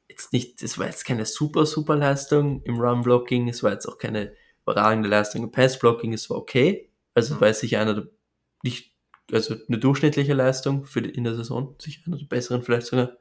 jetzt 0.08 0.32
nicht, 0.32 0.62
es 0.62 0.78
war 0.78 0.86
jetzt 0.86 1.04
keine 1.04 1.24
super, 1.26 1.66
super 1.66 1.96
Leistung 1.96 2.62
im 2.64 2.78
Run-Blocking, 2.80 3.48
es 3.48 3.62
war 3.62 3.72
jetzt 3.72 3.86
auch 3.86 3.98
keine 3.98 4.32
überragende 4.62 5.08
Leistung 5.08 5.42
im 5.42 5.50
Pass-Blocking, 5.50 6.12
es 6.12 6.28
war 6.30 6.36
okay. 6.38 6.90
Also 7.14 7.34
Mhm. 7.34 7.40
war 7.40 7.52
sicher 7.54 7.80
einer 7.80 7.94
der, 7.94 8.08
nicht, 8.62 8.94
also 9.32 9.54
eine 9.68 9.78
durchschnittliche 9.78 10.34
Leistung 10.34 10.84
für 10.84 11.02
die, 11.02 11.10
in 11.10 11.24
der 11.24 11.34
Saison, 11.34 11.74
sicher 11.78 12.02
einer 12.06 12.18
der 12.18 12.26
besseren 12.26 12.62
vielleicht 12.62 12.86
sogar. 12.86 13.16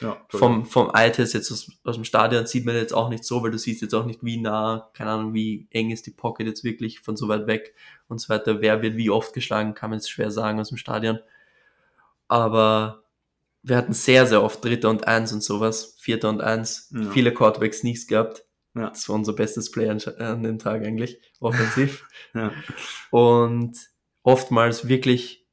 Ja, 0.00 0.20
Vom, 0.28 0.64
vom 0.66 0.90
Eye-Test 0.92 1.34
jetzt 1.34 1.50
aus, 1.50 1.70
aus 1.84 1.94
dem 1.94 2.04
Stadion 2.04 2.46
sieht 2.46 2.66
man 2.66 2.74
jetzt 2.74 2.92
auch 2.92 3.08
nicht 3.08 3.24
so, 3.24 3.42
weil 3.42 3.50
du 3.50 3.58
siehst 3.58 3.80
jetzt 3.82 3.94
auch 3.94 4.04
nicht, 4.04 4.22
wie 4.22 4.36
nah, 4.36 4.90
keine 4.92 5.10
Ahnung, 5.10 5.34
wie 5.34 5.66
eng 5.70 5.90
ist 5.90 6.06
die 6.06 6.10
Pocket 6.10 6.46
jetzt 6.46 6.64
wirklich 6.64 7.00
von 7.00 7.16
so 7.16 7.28
weit 7.28 7.46
weg 7.46 7.74
und 8.08 8.20
so 8.20 8.28
weiter. 8.28 8.60
Wer 8.60 8.82
wird 8.82 8.96
wie 8.96 9.10
oft 9.10 9.32
geschlagen, 9.32 9.74
kann 9.74 9.90
man 9.90 9.98
jetzt 9.98 10.10
schwer 10.10 10.30
sagen 10.30 10.60
aus 10.60 10.68
dem 10.68 10.76
Stadion. 10.78 11.18
Aber 12.28 13.04
wir 13.62 13.76
hatten 13.76 13.92
sehr, 13.94 14.26
sehr 14.26 14.42
oft 14.42 14.64
Dritter 14.64 14.90
und 14.90 15.06
Eins 15.08 15.32
und 15.32 15.42
sowas, 15.42 15.96
Vierter 15.98 16.28
und 16.28 16.40
Eins, 16.40 16.92
Ja. 16.94 17.10
viele 17.10 17.32
Quarterback-Sneaks 17.32 18.06
gehabt. 18.06 18.44
Ja. 18.74 18.90
Das 18.90 19.08
war 19.08 19.16
unser 19.16 19.32
bestes 19.32 19.70
Play 19.70 19.88
an, 19.88 20.00
an 20.18 20.42
dem 20.42 20.58
Tag 20.58 20.84
eigentlich, 20.84 21.18
offensiv. 21.40 22.06
ja. 22.34 22.52
und 23.10 23.76
oftmals 24.22 24.88
wirklich 24.88 25.45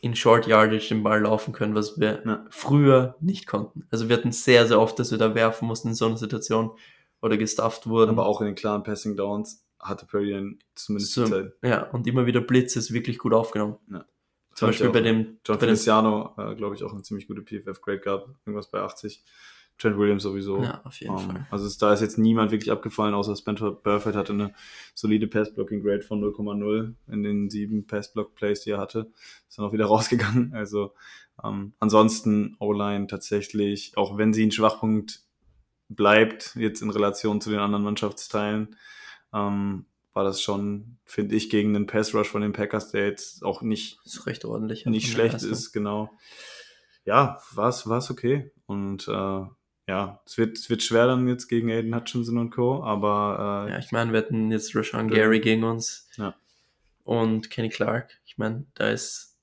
in 0.00 0.14
Short 0.14 0.46
Yardage 0.46 0.88
den 0.88 1.02
Ball 1.02 1.22
laufen 1.22 1.52
können, 1.52 1.74
was 1.74 1.98
wir 1.98 2.22
Ja. 2.24 2.44
früher 2.50 3.16
nicht 3.20 3.46
konnten. 3.46 3.86
Also 3.90 4.08
wir 4.08 4.16
hatten 4.16 4.32
sehr, 4.32 4.66
sehr 4.66 4.80
oft, 4.80 4.98
dass 4.98 5.10
wir 5.10 5.18
da 5.18 5.34
werfen 5.34 5.66
mussten 5.66 5.88
in 5.88 5.94
so 5.94 6.06
einer 6.06 6.16
Situation 6.16 6.70
oder 7.20 7.36
gestufft 7.36 7.86
wurden. 7.88 8.10
Aber 8.10 8.26
auch 8.26 8.40
in 8.40 8.46
den 8.46 8.54
klaren 8.54 8.82
Passing 8.84 9.16
Downs 9.16 9.64
hatte 9.80 10.06
Purdy 10.06 10.32
dann 10.32 10.58
zumindest 10.74 11.12
so, 11.14 11.24
Zeit. 11.26 11.52
ja, 11.62 11.82
und 11.90 12.06
immer 12.06 12.26
wieder 12.26 12.40
Blitzes 12.40 12.92
wirklich 12.92 13.18
gut 13.18 13.32
aufgenommen. 13.34 13.76
Ja. 13.90 14.04
Zum 14.54 14.68
Beispiel 14.68 14.90
bei 14.90 15.00
dem, 15.02 15.38
John 15.46 15.58
Feliciano, 15.60 16.34
äh, 16.36 16.54
glaube 16.56 16.74
ich, 16.74 16.82
auch 16.82 16.92
eine 16.92 17.02
ziemlich 17.02 17.28
gute 17.28 17.42
PFF-Grade 17.42 18.00
gab, 18.00 18.28
irgendwas 18.44 18.70
bei 18.70 18.80
80. 18.80 19.22
Trent 19.78 19.96
Williams 19.96 20.24
sowieso. 20.24 20.62
ja, 20.62 20.80
auf 20.84 21.00
jeden 21.00 21.16
Ähm, 21.16 21.20
Fall. 21.20 21.46
Also 21.50 21.66
es, 21.66 21.78
da 21.78 21.92
ist 21.92 22.00
jetzt 22.00 22.18
niemand 22.18 22.50
wirklich 22.50 22.70
abgefallen, 22.70 23.14
außer 23.14 23.36
Spencer 23.36 23.70
Burford 23.70 24.16
hatte 24.16 24.32
eine 24.32 24.52
solide 24.94 25.26
Pass-Blocking-Grade 25.28 26.02
von 26.02 26.20
0,0 26.22 26.94
in 27.06 27.22
den 27.22 27.48
sieben 27.48 27.86
Pass-Block-Plays, 27.86 28.62
die 28.62 28.70
er 28.70 28.78
hatte. 28.78 29.10
Ist 29.48 29.58
dann 29.58 29.66
auch 29.66 29.72
wieder 29.72 29.86
rausgegangen. 29.86 30.52
Also 30.52 30.94
ähm, 31.42 31.74
ansonsten 31.78 32.56
O-Line 32.58 33.06
tatsächlich, 33.06 33.92
auch 33.96 34.18
wenn 34.18 34.32
sie 34.32 34.44
ein 34.44 34.52
Schwachpunkt 34.52 35.20
bleibt, 35.88 36.54
jetzt 36.56 36.82
in 36.82 36.90
Relation 36.90 37.40
zu 37.40 37.50
den 37.50 37.60
anderen 37.60 37.84
Mannschaftsteilen, 37.84 38.76
ähm, 39.32 39.86
war 40.12 40.24
das 40.24 40.42
schon, 40.42 40.98
finde 41.04 41.36
ich, 41.36 41.48
gegen 41.48 41.72
den 41.74 41.86
Pass-Rush 41.86 42.28
von 42.28 42.42
den 42.42 42.52
Packers, 42.52 42.90
der 42.90 43.06
jetzt 43.06 43.44
auch 43.44 43.62
nicht 43.62 44.00
ist 44.04 44.26
recht 44.26 44.44
ordentlich. 44.44 44.84
nicht 44.86 45.12
schlecht 45.12 45.42
ist, 45.42 45.72
genau. 45.72 46.10
Ja, 47.04 47.38
war 47.52 47.68
es 47.68 48.10
okay. 48.10 48.50
Und 48.66 49.06
äh, 49.06 49.44
ja, 49.88 50.20
es 50.26 50.36
wird, 50.36 50.58
es 50.58 50.68
wird 50.70 50.82
schwer 50.82 51.06
dann 51.06 51.26
jetzt 51.26 51.48
gegen 51.48 51.70
Aiden 51.70 51.94
Hutchinson 51.96 52.36
und 52.38 52.50
Co., 52.50 52.84
aber 52.84 53.66
äh, 53.66 53.72
Ja, 53.72 53.78
ich 53.78 53.90
meine, 53.90 54.12
wir 54.12 54.18
hatten 54.18 54.52
jetzt 54.52 54.76
Rashawn 54.76 55.08
Ja. 55.08 55.14
Gary 55.16 55.40
gegen 55.40 55.64
uns 55.64 56.08
Ja. 56.16 56.34
und 57.04 57.50
Kenny 57.50 57.70
Clark. 57.70 58.20
Ich 58.26 58.36
meine, 58.38 58.66
da 58.74 58.90
ist 58.90 59.36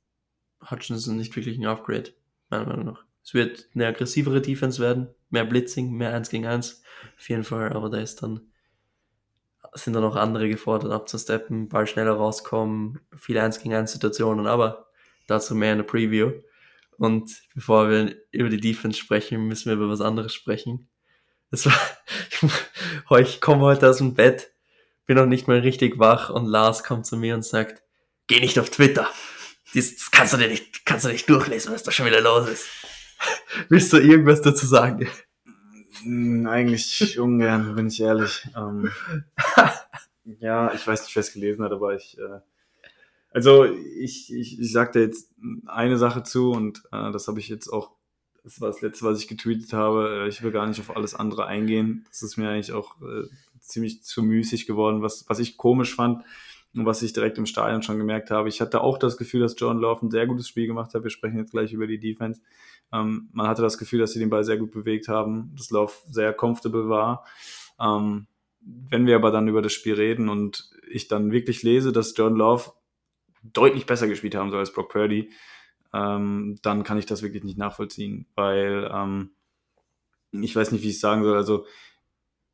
Hutchinson 0.69 1.17
nicht 1.17 1.36
wirklich 1.36 1.58
ein 1.58 1.65
Upgrade, 1.65 2.13
meiner 2.49 2.65
Meinung 2.67 2.86
nach. 2.86 3.03
Es 3.23 3.34
wird 3.34 3.67
eine 3.73 3.88
aggressivere 3.88 4.39
Defense 4.39 4.79
werden, 4.79 5.08
mehr 5.31 5.45
Blitzing, 5.45 5.91
mehr 5.93 6.13
1 6.13 6.29
gegen 6.29 6.45
1, 6.45 6.84
auf 7.17 7.27
jeden 7.29 7.43
Fall, 7.43 7.73
aber 7.73 7.89
da 7.89 7.97
ist 7.97 8.21
dann, 8.21 8.41
sind 9.73 9.93
dann 9.93 10.03
auch 10.03 10.15
andere 10.15 10.47
gefordert, 10.47 10.91
abzusteppen, 10.91 11.69
Ball 11.69 11.88
schneller 11.88 12.13
rauskommen, 12.13 12.99
viele 13.17 13.41
1 13.41 13.60
gegen 13.62 13.73
1 13.73 13.91
Situationen, 13.91 14.45
aber 14.45 14.88
dazu 15.25 15.55
mehr 15.55 15.71
in 15.71 15.79
der 15.79 15.86
Preview. 15.86 16.34
Und 16.97 17.31
bevor 17.53 17.89
wir 17.89 18.15
über 18.31 18.49
die 18.49 18.60
Defense 18.60 18.97
sprechen, 18.97 19.47
müssen 19.47 19.69
wir 19.69 19.73
über 19.73 19.89
was 19.89 20.01
anderes 20.01 20.34
sprechen. 20.34 20.89
Das 21.51 21.65
war, 21.65 23.19
ich 23.19 23.41
komme 23.41 23.62
heute 23.62 23.89
aus 23.89 23.97
dem 23.97 24.13
Bett, 24.13 24.51
bin 25.05 25.17
noch 25.17 25.25
nicht 25.25 25.47
mal 25.47 25.60
richtig 25.60 25.99
wach 25.99 26.29
und 26.29 26.45
Lars 26.45 26.84
kommt 26.84 27.05
zu 27.05 27.17
mir 27.17 27.36
und 27.36 27.45
sagt, 27.45 27.84
geh 28.27 28.39
nicht 28.39 28.60
auf 28.60 28.69
Twitter. 28.69 29.08
Das 29.73 30.10
kannst 30.12 30.34
du 30.34 30.38
dir 30.38 30.47
nicht, 30.47 30.86
kannst 30.86 31.05
du 31.05 31.10
nicht 31.10 31.29
durchlesen, 31.29 31.73
was 31.73 31.84
da 31.84 31.91
schon 31.91 32.05
wieder 32.05 32.21
los 32.21 32.49
ist. 32.49 32.67
Willst 33.69 33.91
du 33.93 33.97
irgendwas 33.97 34.41
dazu 34.41 34.65
sagen? 34.65 35.08
Hm, 36.01 36.47
eigentlich 36.47 37.19
ungern, 37.19 37.75
bin 37.75 37.88
ich 37.88 38.01
ehrlich. 38.01 38.47
Ähm, 38.55 38.91
ja, 40.39 40.73
ich 40.73 40.86
weiß 40.86 41.03
nicht, 41.03 41.15
wer 41.15 41.21
es 41.21 41.34
gelesen 41.34 41.63
hat, 41.63 41.71
aber 41.71 41.95
ich, 41.95 42.17
äh, 42.17 42.39
also 43.36 43.65
ich, 43.65 44.34
ich, 44.34 44.60
ich 44.62 44.71
sagte 44.71 45.02
jetzt 45.02 45.30
eine 45.65 45.98
Sache 45.98 46.24
zu 46.24 46.52
und 46.52 46.84
äh, 46.93 47.12
das 47.12 47.28
habe 47.28 47.41
ich 47.41 47.50
jetzt 47.50 47.67
auch, 47.67 47.91
das 48.45 48.62
war 48.62 48.69
das 48.69 48.82
letzte, 48.82 49.04
was 49.04 49.19
ich 49.19 49.28
getweetet 49.28 49.74
habe. 49.74 50.21
Äh, 50.24 50.30
ich 50.30 50.41
will 50.41 50.54
gar 50.54 50.65
nicht 50.65 50.80
auf 50.80 50.95
alles 50.95 51.15
andere 51.15 51.45
eingehen. 51.45 52.06
Das 52.08 52.21
ist 52.21 52.38
mir 52.38 52.50
eigentlich 52.50 52.71
auch 52.71 52.95
äh, 53.02 53.28
ziemlich 53.60 54.04
zu 54.04 54.24
müßig 54.24 54.67
geworden, 54.67 55.02
was, 55.02 55.26
was 55.28 55.39
ich 55.39 55.58
komisch 55.58 55.95
fand 55.95 56.24
und 56.74 56.86
was 56.86 57.02
ich 57.02 57.12
direkt 57.12 57.38
im 57.38 57.45
Stadion 57.45 57.84
schon 57.84 57.98
gemerkt 57.98 58.32
habe. 58.32 58.48
Ich 58.48 58.62
hatte 58.62 58.80
auch 58.80 58.98
das 58.98 59.17
Gefühl, 59.17 59.41
dass 59.41 59.56
John 59.58 59.80
Love 59.80 60.06
ein 60.06 60.12
sehr 60.12 60.28
gutes 60.28 60.48
Spiel 60.48 60.67
gemacht 60.67 60.93
hat. 60.93 61.04
Wir 61.04 61.10
sprechen 61.10 61.38
jetzt 61.38 61.52
gleich 61.52 61.74
über 61.74 61.88
die 61.88 62.00
Defense. 62.00 62.39
Ähm, 62.93 63.28
man 63.34 63.50
hatte 63.50 63.62
das 63.62 63.78
Gefühl, 63.78 64.00
dass 64.00 64.13
sie 64.13 64.19
den 64.19 64.30
Ball 64.30 64.45
sehr 64.45 64.58
gut 64.58 64.71
bewegt 64.71 65.10
haben, 65.10 65.54
dass 65.58 65.71
Love 65.71 65.91
sehr 66.10 66.32
comfortable 66.32 66.88
war. 66.88 67.26
Ähm, 67.82 68.28
wenn 68.62 69.08
wir 69.08 69.17
aber 69.17 69.32
dann 69.32 69.50
über 69.50 69.62
das 69.62 69.74
Spiel 69.74 69.95
reden 69.95 70.30
und 70.30 70.69
ich 70.89 71.10
dann 71.10 71.34
wirklich 71.34 71.63
lese, 71.63 71.91
dass 71.91 72.15
John 72.15 72.38
Love 72.38 72.71
deutlich 73.53 73.86
besser 73.86 74.08
gespielt 74.08 74.36
haben 74.36 74.49
soll 74.51 74.60
als 74.60 74.73
Brock 74.73 74.89
Purdy, 74.91 75.31
ähm, 75.93 76.58
dann 76.62 76.84
kann 76.84 76.97
ich 76.97 77.05
das 77.05 77.21
wirklich 77.21 77.43
nicht 77.43 77.58
nachvollziehen, 77.58 78.27
weil 78.36 78.89
ähm, 78.93 79.31
ich 80.31 80.55
weiß 80.55 80.71
nicht, 80.71 80.84
wie 80.84 80.89
ich 80.89 80.95
es 80.95 81.01
sagen 81.01 81.23
soll. 81.23 81.38
Also 81.38 81.65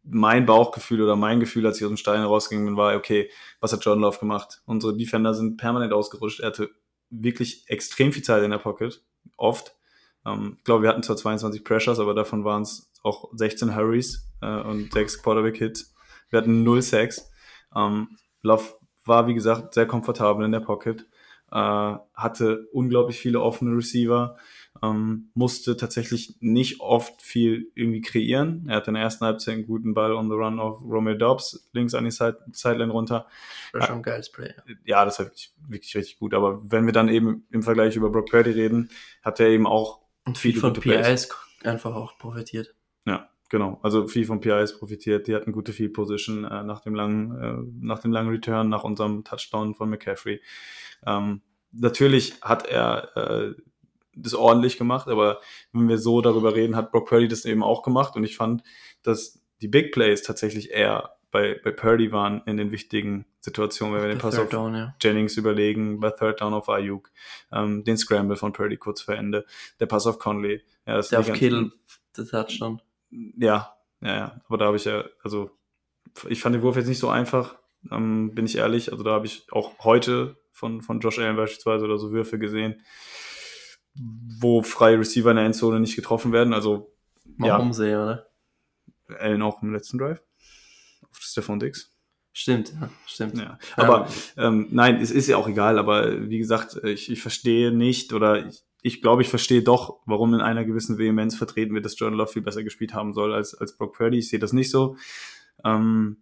mein 0.04 0.46
Bauchgefühl 0.46 1.02
oder 1.02 1.16
mein 1.16 1.40
Gefühl, 1.40 1.66
als 1.66 1.78
ich 1.78 1.84
aus 1.84 1.90
dem 1.90 1.98
Stein 1.98 2.22
rausging, 2.22 2.66
bin, 2.66 2.78
war, 2.78 2.96
okay, 2.96 3.30
was 3.60 3.74
hat 3.74 3.84
Jordan 3.84 4.02
Love 4.02 4.20
gemacht? 4.20 4.62
Unsere 4.66 4.96
Defender 4.96 5.34
sind 5.34 5.58
permanent 5.58 5.94
ausgerutscht. 5.94 6.40
Er 6.40 6.48
hatte 6.48 6.70
wirklich 7.10 7.64
extrem 7.68 8.12
viel 8.12 8.24
Zeit 8.24 8.44
in 8.44 8.52
der 8.52 8.58
Pocket, 8.58 9.04
oft. 9.38 9.76
Ähm, 10.26 10.56
ich 10.58 10.64
glaube, 10.64 10.84
wir 10.84 10.90
hatten 10.90 11.04
zwar 11.04 11.18
22 11.18 11.64
Pressures, 11.64 12.00
aber 12.00 12.14
davon 12.14 12.44
waren 12.44 12.64
es 12.64 12.92
auch 13.04 13.30
16 13.34 13.76
Hurries 13.76 14.30
äh, 14.42 14.62
und 14.62 14.94
6 14.94 15.22
Quarterback-Hits. 15.24 15.94
Wir 16.30 16.40
hatten 16.40 16.64
0 16.64 16.82
Sacks. 16.82 17.32
Ähm, 17.76 18.18
Love 18.42 18.81
war, 19.06 19.28
wie 19.28 19.34
gesagt, 19.34 19.74
sehr 19.74 19.86
komfortabel 19.86 20.46
in 20.46 20.52
der 20.52 20.60
Pocket, 20.60 21.08
äh, 21.52 21.96
hatte 22.14 22.68
unglaublich 22.72 23.20
viele 23.20 23.42
offene 23.42 23.76
Receiver, 23.76 24.38
ähm, 24.82 25.32
musste 25.34 25.76
tatsächlich 25.76 26.36
nicht 26.40 26.80
oft 26.80 27.22
viel 27.22 27.72
irgendwie 27.76 28.02
kreieren. 28.02 28.66
Er 28.68 28.78
hatte 28.78 28.92
in 28.92 28.94
der 28.96 29.04
ersten 29.04 29.26
Halbzeit 29.26 29.56
einen 29.56 29.68
guten 29.68 29.94
Ball 29.94 30.14
on 30.14 30.30
the 30.30 30.36
run 30.36 30.60
auf 30.60 30.82
Romeo 30.82 31.16
Dobbs, 31.16 31.70
links 31.74 31.94
an 31.94 32.06
die 32.06 32.12
Side 32.12 32.40
Sideline 32.52 32.92
runter. 32.92 33.28
Das 33.74 33.82
war 33.82 33.88
schon 33.88 33.98
ein 33.98 34.04
geiles 34.04 34.32
Play. 34.32 34.54
Ja, 34.86 35.04
das 35.04 35.20
war 35.20 35.26
wirklich, 35.26 35.54
wirklich 35.68 35.96
richtig 35.96 36.20
gut. 36.20 36.34
Aber 36.34 36.62
wenn 36.64 36.86
wir 36.86 36.94
dann 36.94 37.10
eben 37.10 37.46
im 37.52 37.64
Vergleich 37.64 37.96
über 37.96 38.10
Brock 38.10 38.30
Purdy 38.30 38.52
reden, 38.52 38.90
hat 39.22 39.40
er 39.40 39.48
eben 39.48 39.68
auch 39.68 40.00
und 40.26 40.38
viel 40.38 40.58
von 40.58 40.74
PIs 40.74 41.30
einfach 41.64 41.94
auch 41.94 42.18
profitiert. 42.18 42.74
Genau. 43.52 43.82
Also 43.84 44.08
viel 44.08 44.26
von 44.26 44.40
PIs 44.40 44.80
profitiert. 44.80 45.28
Die 45.28 45.36
hatten 45.36 45.52
gute 45.52 45.74
Field 45.74 45.92
Position 45.92 46.46
äh, 46.46 46.64
nach 46.64 46.80
dem 46.80 46.96
langen, 46.96 47.38
äh, 47.38 47.86
nach 47.86 48.00
dem 48.00 48.14
langen 48.14 48.30
Return, 48.30 48.70
nach 48.70 48.86
unserem 48.86 49.26
Touchdown 49.26 49.76
von 49.76 49.90
McCaffrey. 49.90 50.40
Ähm, 51.06 51.42
natürlich 51.74 52.36
hat 52.42 52.66
er 52.66 53.18
äh, 53.18 53.54
das 54.16 54.36
ordentlich 54.36 54.78
gemacht, 54.78 55.10
aber 55.10 55.42
wenn 55.74 55.90
wir 55.90 55.98
so 55.98 56.22
darüber 56.22 56.56
reden, 56.56 56.78
hat 56.78 56.94
Brock 56.94 57.10
Purdy 57.10 57.28
das 57.28 57.44
eben 57.44 57.62
auch 57.62 57.84
gemacht 57.84 58.16
und 58.16 58.24
ich 58.24 58.38
fand, 58.38 58.64
dass 59.04 59.42
die 59.62 59.68
Big 59.68 59.92
Plays 59.92 60.24
tatsächlich 60.24 60.72
eher 60.72 61.18
bei, 61.30 61.60
bei 61.62 61.72
Purdy 61.72 62.14
waren 62.14 62.44
in 62.46 62.56
den 62.56 62.72
wichtigen 62.72 63.26
Situationen, 63.42 63.96
wenn 63.96 64.02
wir 64.04 64.10
den 64.12 64.20
Pass 64.20 64.40
auf 64.40 64.48
down, 64.48 64.76
ja. 64.76 64.96
Jennings 65.02 65.36
überlegen, 65.36 66.00
bei 66.00 66.12
Third 66.12 66.40
Down 66.40 66.54
auf 66.54 66.70
Ayuk, 66.70 67.12
ähm, 67.52 67.84
den 67.84 67.98
Scramble 67.98 68.38
von 68.38 68.54
Purdy 68.54 68.78
kurz 68.78 69.02
vor 69.02 69.16
Ende, 69.16 69.46
der 69.82 69.88
Pass 69.88 70.08
auf 70.08 70.20
Conley. 70.20 70.62
Ja, 70.88 70.96
das 70.96 71.10
der 71.10 71.20
auf 71.20 71.34
Kill, 71.34 71.74
der 72.16 72.26
Touchdown. 72.26 72.82
Ja, 73.12 73.76
ja, 74.02 74.16
ja, 74.16 74.42
aber 74.48 74.58
da 74.58 74.66
habe 74.66 74.78
ich 74.78 74.86
ja, 74.86 75.04
also 75.24 75.52
ich 76.28 76.42
fand 76.42 76.56
den 76.56 76.62
Wurf 76.62 76.76
jetzt 76.76 76.88
nicht 76.88 77.00
so 77.00 77.10
einfach, 77.10 77.56
ähm, 77.92 78.34
bin 78.34 78.46
ich 78.46 78.58
ehrlich, 78.58 78.92
also 78.92 79.04
da 79.04 79.12
habe 79.12 79.26
ich 79.26 79.46
auch 79.52 79.80
heute 79.84 80.38
von, 80.52 80.82
von 80.82 81.00
Josh 81.00 81.20
Allen 81.20 81.36
beispielsweise 81.36 81.86
oder 81.86 81.98
so 81.98 82.12
Würfe 82.12 82.40
gesehen, 82.40 82.82
wo 83.94 84.64
freie 84.64 85.00
Receiver 85.00 85.32
in 85.32 85.38
der 85.38 85.46
Endzone 85.46 85.80
nicht 85.80 85.96
getroffen 85.96 86.32
werden, 86.32 86.54
also 86.54 86.92
Mal 87.38 87.48
ja. 87.48 87.58
umsehen, 87.58 88.00
oder? 88.00 88.28
Allen 89.20 89.42
auch 89.42 89.62
im 89.62 89.74
letzten 89.74 89.98
Drive 89.98 90.22
auf 91.10 91.18
Stefan 91.18 91.60
Dix. 91.60 91.92
Stimmt, 92.34 92.74
ja, 92.80 92.90
stimmt. 93.06 93.38
Ja. 93.38 93.60
Aber 93.76 94.08
ähm, 94.38 94.68
nein, 94.72 95.02
es 95.02 95.12
ist 95.12 95.28
ja 95.28 95.36
auch 95.36 95.50
egal, 95.50 95.78
aber 95.78 96.30
wie 96.30 96.38
gesagt, 96.38 96.80
ich, 96.84 97.12
ich 97.12 97.22
verstehe 97.22 97.72
nicht 97.72 98.14
oder 98.14 98.48
ich, 98.48 98.64
ich 98.82 99.02
glaube, 99.02 99.22
ich 99.22 99.30
verstehe 99.30 99.62
doch, 99.62 100.00
warum 100.06 100.34
in 100.34 100.42
einer 100.42 100.66
gewissen 100.66 100.98
Vehemenz 100.98 101.36
vertreten 101.36 101.74
wird, 101.74 101.86
dass 101.86 101.98
Jordan 101.98 102.18
Love 102.18 102.32
viel 102.32 102.42
besser 102.42 102.64
gespielt 102.64 102.94
haben 102.94 103.14
soll 103.14 103.34
als, 103.34 103.54
als 103.54 103.78
Brock 103.78 103.96
Purdy. 103.96 104.20
Ich 104.20 104.30
sehe 104.30 104.40
das 104.40 104.54
nicht 104.54 104.72
so. 104.72 104.96
Ähm, 105.64 106.18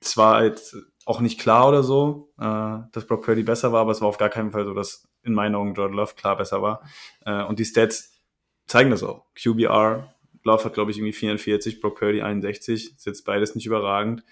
es 0.00 0.16
war 0.16 0.36
halt 0.36 0.60
auch 1.04 1.20
nicht 1.20 1.38
klar 1.38 1.68
oder 1.68 1.82
so, 1.82 2.32
äh, 2.38 2.78
dass 2.92 3.06
Brock 3.06 3.24
Purdy 3.24 3.42
besser 3.42 3.72
war, 3.72 3.82
aber 3.82 3.92
es 3.92 4.00
war 4.00 4.08
auf 4.08 4.18
gar 4.18 4.30
keinen 4.30 4.52
Fall 4.52 4.64
so, 4.64 4.74
dass 4.74 5.08
in 5.22 5.34
meinen 5.34 5.54
Augen 5.54 5.74
Jordan 5.74 5.96
Love 5.96 6.14
klar 6.14 6.36
besser 6.36 6.62
war. 6.62 6.82
Äh, 7.24 7.44
und 7.44 7.58
die 7.58 7.64
Stats 7.64 8.18
zeigen 8.66 8.90
das 8.90 9.02
auch. 9.02 9.24
QBR, 9.34 10.14
Love 10.44 10.64
hat, 10.64 10.74
glaube 10.74 10.90
ich, 10.90 10.98
irgendwie 10.98 11.12
44, 11.12 11.80
Brock 11.80 11.98
Purdy 11.98 12.22
61. 12.22 12.96
Ist 12.96 13.06
jetzt 13.06 13.24
beides 13.24 13.54
nicht 13.54 13.66
überragend. 13.66 14.24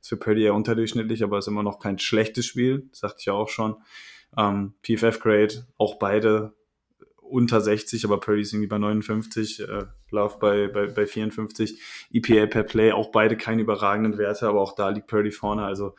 Ist 0.00 0.08
für 0.08 0.16
Purdy 0.16 0.44
eher 0.44 0.54
unterdurchschnittlich, 0.54 1.24
aber 1.24 1.38
ist 1.38 1.48
immer 1.48 1.62
noch 1.62 1.80
kein 1.80 1.98
schlechtes 1.98 2.46
Spiel. 2.46 2.86
Das 2.90 3.00
sagte 3.00 3.16
ich 3.20 3.26
ja 3.26 3.32
auch 3.32 3.48
schon. 3.48 3.76
Ähm, 4.36 4.74
PFF 4.82 5.20
Grade, 5.20 5.66
auch 5.78 5.98
beide 5.98 6.54
unter 7.28 7.60
60, 7.60 8.04
aber 8.04 8.20
Purdy 8.20 8.42
ist 8.42 8.52
irgendwie 8.52 8.68
bei 8.68 8.78
59, 8.78 9.60
äh, 9.60 9.86
Love 10.10 10.36
bei, 10.38 10.68
bei, 10.68 10.86
bei 10.86 11.06
54. 11.06 11.80
EPA 12.12 12.46
per 12.46 12.62
Play, 12.62 12.92
auch 12.92 13.10
beide 13.10 13.36
keine 13.36 13.62
überragenden 13.62 14.18
Werte, 14.18 14.46
aber 14.48 14.60
auch 14.60 14.74
da 14.74 14.90
liegt 14.90 15.06
Purdy 15.06 15.30
vorne. 15.30 15.64
Also 15.64 15.94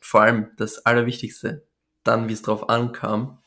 vor 0.00 0.22
allem 0.22 0.50
das 0.56 0.86
Allerwichtigste, 0.86 1.66
dann 2.04 2.28
wie 2.28 2.32
es 2.32 2.42
drauf 2.42 2.68
ankam, 2.68 3.38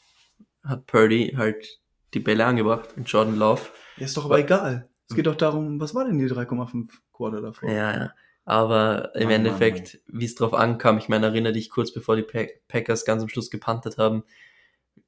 hat 0.63 0.85
Purdy 0.85 1.33
halt 1.37 1.81
die 2.13 2.19
Bälle 2.19 2.45
angebracht 2.45 2.89
und 2.95 3.09
Jordan 3.09 3.37
Love. 3.37 3.61
Ja, 3.97 4.05
ist 4.05 4.17
doch 4.17 4.25
aber 4.25 4.39
egal. 4.39 4.87
Es 5.09 5.15
geht 5.15 5.27
doch 5.27 5.35
darum, 5.35 5.79
was 5.79 5.93
war 5.93 6.05
denn 6.05 6.19
die 6.19 6.27
3,5 6.27 6.89
Quarter 7.11 7.41
davor? 7.41 7.69
Ja, 7.69 7.91
ja. 7.95 8.13
Aber 8.45 9.15
im 9.15 9.23
Mann, 9.23 9.31
Endeffekt, 9.31 10.01
wie 10.07 10.25
es 10.25 10.35
drauf 10.35 10.53
ankam, 10.53 10.97
ich 10.97 11.07
meine, 11.07 11.27
erinnere 11.27 11.53
dich 11.53 11.69
kurz 11.69 11.93
bevor 11.93 12.15
die 12.15 12.25
Packers 12.67 13.05
ganz 13.05 13.23
am 13.23 13.29
Schluss 13.29 13.49
gepantet 13.49 13.97
haben, 13.97 14.23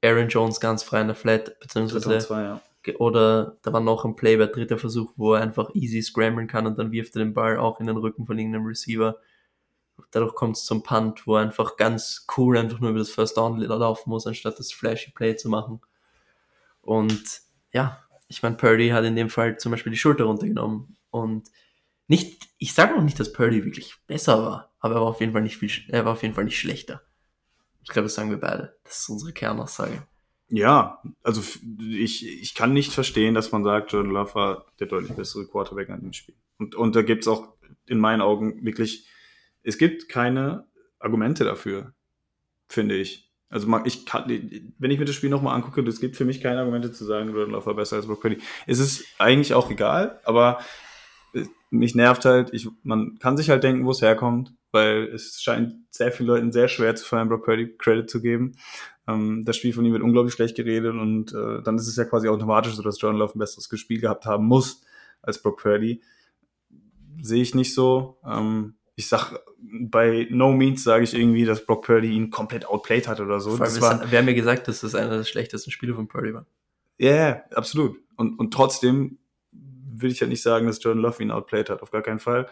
Aaron 0.02 0.28
Jones 0.28 0.60
ganz 0.60 0.82
frei 0.82 1.00
in 1.00 1.08
der 1.08 1.16
Flat, 1.16 1.58
beziehungsweise 1.60 2.18
zwei, 2.18 2.42
ja. 2.42 2.60
oder 2.98 3.56
da 3.62 3.72
war 3.72 3.80
noch 3.80 4.04
ein 4.04 4.16
Play 4.16 4.36
bei 4.36 4.46
dritter 4.46 4.78
Versuch, 4.78 5.12
wo 5.16 5.34
er 5.34 5.42
einfach 5.42 5.70
easy 5.74 6.02
scramblen 6.02 6.46
kann 6.46 6.66
und 6.66 6.78
dann 6.78 6.92
wirft 6.92 7.16
er 7.16 7.24
den 7.24 7.34
Ball 7.34 7.58
auch 7.58 7.80
in 7.80 7.86
den 7.86 7.96
Rücken 7.96 8.26
von 8.26 8.38
irgendeinem 8.38 8.66
Receiver. 8.66 9.18
Dadurch 10.10 10.34
kommt 10.34 10.56
es 10.56 10.64
zum 10.64 10.82
Punt, 10.82 11.26
wo 11.26 11.36
er 11.36 11.42
einfach 11.42 11.76
ganz 11.76 12.26
cool 12.36 12.58
einfach 12.58 12.80
nur 12.80 12.90
über 12.90 12.98
das 12.98 13.10
First 13.10 13.36
Down 13.36 13.58
laufen 13.60 14.10
muss, 14.10 14.26
anstatt 14.26 14.58
das 14.58 14.72
flashy 14.72 15.10
Play 15.12 15.36
zu 15.36 15.48
machen. 15.48 15.80
Und 16.82 17.40
ja, 17.72 18.02
ich 18.28 18.42
meine, 18.42 18.56
Purdy 18.56 18.90
hat 18.90 19.04
in 19.04 19.16
dem 19.16 19.30
Fall 19.30 19.58
zum 19.58 19.72
Beispiel 19.72 19.90
die 19.90 19.98
Schulter 19.98 20.24
runtergenommen 20.24 20.96
und 21.10 21.50
nicht, 22.08 22.48
ich 22.58 22.74
sage 22.74 22.94
noch 22.94 23.02
nicht, 23.02 23.18
dass 23.18 23.32
Purdy 23.32 23.64
wirklich 23.64 23.96
besser 24.06 24.42
war, 24.42 24.74
aber 24.78 24.94
er 24.94 25.00
war 25.00 25.08
auf 25.08 25.20
jeden 25.20 25.32
Fall 25.32 25.42
nicht 25.42 25.56
viel, 25.56 25.70
er 25.88 26.04
war 26.04 26.12
auf 26.12 26.22
jeden 26.22 26.34
Fall 26.34 26.44
nicht 26.44 26.58
schlechter. 26.58 27.02
Ich 27.86 27.92
glaube, 27.92 28.06
das 28.06 28.16
sagen 28.16 28.30
wir 28.30 28.40
beide. 28.40 28.76
Das 28.82 28.98
ist 29.00 29.08
unsere 29.08 29.32
Kernaussage. 29.32 30.02
Ja, 30.48 31.00
also 31.22 31.40
ich, 31.80 32.26
ich 32.26 32.54
kann 32.54 32.72
nicht 32.72 32.92
verstehen, 32.92 33.34
dass 33.34 33.52
man 33.52 33.62
sagt, 33.62 33.92
Jordan 33.92 34.12
Love 34.12 34.34
war 34.34 34.66
der 34.80 34.88
deutlich 34.88 35.12
bessere 35.12 35.46
Quarterback 35.46 35.90
an 35.90 36.00
dem 36.00 36.12
Spiel. 36.12 36.34
Und, 36.58 36.74
und 36.74 36.96
da 36.96 37.02
gibt's 37.02 37.28
auch 37.28 37.54
in 37.86 37.98
meinen 37.98 38.20
Augen 38.20 38.64
wirklich, 38.64 39.08
es 39.62 39.78
gibt 39.78 40.08
keine 40.08 40.66
Argumente 40.98 41.44
dafür, 41.44 41.94
finde 42.68 42.96
ich. 42.96 43.32
Also 43.48 43.68
ich 43.84 44.04
kann, 44.04 44.28
wenn 44.28 44.90
ich 44.90 44.98
mir 44.98 45.04
das 45.04 45.14
Spiel 45.14 45.30
nochmal 45.30 45.54
angucke, 45.54 45.80
es 45.82 46.00
gibt 46.00 46.16
für 46.16 46.24
mich 46.24 46.40
keine 46.40 46.58
Argumente 46.58 46.90
zu 46.90 47.04
sagen, 47.04 47.30
Jordan 47.30 47.52
Love 47.52 47.66
war 47.66 47.74
besser 47.74 47.96
als 47.96 48.06
Brock 48.06 48.20
Purdy. 48.20 48.38
Es 48.66 48.80
ist 48.80 49.04
eigentlich 49.18 49.54
auch 49.54 49.70
egal, 49.70 50.20
aber 50.24 50.58
mich 51.70 51.94
nervt 51.94 52.24
halt, 52.24 52.52
ich, 52.52 52.68
man 52.82 53.18
kann 53.20 53.36
sich 53.36 53.50
halt 53.50 53.62
denken, 53.62 53.84
wo 53.84 53.92
es 53.92 54.02
herkommt, 54.02 54.52
weil 54.72 55.04
es 55.14 55.40
scheint 55.40 55.74
sehr 55.90 56.12
vielen 56.12 56.28
Leuten 56.28 56.52
sehr 56.52 56.68
schwer 56.68 56.94
zu 56.94 57.04
fallen, 57.04 57.28
Brock 57.28 57.44
Purdy 57.44 57.76
Credit 57.76 58.08
zu 58.08 58.20
geben. 58.20 58.52
Ähm, 59.08 59.44
das 59.44 59.56
Spiel 59.56 59.72
von 59.72 59.84
ihm 59.84 59.92
wird 59.92 60.02
unglaublich 60.02 60.34
schlecht 60.34 60.56
geredet 60.56 60.94
und 60.94 61.32
äh, 61.32 61.62
dann 61.62 61.76
ist 61.76 61.86
es 61.86 61.96
ja 61.96 62.04
quasi 62.04 62.28
automatisch 62.28 62.74
so, 62.74 62.82
dass 62.82 63.00
Jordan 63.00 63.18
Love 63.18 63.36
ein 63.36 63.38
besseres 63.38 63.68
Spiel 63.78 64.00
gehabt 64.00 64.26
haben 64.26 64.46
muss 64.46 64.82
als 65.22 65.40
Brock 65.40 65.62
Purdy. 65.62 66.02
Sehe 67.22 67.42
ich 67.42 67.54
nicht 67.54 67.74
so. 67.74 68.18
Ähm, 68.24 68.74
ich 68.96 69.08
sag, 69.08 69.38
bei 69.58 70.26
No 70.30 70.52
Means 70.52 70.82
sage 70.82 71.04
ich 71.04 71.14
irgendwie, 71.14 71.44
dass 71.44 71.64
Brock 71.64 71.84
Purdy 71.84 72.08
ihn 72.08 72.30
komplett 72.30 72.66
outplayed 72.66 73.08
hat 73.08 73.20
oder 73.20 73.40
so. 73.40 73.50
Vor 73.50 73.66
Das 73.66 73.80
war, 73.80 74.10
wir 74.10 74.18
haben 74.18 74.28
ja 74.28 74.34
gesagt, 74.34 74.68
dass 74.68 74.80
das 74.80 74.94
einer 74.94 75.18
der 75.18 75.24
schlechtesten 75.24 75.70
Spiele 75.70 75.94
von 75.94 76.08
Purdy 76.08 76.34
war. 76.34 76.46
ja, 76.98 77.14
ja, 77.14 77.44
absolut. 77.54 77.98
Und, 78.16 78.38
und 78.38 78.52
trotzdem 78.52 79.18
will 79.52 80.10
ich 80.10 80.20
ja 80.20 80.26
nicht 80.26 80.42
sagen, 80.42 80.66
dass 80.66 80.82
Jordan 80.82 81.02
Love 81.02 81.22
ihn 81.22 81.30
outplayed 81.30 81.70
hat, 81.70 81.82
auf 81.82 81.90
gar 81.90 82.02
keinen 82.02 82.18
Fall. 82.18 82.48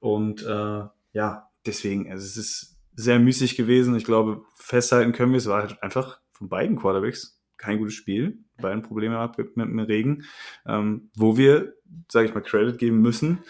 Und 0.00 0.42
äh, 0.42 0.82
ja, 1.12 1.50
deswegen, 1.66 2.10
also 2.10 2.24
es 2.24 2.36
ist 2.36 2.78
sehr 2.94 3.18
müßig 3.18 3.56
gewesen. 3.56 3.94
Ich 3.94 4.04
glaube, 4.04 4.44
festhalten 4.56 5.12
können 5.12 5.32
wir, 5.32 5.38
es 5.38 5.46
war 5.46 5.62
halt 5.62 5.82
einfach 5.82 6.20
von 6.32 6.48
beiden 6.48 6.76
Quarterbacks 6.76 7.40
kein 7.56 7.78
gutes 7.78 7.94
Spiel. 7.94 8.38
Beiden 8.60 8.82
Probleme 8.82 9.14
gehabt 9.14 9.38
mit, 9.38 9.56
mit 9.56 9.68
dem 9.68 9.78
Regen. 9.78 10.24
Ähm, 10.66 11.10
wo 11.14 11.36
wir, 11.36 11.74
sage 12.10 12.28
ich 12.28 12.34
mal, 12.34 12.40
Credit 12.40 12.78
geben 12.78 13.00
müssen. 13.00 13.44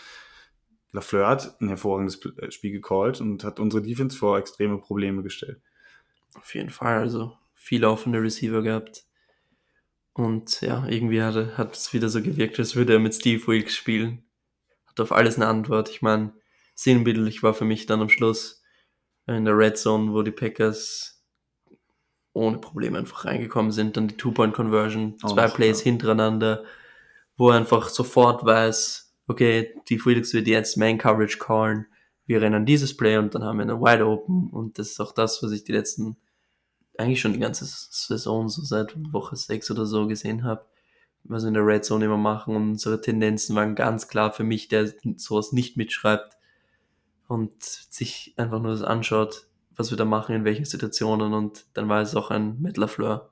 Lafleur 0.93 1.29
hat 1.29 1.61
ein 1.61 1.69
hervorragendes 1.69 2.21
Pl- 2.21 2.51
Spiel 2.51 2.73
gecallt 2.73 3.21
und 3.21 3.45
hat 3.45 3.61
unsere 3.61 3.83
Defense 3.83 4.17
vor 4.17 4.39
extreme 4.39 4.79
Probleme 4.79 5.23
gestellt. 5.23 5.61
Auf 6.35 6.55
jeden 6.55 6.71
Fall, 6.71 6.99
also 6.99 7.37
viel 7.55 7.85
offene 7.85 8.23
Receiver 8.23 8.63
gehabt. 8.63 9.05
Und 10.15 10.61
ja, 10.63 10.87
irgendwie 10.87 11.23
hat, 11.23 11.59
hat 11.59 11.75
es 11.75 11.93
wieder 11.93 12.09
so 12.09 12.23
gewirkt, 12.23 12.59
als 12.59 12.77
würde 12.77 12.95
er 12.95 12.99
mit 12.99 13.15
Steve 13.15 13.47
Wilkes 13.47 13.77
spielen. 13.77 14.25
Hat 14.87 15.01
auf 15.01 15.13
alles 15.13 15.37
eine 15.37 15.47
Antwort. 15.47 15.91
Ich 15.91 16.03
meine, 16.03 16.33
sinnbildlich 16.79 17.43
war 17.43 17.55
für 17.55 17.65
mich 17.65 17.87
dann 17.87 18.01
am 18.01 18.09
Schluss 18.09 18.63
in 19.27 19.45
der 19.45 19.59
Red 19.59 19.77
Zone, 19.77 20.13
wo 20.13 20.23
die 20.23 20.31
Packers 20.31 21.25
ohne 22.33 22.59
Probleme 22.59 22.99
einfach 22.99 23.25
reingekommen 23.25 23.73
sind. 23.73 23.97
Dann 23.97 24.07
die 24.07 24.17
Two-Point-Conversion, 24.17 25.17
Auch 25.23 25.35
zwei 25.35 25.49
Plays 25.49 25.81
ja. 25.81 25.85
hintereinander, 25.85 26.65
wo 27.37 27.51
er 27.51 27.57
einfach 27.57 27.89
sofort 27.89 28.45
weiß, 28.45 29.13
okay, 29.27 29.75
Steve 29.83 30.05
Wilkes 30.05 30.33
wird 30.35 30.47
jetzt 30.47 30.77
Man-Coverage 30.77 31.39
callen. 31.39 31.87
Wir 32.27 32.41
rennen 32.41 32.65
dieses 32.65 32.97
Play 32.97 33.17
und 33.17 33.35
dann 33.35 33.43
haben 33.43 33.59
wir 33.59 33.65
eine 33.65 33.81
Wide 33.81 34.07
Open. 34.07 34.49
Und 34.49 34.79
das 34.79 34.91
ist 34.91 35.01
auch 35.01 35.13
das, 35.13 35.43
was 35.43 35.51
ich 35.51 35.65
die 35.65 35.73
letzten 35.73 36.17
eigentlich 36.97 37.21
schon 37.21 37.33
die 37.33 37.41
ganze 37.41 37.65
Saison, 37.67 38.49
so 38.49 38.63
seit 38.63 38.95
Woche 39.13 39.35
6 39.35 39.73
oder 39.73 39.85
so 39.85 40.07
gesehen 40.07 40.45
habe, 40.45 40.65
was 41.25 41.43
wir 41.43 41.49
in 41.49 41.55
der 41.55 41.67
Red 41.67 41.85
Zone 41.85 42.05
immer 42.05 42.17
machen. 42.19 42.55
Und 42.55 42.71
unsere 42.71 43.01
Tendenzen 43.01 43.57
waren 43.57 43.75
ganz 43.75 44.07
klar 44.07 44.33
für 44.33 44.45
mich, 44.45 44.69
der 44.69 44.93
sowas 45.17 45.51
nicht 45.53 45.77
mitschreibt 45.77 46.38
und 47.29 47.63
sich 47.63 48.35
einfach 48.37 48.61
nur 48.61 48.73
das 48.73 48.83
anschaut, 48.83 49.47
was 49.77 49.91
wir 49.91 49.97
da 49.97 50.05
machen, 50.05 50.35
in 50.35 50.45
welchen 50.45 50.65
Situationen. 50.65 51.35
Und 51.35 51.67
dann 51.75 51.89
war 51.89 52.01
es 52.01 52.17
auch 52.17 52.31
ein 52.31 52.61
Matt 52.61 52.77
LaFleur. 52.77 53.31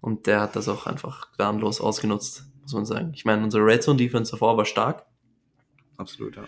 Und 0.00 0.26
der 0.26 0.40
hat 0.40 0.56
das 0.56 0.68
auch 0.68 0.86
einfach 0.86 1.32
gnadenlos 1.32 1.80
ausgenutzt, 1.80 2.44
muss 2.62 2.74
man 2.74 2.84
sagen. 2.84 3.12
Ich 3.14 3.24
meine, 3.24 3.42
unsere 3.42 3.64
Red 3.64 3.82
Zone 3.82 3.96
Defense 3.96 4.32
davor 4.32 4.56
war 4.56 4.64
stark. 4.64 5.06
Absolut, 5.96 6.36
ja. 6.36 6.44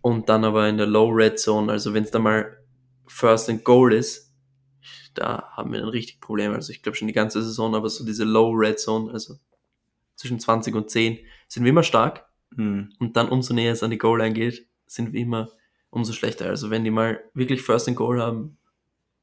Und 0.00 0.28
dann 0.28 0.44
aber 0.44 0.68
in 0.68 0.76
der 0.76 0.86
Low 0.86 1.08
Red 1.08 1.38
Zone, 1.38 1.70
also 1.70 1.94
wenn 1.94 2.04
es 2.04 2.10
da 2.10 2.18
mal 2.18 2.58
First 3.06 3.48
and 3.48 3.64
Goal 3.64 3.92
ist, 3.92 4.32
da 5.14 5.50
haben 5.52 5.72
wir 5.72 5.80
ein 5.80 5.88
richtig 5.88 6.20
Problem. 6.20 6.52
Also 6.52 6.72
ich 6.72 6.82
glaube 6.82 6.96
schon 6.96 7.08
die 7.08 7.14
ganze 7.14 7.42
Saison, 7.42 7.74
aber 7.74 7.88
so 7.88 8.04
diese 8.04 8.24
Low 8.24 8.50
Red 8.50 8.80
Zone, 8.80 9.12
also 9.12 9.36
zwischen 10.16 10.40
20 10.40 10.74
und 10.74 10.90
10, 10.90 11.18
sind 11.48 11.64
wir 11.64 11.70
immer 11.70 11.82
stark. 11.82 12.26
Hm. 12.56 12.92
Und 12.98 13.16
dann 13.16 13.28
umso 13.28 13.54
näher 13.54 13.72
es 13.72 13.82
an 13.82 13.90
die 13.90 13.98
Goal 13.98 14.18
Line 14.18 14.34
geht, 14.34 14.66
sind 14.86 15.12
wir 15.12 15.20
immer 15.20 15.48
umso 15.94 16.12
schlechter. 16.12 16.46
Also 16.46 16.70
wenn 16.70 16.84
die 16.84 16.90
mal 16.90 17.22
wirklich 17.34 17.62
First 17.62 17.86
and 17.88 17.96
Goal 17.96 18.20
haben, 18.20 18.56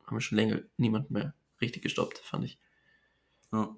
haben 0.05 0.15
wir 0.15 0.21
schon 0.21 0.37
länger 0.37 0.61
niemand 0.77 1.11
mehr 1.11 1.33
richtig 1.59 1.83
gestoppt, 1.83 2.19
fand 2.19 2.45
ich. 2.45 2.59
Ja. 3.51 3.75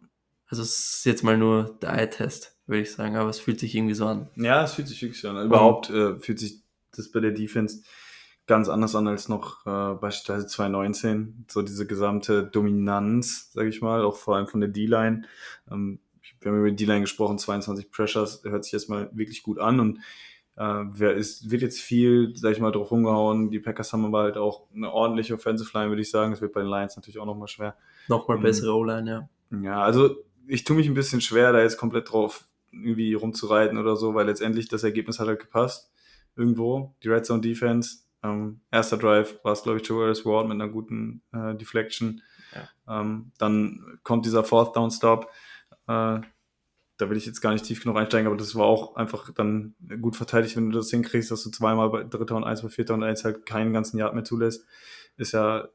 Also 0.47 0.61
es 0.61 0.97
ist 0.97 1.05
jetzt 1.05 1.23
mal 1.23 1.37
nur 1.37 1.77
der 1.81 1.93
Eye-Test, 1.93 2.55
würde 2.67 2.83
ich 2.83 2.91
sagen, 2.91 3.15
aber 3.15 3.29
es 3.31 3.39
fühlt 3.39 3.59
sich 3.59 3.73
irgendwie 3.73 3.95
so 3.95 4.05
an. 4.05 4.29
Ja, 4.35 4.63
es 4.63 4.73
fühlt 4.73 4.87
sich 4.87 5.01
wirklich 5.01 5.19
so 5.19 5.29
an. 5.29 5.43
Überhaupt 5.43 5.89
äh, 5.89 6.19
fühlt 6.19 6.37
sich 6.37 6.61
das 6.95 7.11
bei 7.11 7.19
der 7.19 7.31
Defense 7.31 7.81
ganz 8.45 8.69
anders 8.69 8.95
an 8.95 9.07
als 9.07 9.27
noch 9.27 9.65
äh, 9.65 9.95
beispielsweise 9.95 10.45
2019. 10.45 11.45
So 11.49 11.63
diese 11.63 11.87
gesamte 11.87 12.43
Dominanz, 12.43 13.51
sage 13.53 13.69
ich 13.69 13.81
mal, 13.81 14.03
auch 14.03 14.17
vor 14.17 14.35
allem 14.35 14.47
von 14.47 14.61
der 14.61 14.69
D-Line. 14.69 15.23
Ähm, 15.71 15.99
wir 16.41 16.51
haben 16.51 16.59
über 16.59 16.69
die 16.69 16.75
D-Line 16.75 17.01
gesprochen, 17.01 17.39
22 17.39 17.89
Pressures, 17.89 18.43
hört 18.43 18.65
sich 18.65 18.73
jetzt 18.73 18.89
mal 18.89 19.09
wirklich 19.13 19.41
gut 19.41 19.57
an 19.57 19.79
und 19.79 19.99
äh, 20.56 20.84
wer 20.91 21.14
ist, 21.14 21.49
wird 21.51 21.62
jetzt 21.62 21.80
viel, 21.82 22.34
sag 22.36 22.51
ich 22.51 22.60
mal, 22.60 22.72
drauf 22.72 22.91
rumgehauen. 22.91 23.49
Die 23.49 23.60
Packers 23.60 23.91
haben 23.93 24.06
aber 24.06 24.24
halt 24.24 24.38
auch 24.38 24.68
eine 24.76 24.91
ordentliche 24.91 25.34
Offensive 25.34 25.70
Line, 25.78 25.89
würde 25.89 26.01
ich 26.01 26.12
sagen. 26.12 26.32
Das 26.32 26.41
wird 26.41 26.54
bei 26.54 26.62
den 26.62 26.70
Lions 26.70 26.95
natürlich 26.95 27.20
auch 27.20 27.26
nochmal 27.26 27.47
schwer. 27.47 27.76
Nochmal 28.08 28.38
Mhm. 28.38 28.41
bessere 28.43 28.74
O-Line, 28.76 29.10
ja. 29.10 29.30
Ja, 29.62 29.82
also 29.84 30.16
ich 30.47 30.64
tue 30.64 30.76
mich 30.76 30.88
ein 30.88 30.93
bisschen 30.93 31.22
schwer, 31.22 31.51
da 31.54 31.62
jetzt 31.62 31.78
komplett 31.78 32.12
drauf 32.12 32.47
irgendwie 32.72 33.14
rumzureiten 33.14 33.78
oder 33.78 33.95
so, 33.95 34.16
weil 34.16 34.26
letztendlich 34.26 34.68
das 34.68 34.84
Ergebnis 34.84 35.20
hat 35.20 35.28
halt 35.28 35.39
gepasst. 35.39 35.91
Irgendwo. 36.36 36.95
Die 37.04 37.10
Red 37.10 37.26
Zone 37.26 37.41
Defense. 37.41 37.99
Ähm, 38.24 38.62
erster 38.72 38.97
Drive 38.97 39.39
war 39.43 39.51
es, 39.54 39.64
glaube 39.64 39.80
ich, 39.80 39.88
Joel 39.88 40.14
Ward 40.26 40.47
mit 40.47 40.56
einer 40.56 40.70
guten 40.70 41.22
äh, 41.34 41.54
Deflection. 41.56 42.22
Ähm, 42.88 43.32
dann 43.38 43.99
kommt 44.04 44.26
dieser 44.26 44.43
Fourth 44.43 44.76
Down 44.76 44.91
Stop. 44.91 45.30
Äh, 45.88 46.22
da 46.97 47.09
will 47.09 47.17
ich 47.17 47.25
jetzt 47.25 47.41
gar 47.41 47.51
nicht 47.51 47.65
tief 47.65 47.81
genug 47.81 47.97
einsteigen, 47.97 48.27
aber 48.27 48.37
das 48.37 48.55
war 48.55 48.65
auch 48.65 48.95
einfach 48.95 49.31
dann 49.33 49.75
gut 50.01 50.15
verteidigt, 50.15 50.55
wenn 50.55 50.69
du 50.69 50.77
das 50.77 50.91
hinkriegst, 50.91 51.31
dass 51.31 51.43
du 51.43 51.49
zweimal 51.49 51.89
bei 51.89 52.03
dritter 52.03 52.35
und 52.35 52.43
eins, 52.43 52.61
bei 52.61 52.69
vierter 52.69 52.93
und 52.93 53.03
eins 53.03 53.23
halt 53.23 53.45
keinen 53.45 53.73
ganzen 53.73 53.97
Yard 53.97 54.13
mehr 54.13 54.23
zulässt. 54.23 54.65
Ist 55.17 55.33
ja, 55.33 55.67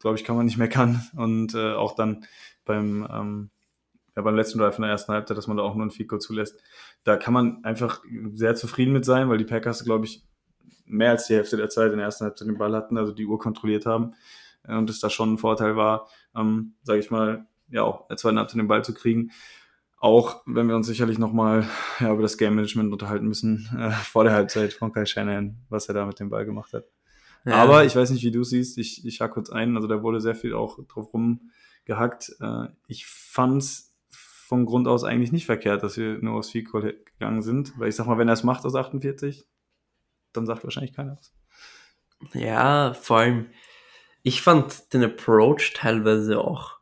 glaube 0.00 0.16
ich, 0.16 0.24
kann 0.24 0.36
man 0.36 0.46
nicht 0.46 0.58
meckern. 0.58 1.02
Und 1.16 1.54
äh, 1.54 1.72
auch 1.74 1.94
dann 1.94 2.26
beim, 2.64 3.06
ähm, 3.10 3.50
ja, 4.16 4.22
beim 4.22 4.34
letzten 4.34 4.58
Drive 4.58 4.76
in 4.78 4.82
der 4.82 4.90
ersten 4.90 5.12
Halbzeit, 5.12 5.36
dass 5.36 5.46
man 5.46 5.56
da 5.56 5.62
auch 5.62 5.74
nur 5.74 5.86
ein 5.86 5.90
Fico 5.90 6.18
zulässt. 6.18 6.60
Da 7.04 7.16
kann 7.16 7.34
man 7.34 7.64
einfach 7.64 8.02
sehr 8.34 8.54
zufrieden 8.56 8.92
mit 8.92 9.04
sein, 9.04 9.28
weil 9.28 9.38
die 9.38 9.44
Packers, 9.44 9.84
glaube 9.84 10.06
ich, 10.06 10.24
mehr 10.86 11.10
als 11.10 11.26
die 11.26 11.34
Hälfte 11.34 11.56
der 11.56 11.68
Zeit 11.68 11.92
in 11.92 11.98
der 11.98 12.06
ersten 12.06 12.24
Halbzeit 12.24 12.48
den 12.48 12.58
Ball 12.58 12.74
hatten, 12.74 12.98
also 12.98 13.12
die 13.12 13.26
Uhr 13.26 13.38
kontrolliert 13.38 13.86
haben. 13.86 14.14
Und 14.66 14.88
es 14.90 15.00
da 15.00 15.10
schon 15.10 15.34
ein 15.34 15.38
Vorteil 15.38 15.76
war, 15.76 16.08
ähm, 16.34 16.74
sage 16.82 16.98
ich 16.98 17.10
mal, 17.10 17.46
ja, 17.68 17.82
auch 17.82 18.02
in 18.02 18.06
der 18.10 18.16
zweiten 18.16 18.38
Halbzeit 18.38 18.58
den 18.58 18.68
Ball 18.68 18.84
zu 18.84 18.94
kriegen. 18.94 19.30
Auch 20.04 20.42
wenn 20.44 20.68
wir 20.68 20.76
uns 20.76 20.86
sicherlich 20.86 21.18
nochmal 21.18 21.66
ja, 21.98 22.12
über 22.12 22.20
das 22.20 22.36
Game 22.36 22.56
Management 22.56 22.92
unterhalten 22.92 23.26
müssen, 23.26 23.70
äh, 23.74 23.90
vor 23.90 24.24
der 24.24 24.34
Halbzeit 24.34 24.74
von 24.74 24.92
Kai 24.92 25.06
Shannon, 25.06 25.56
was 25.70 25.88
er 25.88 25.94
da 25.94 26.04
mit 26.04 26.20
dem 26.20 26.28
Ball 26.28 26.44
gemacht 26.44 26.74
hat. 26.74 26.84
ja. 27.46 27.54
Aber 27.54 27.86
ich 27.86 27.96
weiß 27.96 28.10
nicht, 28.10 28.22
wie 28.22 28.30
du 28.30 28.44
siehst. 28.44 28.76
Ich, 28.76 29.06
ich 29.06 29.22
hack 29.22 29.30
kurz 29.30 29.48
ein. 29.48 29.76
Also 29.76 29.88
da 29.88 30.02
wurde 30.02 30.20
sehr 30.20 30.34
viel 30.34 30.52
auch 30.52 30.78
drauf 30.88 31.08
rumgehackt. 31.14 32.36
Äh, 32.38 32.66
ich 32.86 33.06
fand's 33.06 33.94
von 34.10 34.66
Grund 34.66 34.88
aus 34.88 35.04
eigentlich 35.04 35.32
nicht 35.32 35.46
verkehrt, 35.46 35.82
dass 35.82 35.96
wir 35.96 36.18
nur 36.18 36.34
aufs 36.34 36.50
Field 36.50 36.70
Goal 36.70 37.02
gegangen 37.06 37.40
sind. 37.40 37.72
Weil 37.78 37.88
ich 37.88 37.96
sag 37.96 38.06
mal, 38.06 38.18
wenn 38.18 38.28
er 38.28 38.34
es 38.34 38.44
macht 38.44 38.66
aus 38.66 38.74
48, 38.74 39.46
dann 40.34 40.44
sagt 40.44 40.64
wahrscheinlich 40.64 40.92
keiner 40.92 41.16
was. 41.16 41.32
Ja, 42.34 42.92
vor 42.92 43.20
allem, 43.20 43.46
ich 44.22 44.42
fand 44.42 44.92
den 44.92 45.02
Approach 45.02 45.72
teilweise 45.72 46.40
auch 46.40 46.76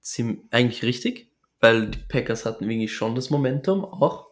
ziemlich, 0.00 0.40
eigentlich 0.50 0.82
richtig, 0.82 1.30
weil 1.64 1.86
die 1.86 1.98
Packers 1.98 2.44
hatten 2.44 2.68
irgendwie 2.68 2.88
schon 2.88 3.14
das 3.14 3.30
Momentum 3.30 3.86
auch. 3.86 4.28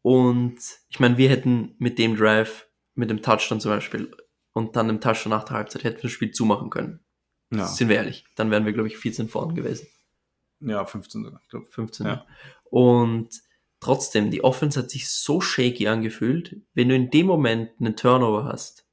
Und 0.00 0.58
ich 0.88 0.98
meine, 0.98 1.18
wir 1.18 1.28
hätten 1.28 1.74
mit 1.78 1.98
dem 1.98 2.16
Drive, 2.16 2.66
mit 2.94 3.10
dem 3.10 3.20
Touchdown 3.20 3.60
zum 3.60 3.72
Beispiel 3.72 4.10
und 4.54 4.74
dann 4.74 4.88
dem 4.88 5.02
Touchdown 5.02 5.32
nach 5.32 5.44
der 5.44 5.56
Halbzeit, 5.58 5.84
hätten 5.84 5.98
wir 5.98 6.02
das 6.04 6.12
Spiel 6.12 6.30
zumachen 6.30 6.70
können. 6.70 7.00
Ja, 7.52 7.66
Sind 7.66 7.90
wir 7.90 7.96
ehrlich. 7.96 8.24
Dann 8.36 8.50
wären 8.50 8.64
wir, 8.64 8.72
glaube 8.72 8.88
ich, 8.88 8.96
14 8.96 9.28
vorn 9.28 9.54
gewesen. 9.54 9.86
ja 10.60 10.82
15 10.82 11.24
sogar. 11.24 11.40
Ich 11.42 11.50
glaube. 11.50 11.66
15. 11.68 12.06
Ja. 12.06 12.26
Und 12.70 13.28
trotzdem, 13.80 14.30
die 14.30 14.42
Offense 14.42 14.80
hat 14.80 14.90
sich 14.90 15.10
so 15.10 15.42
shaky 15.42 15.88
angefühlt, 15.88 16.56
wenn 16.72 16.88
du 16.88 16.94
in 16.94 17.10
dem 17.10 17.26
Moment 17.26 17.70
einen 17.80 17.96
Turnover 17.96 18.44
hast 18.46 18.86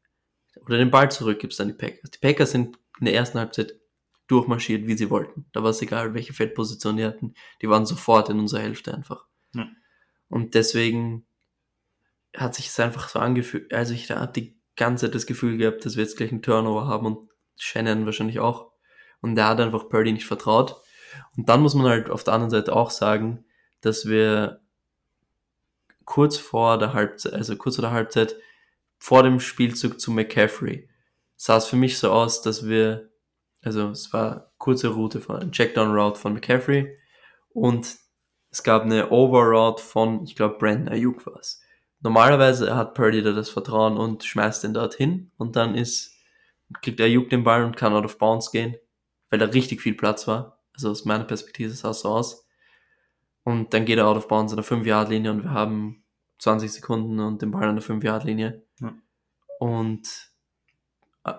oder 0.66 0.78
den 0.78 0.92
Ball 0.92 1.10
zurückgibst 1.10 1.62
an 1.62 1.70
die 1.70 1.76
Packers. 1.76 2.12
Die 2.12 2.20
Packers 2.20 2.52
sind 2.52 2.78
in 3.00 3.06
der 3.06 3.14
ersten 3.16 3.40
Halbzeit 3.40 3.80
durchmarschiert, 4.28 4.88
wie 4.88 4.98
sie 4.98 5.10
wollten. 5.10 5.46
Da 5.54 5.64
war 5.64 5.70
es 5.70 5.82
egal, 5.82 6.14
welche 6.14 6.34
Feldposition 6.34 6.98
die 6.98 7.06
hatten. 7.06 7.34
Die 7.62 7.70
waren 7.70 7.86
sofort 7.86 8.30
in 8.30 8.40
unserer 8.40 8.62
Hälfte 8.62 8.94
einfach. 8.94 9.26
Ja. 9.54 9.68
Und 10.30 10.54
deswegen 10.54 11.26
hat 12.36 12.56
sich 12.56 12.68
es 12.68 12.80
einfach 12.80 13.10
so 13.10 13.20
angefühlt, 13.20 13.74
also 13.74 13.94
ich 13.94 14.08
da 14.08 14.28
die 14.28 14.58
ganze 14.76 15.06
Zeit 15.06 15.16
das 15.16 15.26
Gefühl 15.26 15.58
gehabt, 15.58 15.86
dass 15.86 15.96
wir 15.96 16.04
jetzt 16.04 16.18
gleich 16.18 16.32
einen 16.32 16.42
Turnover 16.42 16.88
haben 16.88 17.06
und 17.06 17.30
Shannon 17.56 18.06
wahrscheinlich 18.06 18.40
auch. 18.40 18.72
Und 19.22 19.36
der 19.36 19.48
hat 19.48 19.60
einfach 19.60 19.90
Purdy 19.90 20.12
nicht 20.12 20.28
vertraut. 20.28 20.82
Und 21.36 21.50
dann 21.50 21.62
muss 21.62 21.74
man 21.74 21.88
halt 21.88 22.10
auf 22.10 22.24
der 22.24 22.34
anderen 22.34 22.52
Seite 22.52 22.76
auch 22.76 22.92
sagen, 22.92 23.46
dass 23.82 24.08
wir 24.08 24.62
kurz 26.06 26.38
vor 26.38 26.78
der 26.78 26.94
Halbzeit, 26.94 27.34
also 27.34 27.56
kurz 27.56 27.76
vor 27.76 27.84
der 27.84 27.92
Halbzeit, 27.92 28.36
vor 28.98 29.24
dem 29.24 29.40
Spielzug 29.40 30.00
zu 30.00 30.12
McCaffrey, 30.12 30.90
sah 31.36 31.58
es 31.58 31.66
für 31.66 31.76
mich 31.76 31.98
so 31.98 32.12
aus, 32.12 32.42
dass 32.42 32.68
wir, 32.68 33.10
also 33.64 33.90
es 33.90 34.12
war 34.14 34.52
kurze 34.58 34.90
Route 34.90 35.20
von, 35.20 35.38
ein 35.38 35.52
Checkdown-Route 35.52 36.20
von 36.20 36.34
McCaffrey 36.34 36.96
und 37.50 37.98
es 38.50 38.64
gab 38.64 38.84
eine 38.84 39.10
Over-Route 39.10 39.84
von, 39.84 40.24
ich 40.24 40.36
glaube, 40.36 40.58
Brandon 40.58 40.90
Ayuk 40.90 41.26
war 41.26 41.40
es. 41.40 41.62
Normalerweise 42.02 42.76
hat 42.76 42.94
Purdy 42.94 43.22
da 43.22 43.32
das 43.32 43.50
Vertrauen 43.50 43.98
und 43.98 44.24
schmeißt 44.24 44.64
den 44.64 44.74
dorthin 44.74 45.32
und 45.38 45.56
dann 45.56 45.76
ist, 45.76 46.16
kriegt 46.82 47.02
Ayuk 47.02 47.30
den 47.30 47.44
Ball 47.44 47.64
und 47.64 47.76
kann 47.76 47.94
out 47.94 48.06
of 48.06 48.18
bounds 48.18 48.52
gehen, 48.52 48.76
weil 49.30 49.40
da 49.40 49.46
richtig 49.46 49.82
viel 49.82 49.96
Platz 49.96 50.28
war. 50.28 50.60
Also 50.74 50.92
aus 50.92 51.06
meiner 51.06 51.24
Perspektive 51.24 51.72
sah 51.72 51.90
es 51.90 52.02
so 52.02 52.10
aus. 52.10 52.48
Und 53.44 53.74
dann 53.74 53.86
geht 53.86 53.98
er 53.98 54.08
out 54.08 54.18
of 54.18 54.28
bounds 54.28 54.54
an 54.54 54.58
der 54.58 54.66
5-Yard-Linie 54.66 55.32
und 55.32 55.44
wir 55.44 55.52
haben 55.52 56.04
20 56.40 56.72
Sekunden 56.72 57.20
und 57.20 57.42
den 57.42 57.52
Ball 57.52 57.64
an 57.64 57.78
der 57.78 57.84
5-Yard-Linie. 57.84 58.64
Ja. 58.80 58.94
Und 59.60 60.08
äh, 61.24 61.34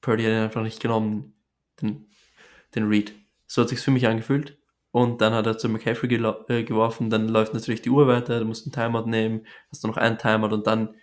Purdy 0.00 0.24
hat 0.24 0.30
ihn 0.30 0.38
einfach 0.38 0.62
nicht 0.62 0.80
genommen, 0.80 1.33
den, 1.80 2.10
den 2.74 2.88
Read. 2.88 3.14
So 3.46 3.62
hat 3.62 3.68
sich's 3.68 3.84
für 3.84 3.90
mich 3.90 4.06
angefühlt. 4.06 4.58
Und 4.90 5.20
dann 5.20 5.32
hat 5.32 5.46
er 5.46 5.58
zu 5.58 5.68
McCaffrey 5.68 6.14
äh, 6.48 6.62
geworfen, 6.62 7.10
dann 7.10 7.28
läuft 7.28 7.52
natürlich 7.52 7.82
die 7.82 7.90
Uhr 7.90 8.06
weiter, 8.06 8.38
du 8.38 8.44
musst 8.44 8.64
einen 8.64 8.72
Timeout 8.72 9.08
nehmen, 9.08 9.44
hast 9.68 9.82
du 9.82 9.88
noch 9.88 9.96
einen 9.96 10.18
Timeout 10.18 10.54
und 10.54 10.68
dann 10.68 10.94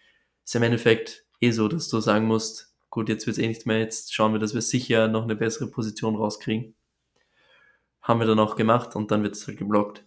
ist 0.45 0.55
im 0.55 0.63
Endeffekt 0.63 1.25
eh 1.41 1.51
so, 1.51 1.67
dass 1.67 1.89
du 1.89 1.99
sagen 1.99 2.25
musst, 2.25 2.73
gut, 2.89 3.09
jetzt 3.09 3.27
wird's 3.27 3.37
eh 3.37 3.47
nichts 3.47 3.65
mehr, 3.65 3.79
jetzt 3.79 4.13
schauen 4.13 4.31
wir, 4.31 4.39
dass 4.39 4.53
wir 4.53 4.61
sicher 4.61 5.09
noch 5.09 5.23
eine 5.23 5.35
bessere 5.35 5.69
Position 5.69 6.15
rauskriegen. 6.15 6.75
Haben 8.01 8.21
wir 8.21 8.27
dann 8.27 8.39
auch 8.39 8.55
gemacht 8.55 8.95
und 8.95 9.11
dann 9.11 9.23
wird's 9.23 9.45
halt 9.45 9.57
geblockt. 9.57 10.05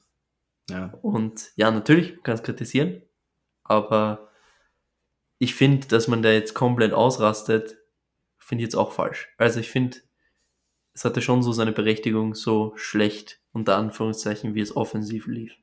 Ja. 0.70 0.94
Und 1.02 1.52
ja, 1.56 1.70
natürlich, 1.70 2.12
man 2.14 2.22
kann 2.22 2.34
es 2.36 2.42
kritisieren, 2.42 3.02
aber 3.64 4.30
ich 5.38 5.54
finde, 5.54 5.88
dass 5.88 6.08
man 6.08 6.22
da 6.22 6.30
jetzt 6.30 6.54
komplett 6.54 6.94
ausrastet, 6.94 7.76
finde 8.38 8.62
ich 8.62 8.68
jetzt 8.68 8.76
auch 8.76 8.92
falsch. 8.92 9.28
Also 9.36 9.60
ich 9.60 9.70
finde, 9.70 9.98
es 10.94 11.04
hatte 11.04 11.20
schon 11.20 11.42
so 11.42 11.52
seine 11.52 11.72
Berechtigung, 11.72 12.34
so 12.34 12.72
schlecht, 12.76 13.40
unter 13.52 13.76
Anführungszeichen, 13.76 14.54
wie 14.54 14.60
es 14.60 14.76
offensiv 14.76 15.26
lief. 15.26 15.54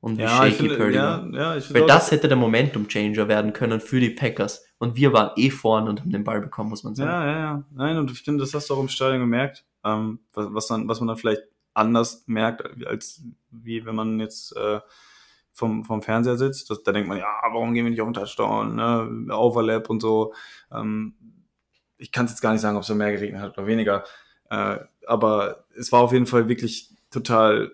Und 0.00 0.18
wie 0.18 0.22
Ja, 0.22 0.28
shaky 0.28 0.48
ich 0.48 0.56
finde, 0.56 0.76
Purdy 0.76 0.96
ja, 0.96 1.26
ja, 1.32 1.56
Weil 1.70 1.82
auch, 1.84 1.86
das 1.86 2.10
hätte 2.10 2.28
der 2.28 2.36
Momentum-Changer 2.36 3.26
werden 3.26 3.54
können 3.54 3.80
für 3.80 4.00
die 4.00 4.10
Packers. 4.10 4.66
Und 4.76 4.96
wir 4.96 5.14
waren 5.14 5.30
eh 5.36 5.48
vorne 5.48 5.88
und 5.88 6.00
haben 6.02 6.10
den 6.10 6.24
Ball 6.24 6.42
bekommen, 6.42 6.68
muss 6.68 6.84
man 6.84 6.94
sagen. 6.94 7.10
Ja, 7.10 7.26
ja, 7.26 7.38
ja. 7.38 7.64
Nein, 7.72 7.96
und 7.96 8.10
ich 8.10 8.20
finde, 8.20 8.42
das 8.42 8.52
hast 8.52 8.68
du 8.68 8.74
auch 8.74 8.80
im 8.80 8.88
Stadion 8.88 9.20
gemerkt, 9.20 9.64
ähm, 9.82 10.18
was, 10.34 10.48
was, 10.50 10.66
dann, 10.66 10.86
was 10.88 11.00
man 11.00 11.08
dann 11.08 11.16
vielleicht 11.16 11.42
anders 11.72 12.24
merkt, 12.26 12.86
als 12.86 13.22
wie 13.50 13.86
wenn 13.86 13.94
man 13.94 14.20
jetzt 14.20 14.54
äh, 14.56 14.80
vom, 15.52 15.84
vom 15.84 16.02
Fernseher 16.02 16.36
sitzt. 16.36 16.68
Das, 16.68 16.82
da 16.82 16.92
denkt 16.92 17.08
man, 17.08 17.16
ja, 17.16 17.26
warum 17.50 17.72
gehen 17.72 17.84
wir 17.84 17.90
nicht 17.90 18.02
auf 18.02 18.08
den 18.08 18.14
Touchdown, 18.14 18.74
ne? 18.74 19.34
Overlap 19.34 19.88
und 19.88 20.00
so. 20.00 20.34
Ähm, 20.70 21.14
ich 21.96 22.12
kann 22.12 22.26
es 22.26 22.32
jetzt 22.32 22.42
gar 22.42 22.52
nicht 22.52 22.60
sagen, 22.60 22.76
ob 22.76 22.82
es 22.82 22.88
mehr 22.90 23.12
geregnet 23.12 23.40
hat 23.40 23.56
oder 23.56 23.66
weniger. 23.66 24.04
Äh, 24.54 24.78
aber 25.06 25.64
es 25.76 25.90
war 25.92 26.00
auf 26.00 26.12
jeden 26.12 26.26
Fall 26.26 26.48
wirklich 26.48 26.90
total 27.10 27.72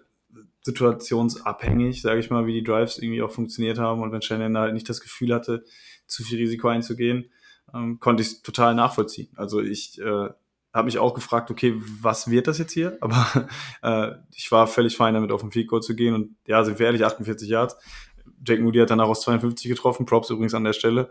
situationsabhängig, 0.63 2.03
sage 2.03 2.21
ich 2.21 2.31
mal, 2.31 2.47
wie 2.47 2.53
die 2.53 2.65
Drives 2.65 2.99
irgendwie 2.99 3.23
auch 3.23 3.31
funktioniert 3.31 3.79
haben. 3.79 4.03
Und 4.03 4.13
wenn 4.13 4.23
Shannon 4.23 4.59
halt 4.59 4.75
nicht 4.75 4.89
das 4.89 5.01
Gefühl 5.01 5.35
hatte, 5.35 5.65
zu 6.07 6.23
viel 6.23 6.39
Risiko 6.39 6.69
einzugehen, 6.69 7.31
ähm, 7.75 8.01
konnte 8.01 8.23
ich 8.23 8.29
es 8.29 8.43
total 8.43 8.75
nachvollziehen. 8.75 9.29
Also 9.37 9.61
ich 9.61 10.01
äh, 10.01 10.29
habe 10.73 10.85
mich 10.85 10.99
auch 10.99 11.15
gefragt, 11.15 11.51
okay, 11.51 11.75
was 12.01 12.31
wird 12.31 12.47
das 12.47 12.59
jetzt 12.59 12.73
hier? 12.73 12.99
Aber 13.01 13.49
äh, 13.83 14.17
ich 14.35 14.51
war 14.51 14.67
völlig 14.67 14.97
fein 14.97 15.15
damit, 15.15 15.33
auf 15.33 15.41
den 15.41 15.53
Field 15.53 15.69
Goal 15.69 15.83
zu 15.83 15.95
gehen. 15.95 16.15
Und 16.15 16.37
ja, 16.47 16.65
sind 16.65 16.79
wir 16.79 16.87
ehrlich, 16.87 17.05
48 17.05 17.49
Yards. 17.49 17.77
Jake 18.47 18.63
Moody 18.63 18.79
hat 18.79 18.91
danach 18.91 19.09
aus 19.09 19.23
52 19.23 19.69
getroffen. 19.69 20.07
Props 20.07 20.31
übrigens 20.31 20.55
an 20.55 20.65
der 20.65 20.73
Stelle. 20.73 21.11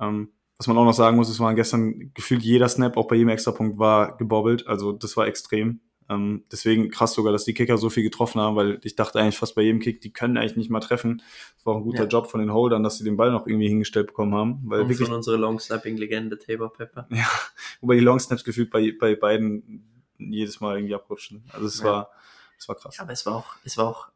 Ähm, 0.00 0.30
was 0.60 0.66
man 0.66 0.76
auch 0.76 0.84
noch 0.84 0.92
sagen 0.92 1.16
muss, 1.16 1.30
es 1.30 1.40
waren 1.40 1.56
gestern 1.56 2.12
gefühlt 2.12 2.42
jeder 2.42 2.68
Snap, 2.68 2.98
auch 2.98 3.08
bei 3.08 3.16
jedem 3.16 3.30
Extrapunkt 3.30 3.78
war 3.78 4.18
gebobbelt. 4.18 4.66
Also 4.66 4.92
das 4.92 5.16
war 5.16 5.26
extrem. 5.26 5.80
Ähm, 6.10 6.44
deswegen 6.52 6.90
krass 6.90 7.14
sogar, 7.14 7.32
dass 7.32 7.46
die 7.46 7.54
Kicker 7.54 7.78
so 7.78 7.88
viel 7.88 8.02
getroffen 8.02 8.42
haben, 8.42 8.56
weil 8.56 8.78
ich 8.82 8.94
dachte 8.94 9.18
eigentlich 9.18 9.38
fast 9.38 9.54
bei 9.54 9.62
jedem 9.62 9.80
Kick, 9.80 10.02
die 10.02 10.12
können 10.12 10.36
eigentlich 10.36 10.56
nicht 10.56 10.68
mal 10.68 10.80
treffen. 10.80 11.22
Das 11.56 11.64
war 11.64 11.72
auch 11.72 11.78
ein 11.78 11.84
guter 11.84 12.02
Ja. 12.02 12.08
Job 12.08 12.30
von 12.30 12.40
den 12.40 12.52
Holdern, 12.52 12.82
dass 12.82 12.98
sie 12.98 13.04
den 13.04 13.16
Ball 13.16 13.30
noch 13.30 13.46
irgendwie 13.46 13.68
hingestellt 13.68 14.08
bekommen 14.08 14.34
haben. 14.34 14.60
Weil 14.64 14.82
Und 14.82 14.88
wirklich, 14.90 15.08
von 15.08 15.16
unserer 15.16 15.38
Long-Snapping-Legende 15.38 16.36
Tabor 16.38 16.74
Pepper. 16.74 17.06
ja, 17.10 17.24
wobei 17.80 17.94
die 17.94 18.00
Long 18.00 18.18
Snaps 18.20 18.44
gefühlt 18.44 18.68
bei, 18.70 18.92
bei 19.00 19.14
beiden 19.14 20.04
jedes 20.18 20.60
Mal 20.60 20.76
irgendwie 20.76 20.94
abrutschen. 20.94 21.42
Also 21.54 21.66
es 21.68 21.78
Ja. 21.78 21.84
war, 21.86 22.10
es 22.58 22.68
war 22.68 22.74
krass. 22.76 22.98
Ja, 22.98 23.04
aber 23.04 23.12
es 23.12 23.24
war 23.24 23.36
auch, 23.36 23.54
es 23.64 23.78
war 23.78 23.86
auch 23.86 24.08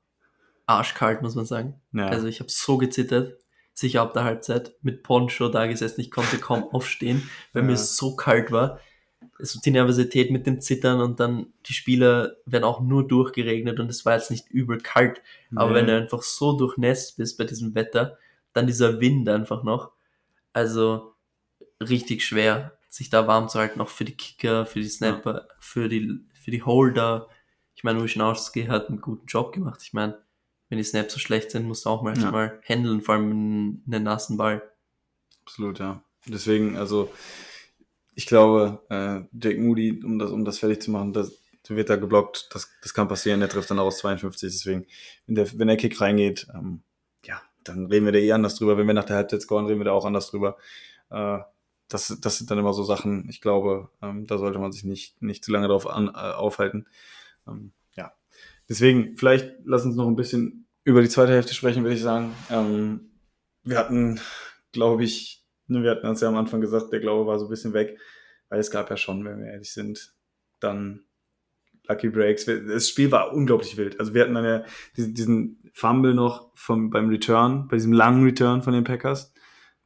arschkalt, 0.67 1.23
muss 1.23 1.35
man 1.37 1.47
sagen. 1.47 1.81
Ja. 1.93 2.09
Also 2.09 2.27
ich 2.27 2.41
habe 2.41 2.51
so 2.51 2.77
gezittert, 2.77 3.39
sicher 3.75 4.03
ab 4.03 4.13
der 4.15 4.25
Halbzeit, 4.25 4.75
mit 4.83 5.03
Poncho 5.03 5.49
da 5.49 5.67
gesessen, 5.67 6.01
ich 6.01 6.11
konnte 6.11 6.39
kaum 6.39 6.65
aufstehen, 6.73 7.29
weil 7.53 7.63
Ja. 7.63 7.69
mir 7.71 7.77
so 7.77 8.17
kalt 8.17 8.51
war. 8.53 8.81
Also 9.39 9.59
die 9.65 9.71
Nervosität 9.73 10.31
mit 10.31 10.47
dem 10.47 10.61
Zittern 10.61 11.01
und 11.01 11.19
dann 11.19 11.53
die 11.67 11.73
Spieler 11.73 12.37
werden 12.47 12.65
auch 12.65 12.81
nur 12.81 13.07
durchgeregnet 13.09 13.81
und 13.81 13.91
es 13.91 14.05
war 14.07 14.15
jetzt 14.15 14.31
nicht 14.31 14.49
übel 14.51 14.79
kalt. 14.79 15.23
Aber 15.57 15.71
Nee. 15.71 15.77
wenn 15.77 15.87
du 15.89 15.97
einfach 15.97 16.23
so 16.23 16.57
durchnässt 16.57 17.17
bist 17.17 17.37
bei 17.37 17.45
diesem 17.45 17.75
Wetter, 17.75 18.17
dann 18.53 18.67
dieser 18.69 19.01
Wind 19.01 19.29
einfach 19.29 19.65
noch, 19.65 19.91
also 20.53 21.15
richtig 21.81 22.25
schwer, 22.25 22.79
sich 22.89 23.11
da 23.11 23.27
warm 23.27 23.49
zu 23.49 23.59
halten, 23.59 23.81
auch 23.81 23.89
für 23.89 24.05
die 24.05 24.17
Kicker, 24.17 24.67
für 24.67 24.79
die 24.81 24.89
Snapper, 24.89 25.49
für 25.59 25.89
die, 25.89 26.21
für 26.35 26.53
die 26.53 26.63
Holder. 26.63 27.29
Ich 27.75 27.83
meine, 27.83 28.01
Wischnowski 28.03 28.67
hat 28.67 28.89
einen 28.89 29.01
guten 29.01 29.27
Job 29.27 29.53
gemacht. 29.53 29.81
Ich 29.83 29.93
meine, 29.93 30.23
wenn 30.75 30.79
die 30.79 30.85
Snaps 30.85 31.13
so 31.15 31.21
schlecht 31.21 31.53
sind, 31.53 31.67
musst 31.69 31.85
du 31.85 31.91
auch 31.91 32.03
mal 32.03 32.19
Ja. 32.19 32.53
handeln, 32.69 33.01
vor 33.01 33.15
allem 33.15 33.81
einen 33.87 34.03
nassen 34.03 34.37
Ball. 34.37 34.61
Absolut, 35.45 35.79
ja. 35.79 36.03
Deswegen, 36.27 36.77
also 36.77 37.13
ich 38.17 38.27
glaube, 38.27 38.83
äh, 38.91 39.21
Jake 39.41 39.61
Moody, 39.61 40.03
um 40.05 40.19
das, 40.19 40.33
um 40.33 40.45
das 40.45 40.59
fertig 40.59 40.83
zu 40.83 40.91
machen, 40.91 41.13
das 41.13 41.33
wird 41.69 41.91
da 41.91 41.97
geblockt, 41.97 42.49
das, 42.53 42.69
das 42.83 42.93
kann 42.93 43.07
passieren, 43.07 43.39
der 43.39 43.49
trifft 43.49 43.71
dann 43.71 43.79
auch 43.79 43.87
aus 43.87 43.99
52, 43.99 44.51
deswegen, 44.53 44.87
wenn 45.27 45.37
der, 45.37 45.59
wenn 45.59 45.69
der 45.69 45.77
Kick 45.77 46.01
reingeht, 46.01 46.49
ähm, 46.53 46.83
ja, 47.25 47.41
dann 47.63 47.87
reden 47.87 48.05
wir 48.07 48.13
da 48.13 48.19
eh 48.19 48.33
anders 48.33 48.57
drüber. 48.57 48.77
Wenn 48.77 48.87
wir 48.89 48.95
nach 48.95 49.05
der 49.05 49.17
Halbzeit 49.17 49.43
scoren, 49.43 49.67
reden 49.67 49.79
wir 49.81 49.85
da 49.85 49.93
auch 49.93 50.05
anders 50.05 50.29
drüber. 50.31 50.57
Äh, 51.11 51.39
das, 51.89 52.19
das 52.21 52.39
sind 52.39 52.51
dann 52.51 52.59
immer 52.59 52.73
so 52.75 52.83
Sachen, 52.83 53.29
ich 53.29 53.41
glaube, 53.41 53.91
ähm, 54.03 54.27
da 54.27 54.39
sollte 54.39 54.59
man 54.59 54.73
sich 54.73 54.83
nicht, 54.85 55.23
nicht 55.23 55.45
zu 55.45 55.53
lange 55.53 55.69
drauf 55.69 55.87
an, 55.89 56.09
äh, 56.09 56.11
aufhalten. 56.33 56.87
Ähm, 57.47 57.73
ja. 57.97 58.13
Deswegen, 58.69 59.17
vielleicht 59.17 59.53
lass 59.65 59.85
uns 59.85 59.95
noch 59.95 60.09
ein 60.09 60.17
bisschen 60.17 60.64
über 60.85 61.03
die 61.03 61.09
zweite 61.09 61.33
Hälfte 61.33 61.55
sprechen, 61.55 61.83
würde 61.83 61.97
ich 61.97 62.03
sagen. 62.03 62.35
Ähm, 62.51 63.11
wir 63.63 63.79
hatten, 63.79 64.21
glaube 64.73 65.05
ich, 65.05 65.45
ne, 65.67 65.83
wir 65.83 65.91
hatten 65.91 66.07
uns 66.07 66.21
ja 66.21 66.29
am 66.29 66.37
Anfang 66.37 66.61
gesagt, 66.61 66.93
der 66.93 67.01
Glaube 67.01 67.27
war 67.27 67.39
so 67.39 67.47
ein 67.47 67.51
bisschen 67.51 67.73
weg, 67.73 67.99
weil 68.49 68.61
es 68.61 68.71
gab 68.71 68.91
ja 68.91 68.97
schon, 68.97 69.25
wenn 69.25 69.41
wir 69.41 69.47
ehrlich 69.47 69.73
sind, 69.73 70.15
dann 70.61 71.05
Lucky 71.89 72.09
Breaks. 72.09 72.47
Das 72.47 72.89
Spiel 72.89 73.11
war 73.11 73.33
unglaublich 73.33 73.77
wild. 73.77 73.99
Also 73.99 74.15
wir 74.15 74.23
hatten 74.23 74.35
dann 74.35 74.45
ja 74.45 74.65
diesen, 74.97 75.15
diesen 75.15 75.71
Fumble 75.73 76.15
noch 76.15 76.51
vom, 76.55 76.91
beim 76.91 77.09
Return, 77.09 77.69
bei 77.69 77.77
diesem 77.77 77.93
langen 77.93 78.25
Return 78.25 78.63
von 78.63 78.73
den 78.73 78.85
Packers, 78.85 79.33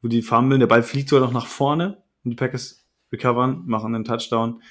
wo 0.02 0.08
die 0.08 0.22
fummeln, 0.22 0.60
der 0.60 0.66
Ball 0.66 0.82
fliegt 0.82 1.08
sogar 1.08 1.26
noch 1.26 1.34
nach 1.34 1.46
vorne 1.46 2.02
und 2.24 2.30
die 2.30 2.36
Packers 2.36 2.86
recovern, 3.10 3.62
machen 3.66 3.94
einen 3.94 4.04
Touchdown. 4.04 4.62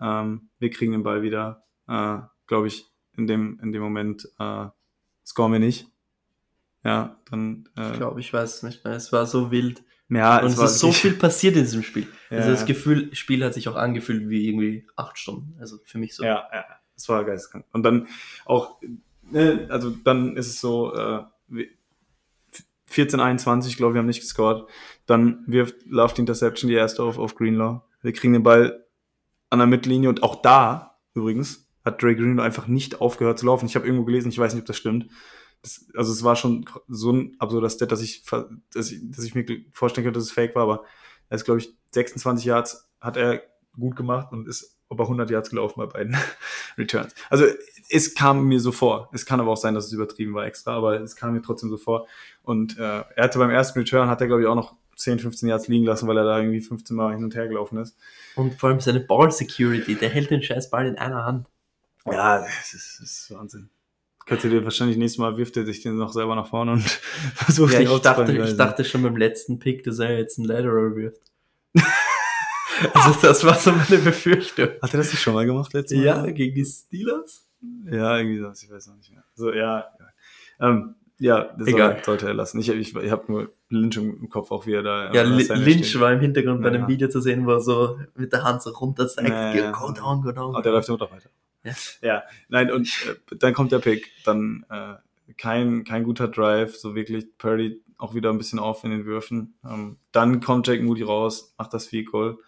Ähm, 0.00 0.50
wir 0.58 0.70
kriegen 0.70 0.92
den 0.92 1.02
Ball 1.02 1.22
wieder, 1.22 1.64
äh, 1.88 2.18
glaube 2.46 2.66
ich, 2.66 2.86
in 3.16 3.26
dem, 3.26 3.60
in 3.62 3.72
dem 3.72 3.82
Moment 3.82 4.28
äh, 4.38 4.66
scoren 5.24 5.52
wir 5.52 5.58
nicht. 5.60 5.88
Ja, 6.84 7.18
dann 7.30 7.68
äh, 7.76 7.92
Ich 7.92 7.96
glaube, 7.98 8.20
ich 8.20 8.32
weiß 8.32 8.56
es 8.56 8.62
nicht 8.62 8.84
mehr. 8.84 8.94
Es 8.94 9.12
war 9.12 9.26
so 9.26 9.50
wild. 9.50 9.82
ja, 10.10 10.40
Und 10.40 10.48
es 10.48 10.58
war 10.58 10.66
ist 10.66 10.78
so 10.78 10.92
viel 10.92 11.14
passiert 11.14 11.56
in 11.56 11.62
diesem 11.62 11.82
Spiel. 11.82 12.06
Also 12.30 12.48
Ja. 12.48 12.54
das 12.54 12.66
Gefühl, 12.66 13.14
Spiel 13.14 13.44
hat 13.44 13.54
sich 13.54 13.68
auch 13.68 13.76
angefühlt 13.76 14.28
wie 14.28 14.48
irgendwie 14.48 14.86
acht 14.96 15.18
Stunden. 15.18 15.56
Also 15.60 15.78
für 15.84 15.98
mich 15.98 16.14
so. 16.16 16.24
Ja, 16.24 16.48
ja, 16.52 16.64
das 16.94 17.08
war 17.08 17.24
geisteskrank. 17.24 17.64
Und 17.72 17.84
dann 17.84 18.08
auch, 18.44 18.80
ne, 19.22 19.66
also 19.70 19.90
dann 19.90 20.36
ist 20.36 20.48
es 20.48 20.60
so, 20.60 20.92
äh, 20.94 21.22
wie- 21.48 21.70
14, 22.86 23.18
21, 23.18 23.76
glaube 23.76 23.94
wir 23.94 23.98
haben 24.00 24.06
nicht 24.06 24.20
gescored. 24.20 24.68
Dann 25.06 25.42
wirft 25.46 25.84
Love 25.86 26.14
die 26.14 26.20
Interception, 26.20 26.68
die 26.68 26.74
erste 26.76 27.02
auf, 27.02 27.18
auf 27.18 27.34
Greenlaw. 27.34 27.80
Wir 28.02 28.12
kriegen 28.12 28.32
den 28.34 28.42
Ball 28.42 28.84
an 29.50 29.58
der 29.58 29.66
Mittellinie 29.66 30.08
und 30.08 30.22
auch 30.22 30.42
da, 30.42 30.98
übrigens, 31.14 31.63
hat 31.84 32.02
Dre 32.02 32.16
Greenlaw 32.16 32.42
einfach 32.42 32.66
nicht 32.66 33.00
aufgehört 33.00 33.38
zu 33.38 33.46
laufen. 33.46 33.66
Ich 33.66 33.76
habe 33.76 33.86
irgendwo 33.86 34.04
gelesen, 34.04 34.28
ich 34.28 34.38
weiß 34.38 34.54
nicht, 34.54 34.62
ob 34.62 34.66
das 34.66 34.76
stimmt. 34.76 35.08
Das, 35.62 35.86
also 35.96 36.12
es 36.12 36.22
war 36.22 36.36
schon 36.36 36.64
so 36.88 37.12
ein 37.12 37.36
absurder 37.38 37.70
Stat, 37.70 37.92
dass 37.92 38.02
ich, 38.02 38.24
dass 38.72 38.90
ich, 38.90 39.00
dass 39.10 39.24
ich 39.24 39.34
mir 39.34 39.46
vorstellen 39.72 40.04
könnte, 40.04 40.18
dass 40.18 40.28
es 40.28 40.32
fake 40.32 40.54
war, 40.54 40.62
aber 40.62 40.84
er 41.28 41.36
ist, 41.36 41.44
glaube 41.44 41.60
ich, 41.60 41.74
26 41.92 42.44
Yards 42.44 42.90
hat 43.00 43.16
er 43.16 43.42
gut 43.78 43.96
gemacht 43.96 44.32
und 44.32 44.46
ist 44.48 44.78
über 44.90 45.04
100 45.04 45.30
Yards 45.30 45.50
gelaufen 45.50 45.80
bei 45.80 45.86
beiden 45.86 46.16
Returns. 46.78 47.14
Also 47.30 47.46
es 47.90 48.14
kam 48.14 48.46
mir 48.46 48.60
so 48.60 48.72
vor. 48.72 49.10
Es 49.12 49.26
kann 49.26 49.40
aber 49.40 49.50
auch 49.50 49.56
sein, 49.56 49.74
dass 49.74 49.86
es 49.86 49.92
übertrieben 49.92 50.34
war 50.34 50.46
extra, 50.46 50.74
aber 50.76 51.00
es 51.00 51.16
kam 51.16 51.32
mir 51.32 51.42
trotzdem 51.42 51.70
so 51.70 51.76
vor. 51.76 52.06
Und 52.42 52.78
äh, 52.78 52.82
er 52.82 53.24
hatte 53.24 53.38
beim 53.38 53.50
ersten 53.50 53.78
Return, 53.78 54.08
hat 54.08 54.20
er 54.20 54.26
glaube 54.26 54.42
ich 54.42 54.48
auch 54.48 54.54
noch 54.54 54.76
10, 54.96 55.18
15 55.18 55.48
Yards 55.48 55.68
liegen 55.68 55.84
lassen, 55.84 56.06
weil 56.06 56.16
er 56.16 56.24
da 56.24 56.38
irgendwie 56.38 56.60
15 56.60 56.96
Mal 56.96 57.14
hin 57.14 57.24
und 57.24 57.34
her 57.34 57.48
gelaufen 57.48 57.78
ist. 57.78 57.96
Und 58.36 58.54
vor 58.54 58.70
allem 58.70 58.80
seine 58.80 59.00
Ball 59.00 59.30
Security, 59.30 59.96
der 59.96 60.08
hält 60.08 60.30
den 60.30 60.42
scheiß 60.42 60.70
Ball 60.70 60.86
in 60.86 60.96
einer 60.96 61.24
Hand. 61.24 61.48
Ja, 62.10 62.40
das 62.40 62.74
ist, 62.74 62.98
das 63.00 63.10
ist 63.10 63.30
Wahnsinn. 63.34 63.70
Könnte 64.26 64.48
dir 64.48 64.64
wahrscheinlich 64.64 64.96
nächstes 64.96 65.18
Mal 65.18 65.36
wirft 65.36 65.56
er 65.56 65.66
sich 65.66 65.82
den 65.82 65.96
noch 65.96 66.12
selber 66.12 66.34
nach 66.34 66.48
vorne 66.48 66.72
und 66.72 66.82
versucht 67.34 67.74
Ja, 67.74 67.80
ich 67.80 67.98
dachte, 68.00 68.32
ich 68.32 68.38
weiß 68.38 68.56
dachte 68.56 68.84
schon 68.84 69.02
beim 69.02 69.16
letzten 69.16 69.58
Pick, 69.58 69.84
dass 69.84 69.98
er 69.98 70.16
jetzt 70.18 70.38
einen 70.38 70.48
Lateral 70.48 70.96
wirft. 70.96 71.20
also 72.94 73.20
das 73.20 73.44
war 73.44 73.54
so 73.54 73.72
meine 73.72 73.98
Befürchtung. 74.02 74.68
Hat 74.80 74.94
er 74.94 74.98
das 74.98 75.10
nicht 75.10 75.20
schon 75.20 75.34
mal 75.34 75.44
gemacht 75.44 75.72
letztes 75.74 75.98
Mal? 75.98 76.04
Ja, 76.04 76.26
gegen 76.30 76.54
die 76.54 76.64
Steelers? 76.64 77.46
Ja, 77.90 78.16
irgendwie 78.18 78.38
so, 78.38 78.50
ich 78.50 78.70
weiß 78.70 78.88
auch 78.88 78.96
nicht 78.96 79.10
mehr. 79.12 79.24
So, 79.34 79.52
ja, 79.52 79.84
ja. 79.98 80.68
Ähm, 80.68 80.94
ja, 81.18 81.44
das 81.58 81.68
Egal. 81.68 81.92
Soll, 81.96 82.04
sollte 82.04 82.26
er 82.26 82.34
lassen. 82.34 82.58
Ich, 82.60 82.68
ich, 82.68 82.94
ich 82.96 83.10
habe 83.10 83.30
nur 83.30 83.52
Lynch 83.68 83.96
im 83.96 84.28
Kopf 84.28 84.50
auch, 84.50 84.66
wie 84.66 84.72
er 84.72 84.82
da. 84.82 85.12
Ja, 85.12 85.22
Lynch 85.22 85.44
steht. 85.88 86.00
war 86.00 86.12
im 86.12 86.20
Hintergrund 86.20 86.60
bei 86.62 86.68
Ja. 86.68 86.78
dem 86.78 86.88
Video 86.88 87.08
zu 87.08 87.20
sehen, 87.20 87.46
wo 87.46 87.52
er 87.52 87.60
so 87.60 87.98
mit 88.14 88.32
der 88.32 88.42
Hand 88.42 88.62
so 88.62 88.70
runter 88.70 89.06
zeigt, 89.08 89.28
Ja, 89.28 89.54
ja. 89.54 89.70
go 89.70 89.92
down, 89.92 90.22
go 90.22 90.32
down. 90.32 90.54
Oh, 90.56 90.60
der 90.60 90.72
läuft 90.72 90.88
immer 90.88 90.98
noch 90.98 91.12
weiter. 91.12 91.30
Ja. 91.64 91.72
ja, 92.02 92.22
nein, 92.48 92.70
und 92.70 92.88
äh, 93.08 93.36
dann 93.36 93.54
kommt 93.54 93.72
der 93.72 93.78
Pick. 93.78 94.10
Dann 94.24 94.64
äh, 94.68 94.94
kein, 95.36 95.84
kein 95.84 96.04
guter 96.04 96.28
Drive, 96.28 96.76
so 96.76 96.94
wirklich 96.94 97.26
Purdy 97.38 97.82
auch 97.98 98.14
wieder 98.14 98.30
ein 98.30 98.38
bisschen 98.38 98.58
auf 98.58 98.84
in 98.84 98.90
den 98.90 99.06
Würfen. 99.06 99.54
Ähm, 99.64 99.96
dann 100.12 100.40
kommt 100.40 100.66
Jake 100.66 100.82
Moody 100.82 101.02
raus, 101.02 101.54
macht 101.58 101.72
das 101.72 101.86
Field 101.86 102.10
Goal. 102.10 102.38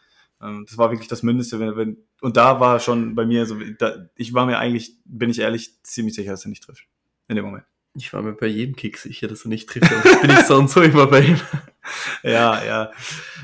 Ähm, 0.42 0.64
das 0.68 0.76
war 0.76 0.90
wirklich 0.90 1.08
das 1.08 1.22
Mindeste. 1.22 1.58
Wenn, 1.58 1.76
wenn, 1.76 1.96
und 2.20 2.36
da 2.36 2.60
war 2.60 2.80
schon 2.80 3.14
bei 3.14 3.24
mir 3.24 3.46
so, 3.46 3.56
da, 3.78 4.08
ich 4.16 4.34
war 4.34 4.46
mir 4.46 4.58
eigentlich, 4.58 4.96
bin 5.04 5.30
ich 5.30 5.38
ehrlich, 5.38 5.82
ziemlich 5.82 6.14
sicher, 6.14 6.32
dass 6.32 6.44
er 6.44 6.50
nicht 6.50 6.64
trifft. 6.64 6.86
In 7.28 7.36
dem 7.36 7.44
Moment. 7.44 7.64
Ich 7.94 8.12
war 8.12 8.20
mir 8.20 8.34
bei 8.34 8.46
jedem 8.46 8.76
Kick 8.76 8.98
sicher, 8.98 9.26
dass 9.26 9.44
er 9.44 9.48
nicht 9.48 9.68
trifft. 9.68 9.90
Aber 9.90 10.02
das 10.02 10.20
bin 10.20 10.30
ich 10.30 10.40
so 10.40 10.56
und 10.56 10.70
so 10.70 10.82
immer 10.82 11.06
bei 11.06 11.20
ihm. 11.22 11.40
ja, 12.22 12.62
ja. 12.64 12.90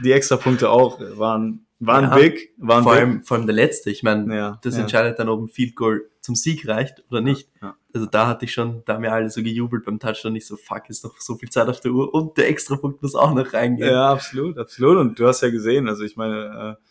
Die 0.05 0.13
Extrapunkte 0.13 0.69
auch 0.69 1.01
waren, 1.17 1.67
waren 1.87 2.05
Ja, 2.05 2.15
big. 2.17 2.53
Waren 2.59 2.83
Vor 2.83 2.93
big. 2.93 3.01
allem, 3.01 3.23
vor 3.25 3.37
allem 3.37 3.47
der 3.47 3.55
letzte. 3.55 3.91
Ich 3.91 4.03
meine, 4.03 4.35
Ja, 4.35 4.59
das 4.63 4.77
ja. 4.77 4.83
entscheidet 4.83 5.19
dann, 5.19 5.29
ob 5.29 5.41
ein 5.41 5.49
Field 5.49 5.75
Goal 5.77 6.09
zum 6.21 6.35
Sieg 6.35 6.67
reicht 6.69 7.03
oder 7.11 7.21
nicht. 7.21 7.49
Ja. 7.61 7.77
Also 7.95 8.07
da 8.07 8.27
hatte 8.29 8.45
ich 8.45 8.53
schon, 8.53 8.83
da 8.87 8.95
haben 8.95 9.03
wir 9.03 9.13
alle 9.13 9.29
so 9.31 9.43
gejubelt 9.43 9.85
beim 9.85 9.99
Touchdown. 9.99 10.35
Ich 10.37 10.47
so, 10.47 10.57
fuck, 10.57 10.89
ist 10.89 11.05
noch 11.05 11.21
so 11.21 11.35
viel 11.37 11.51
Zeit 11.51 11.69
auf 11.69 11.81
der 11.81 11.93
Uhr 11.93 12.15
und 12.15 12.37
der 12.39 12.49
Extrapunkt 12.49 13.03
muss 13.03 13.15
auch 13.15 13.35
noch 13.35 13.53
reingehen. 13.53 13.91
Ja, 13.91 14.13
absolut, 14.13 14.57
absolut. 14.59 14.97
Und 14.99 15.19
du 15.19 15.27
hast 15.27 15.43
ja 15.43 15.51
gesehen, 15.51 15.89
also 15.89 16.03
ich 16.05 16.17
meine, 16.17 16.77
äh, 16.79 16.83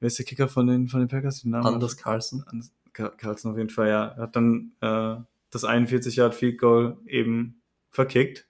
wer 0.00 0.06
ist 0.06 0.18
der 0.18 0.24
Kicker 0.24 0.48
von 0.48 0.66
den, 0.66 0.88
von 0.88 1.00
den 1.00 1.08
Packers? 1.08 1.42
Den 1.42 1.50
Namen 1.50 1.66
Anders 1.66 1.96
Carlson. 1.96 2.44
Anders- 2.46 2.72
Car- 2.92 3.10
Carlson 3.16 3.52
auf 3.52 3.58
jeden 3.58 3.68
Fall, 3.70 3.88
ja. 3.88 4.06
Er 4.16 4.22
hat 4.22 4.36
dann 4.36 4.72
äh, 4.80 5.16
das 5.50 5.64
41 5.64 6.16
Yard 6.16 6.34
Field 6.34 6.58
Goal 6.58 6.96
eben 7.06 7.60
verkickt. 7.90 8.46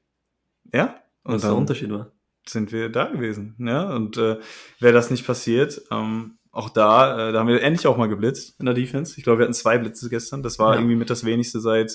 Ja. 0.73 0.97
Und 1.25 1.35
Was 1.35 1.43
der 1.43 1.55
Unterschied 1.57 1.91
war. 1.91 2.13
Sind 2.49 2.73
wir 2.73 2.89
da 2.89 3.07
gewesen. 3.07 3.55
Ja. 3.59 3.95
Und 3.95 4.17
äh, 4.17 4.39
wäre 4.81 4.93
das 4.93 5.11
nicht 5.11 5.27
passiert, 5.27 5.83
ähm, 5.91 6.39
auch 6.53 6.71
da, 6.71 7.29
äh, 7.29 7.33
da 7.33 7.41
haben 7.41 7.49
wir 7.49 7.63
endlich 7.63 7.87
auch 7.87 7.97
mal 7.99 8.09
geblitzt 8.09 8.59
in 8.59 8.65
der 8.67 8.75
Defense. 8.75 9.15
Ich 9.19 9.25
glaube, 9.25 9.41
wir 9.41 9.45
hatten 9.45 9.53
zwei 9.55 9.77
Blitze 9.79 10.09
gestern. 10.09 10.43
Das 10.43 10.59
war 10.59 10.73
Ja. 10.75 10.81
irgendwie 10.81 10.97
mit 10.97 11.11
das 11.11 11.25
wenigste 11.25 11.61
seit, 11.61 11.91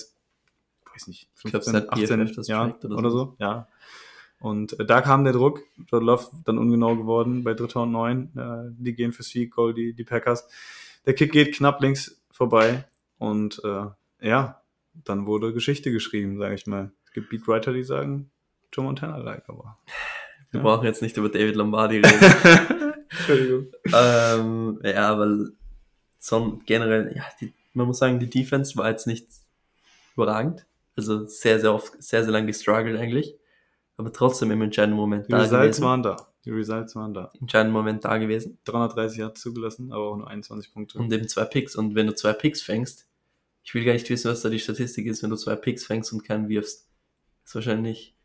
weiß 0.92 1.08
nicht, 1.08 1.28
Ich 1.36 1.50
glaub, 1.50 1.64
15, 1.64 1.72
seit 1.72 1.90
18 1.92 2.26
PFF 2.26 2.36
das 2.36 2.46
trackt 2.46 2.84
oder, 2.84 2.96
oder 2.96 3.10
so. 3.10 3.36
Ja. 3.40 3.66
Und 4.38 4.78
äh, 4.78 4.84
da 4.84 5.00
kam 5.00 5.24
der 5.24 5.32
Druck. 5.32 5.62
Jordan 5.90 6.06
Love 6.06 6.26
dann 6.44 6.58
ungenau 6.58 6.94
geworden 6.96 7.42
bei 7.44 7.54
dritter 7.54 7.82
und 7.82 7.92
neun. 7.92 8.30
Äh, 8.36 8.70
die 8.78 8.94
gehen 8.94 9.12
fürs 9.12 9.28
Field 9.28 9.50
Goal, 9.50 9.74
die, 9.74 9.94
die 9.94 10.04
Packers. 10.04 10.46
Der 11.06 11.14
Kick 11.14 11.32
geht 11.32 11.56
knapp 11.56 11.80
links 11.80 12.22
vorbei. 12.30 12.84
Und 13.18 13.60
äh, 13.64 13.86
ja, 14.20 14.62
dann 15.04 15.26
wurde 15.26 15.52
Geschichte 15.52 15.90
geschrieben, 15.90 16.38
sage 16.38 16.54
ich 16.54 16.66
mal. 16.68 16.92
Es 17.04 17.12
gibt 17.12 17.30
Beatwriter, 17.30 17.72
die 17.72 17.82
sagen, 17.84 18.30
Joe 18.72 18.84
Montana-like, 18.84 19.48
aber. 19.48 19.78
Wir 20.52 20.58
Ja. 20.60 20.62
brauchen 20.62 20.84
jetzt 20.86 21.02
nicht 21.02 21.16
über 21.16 21.28
David 21.28 21.56
Lombardi 21.56 21.96
reden. 21.96 22.94
Entschuldigung. 23.10 23.66
ähm, 23.94 24.80
ja, 24.84 25.18
weil 25.18 25.50
so 26.18 26.60
generell, 26.66 27.12
ja, 27.16 27.24
die, 27.40 27.52
man 27.74 27.86
muss 27.86 27.98
sagen, 27.98 28.20
die 28.20 28.30
Defense 28.30 28.76
war 28.76 28.88
jetzt 28.90 29.06
nicht 29.06 29.26
überragend. 30.14 30.64
Also 30.96 31.26
sehr, 31.26 31.58
sehr 31.58 31.74
oft, 31.74 32.00
sehr, 32.02 32.22
sehr 32.22 32.32
lange 32.32 32.46
gestruggelt 32.46 32.98
eigentlich. 32.98 33.34
Aber 33.96 34.12
trotzdem 34.12 34.50
im 34.50 34.62
entscheidenden 34.62 34.96
Moment 34.98 35.26
Die 35.26 35.32
da 35.32 35.38
Results 35.38 35.76
gewesen. 35.78 35.84
waren 35.84 36.02
da. 36.02 36.16
Die 36.44 36.50
Results 36.50 36.96
waren 36.96 37.14
da. 37.14 37.30
Entscheidenden 37.40 37.72
Moment 37.72 38.04
da 38.04 38.18
gewesen. 38.18 38.58
330 38.64 39.20
hat 39.22 39.38
zugelassen, 39.38 39.92
aber 39.92 40.08
auch 40.10 40.16
nur 40.16 40.28
21 40.28 40.72
Punkte. 40.72 40.98
Und 40.98 41.12
eben 41.12 41.28
zwei 41.28 41.44
Picks. 41.44 41.76
Und 41.76 41.94
wenn 41.94 42.06
du 42.08 42.14
zwei 42.14 42.32
Picks 42.32 42.62
fängst, 42.62 43.06
ich 43.64 43.74
will 43.74 43.84
gar 43.84 43.92
nicht 43.92 44.08
wissen, 44.10 44.30
was 44.30 44.40
da 44.42 44.48
die 44.48 44.58
Statistik 44.58 45.06
ist, 45.06 45.22
wenn 45.22 45.30
du 45.30 45.36
zwei 45.36 45.54
Picks 45.56 45.86
fängst 45.86 46.12
und 46.12 46.24
keinen 46.24 46.48
wirfst. 46.48 46.88
ist 47.44 47.54
wahrscheinlich 47.54 48.16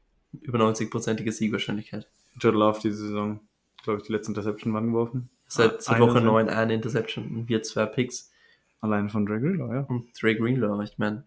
über 0.42 0.58
90-prozentige 0.60 1.32
Siegwahrscheinlichkeit. 1.32 2.08
Jordan 2.40 2.60
Love 2.60 2.80
diese 2.84 2.98
Saison, 3.08 3.40
glaube 3.84 4.00
ich, 4.02 4.08
die 4.08 4.14
letzte 4.14 4.32
Interception 4.32 4.74
wann 4.74 4.88
geworfen? 4.88 5.30
Seit, 5.48 5.82
seit 5.82 5.96
Eine 5.96 6.06
Woche 6.06 6.14
sind- 6.14 6.26
9 6.26 6.50
eine 6.50 6.74
Interception 6.74 7.26
und 7.36 7.50
wir 7.50 7.64
zwei 7.64 7.86
Picks. 7.86 8.32
Alleine 8.80 9.10
von 9.10 9.26
Drake 9.26 9.42
Greenlaw, 9.42 9.74
ja. 9.74 9.82
Und 9.82 10.14
Trey 10.14 10.36
Greenlaw, 10.36 10.84
ich 10.84 10.98
meine, 11.00 11.24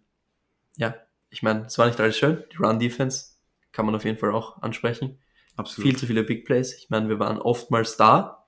ja, 0.76 0.94
ich 1.30 1.42
meine, 1.42 1.66
es 1.66 1.76
war 1.78 1.86
nicht 1.86 1.98
alles 2.00 2.16
schön. 2.16 2.44
Die 2.52 2.56
Run-Defense 2.58 3.32
kann 3.72 3.86
man 3.86 3.94
auf 3.96 4.04
jeden 4.04 4.18
Fall 4.18 4.32
auch 4.32 4.62
ansprechen. 4.62 5.18
Absolut. 5.56 5.88
Viel 5.90 5.98
zu 5.98 6.06
viele 6.06 6.22
Big 6.22 6.44
Plays. 6.44 6.74
Ich 6.74 6.90
meine, 6.90 7.08
wir 7.08 7.18
waren 7.18 7.38
oftmals 7.38 7.96
da 7.96 8.46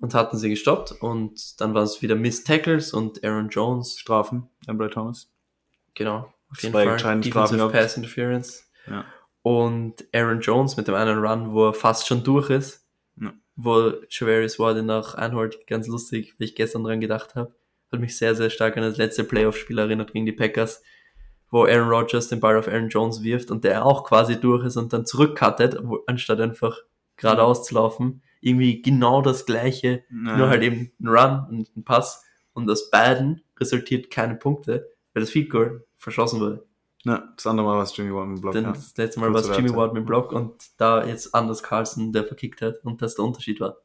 und 0.00 0.12
hatten 0.14 0.36
sie 0.38 0.50
gestoppt 0.50 0.92
und 1.00 1.60
dann 1.60 1.72
waren 1.74 1.84
es 1.84 2.02
wieder 2.02 2.16
Miss 2.16 2.42
Tackles 2.42 2.92
und 2.92 3.22
Aaron 3.24 3.48
Jones. 3.48 3.98
Strafen, 3.98 4.48
Embry 4.66 4.90
Thomas. 4.90 5.30
Genau, 5.94 6.32
auf 6.50 6.60
jeden 6.62 6.72
Zwei 6.72 6.84
Fall. 6.84 6.96
Defensive 7.20 7.30
Strafen 7.54 7.70
Pass 7.72 7.96
Interference. 7.96 8.70
Ja. 8.88 9.04
Und 9.48 10.04
Aaron 10.12 10.40
Jones 10.40 10.76
mit 10.76 10.88
dem 10.88 10.96
einen 10.96 11.20
Run, 11.24 11.52
wo 11.52 11.68
er 11.68 11.72
fast 11.72 12.08
schon 12.08 12.24
durch 12.24 12.50
ist, 12.50 12.84
Ja. 13.14 13.32
wo 13.54 13.92
Javarius 14.10 14.58
Ward 14.58 14.76
ihn 14.78 14.86
noch 14.86 15.14
einholt, 15.14 15.68
ganz 15.68 15.86
lustig, 15.86 16.34
wie 16.38 16.46
ich 16.46 16.56
gestern 16.56 16.82
dran 16.82 17.00
gedacht 17.00 17.36
habe. 17.36 17.54
Hat 17.92 18.00
mich 18.00 18.16
sehr, 18.18 18.34
sehr 18.34 18.50
stark 18.50 18.76
an 18.76 18.82
das 18.82 18.96
letzte 18.96 19.22
Playoff-Spiel 19.22 19.78
erinnert 19.78 20.12
gegen 20.12 20.26
die 20.26 20.32
Packers, 20.32 20.82
wo 21.48 21.62
Aaron 21.64 21.88
Rodgers 21.90 22.26
den 22.26 22.40
Ball 22.40 22.58
auf 22.58 22.66
Aaron 22.66 22.88
Jones 22.88 23.22
wirft 23.22 23.52
und 23.52 23.62
der 23.62 23.86
auch 23.86 24.02
quasi 24.02 24.34
durch 24.40 24.64
ist 24.66 24.76
und 24.76 24.92
dann 24.92 25.06
zurückcuttet, 25.06 25.78
anstatt 26.08 26.40
einfach 26.40 26.78
geradeaus 27.16 27.64
zu 27.64 27.76
laufen. 27.76 28.22
Irgendwie 28.40 28.82
genau 28.82 29.22
das 29.22 29.46
gleiche, 29.46 30.02
Ja. 30.10 30.36
nur 30.38 30.48
halt 30.48 30.64
eben 30.64 30.90
ein 31.00 31.06
Run 31.06 31.46
und 31.50 31.76
ein 31.76 31.84
Pass. 31.84 32.24
Und 32.52 32.68
aus 32.68 32.90
beiden 32.90 33.42
resultiert 33.60 34.10
keine 34.10 34.34
Punkte, 34.34 34.90
weil 35.14 35.20
das 35.22 35.30
Field 35.30 35.50
Goal 35.50 35.86
verschossen 35.98 36.40
wurde. 36.40 36.65
Ja, 37.06 37.32
das 37.36 37.46
andere 37.46 37.66
Mal 37.66 37.76
war 37.76 37.84
es 37.84 37.96
Jimmy 37.96 38.12
Ward 38.12 38.26
im 38.26 38.40
Block. 38.40 38.52
Denn 38.54 38.64
Ja. 38.64 38.72
das 38.72 38.96
letzte 38.96 39.20
Mal 39.20 39.32
war 39.32 39.40
es 39.40 39.48
Jimmy. 39.56 39.72
Ward 39.74 39.94
mit 39.94 40.02
dem 40.02 40.06
Block 40.06 40.32
und 40.32 40.54
da 40.76 41.04
jetzt 41.06 41.34
Anders 41.34 41.62
Carlson, 41.62 42.12
der 42.12 42.24
verkickt 42.24 42.60
hat 42.62 42.84
und 42.84 43.00
das 43.00 43.14
der 43.14 43.24
Unterschied 43.24 43.60
war. 43.60 43.76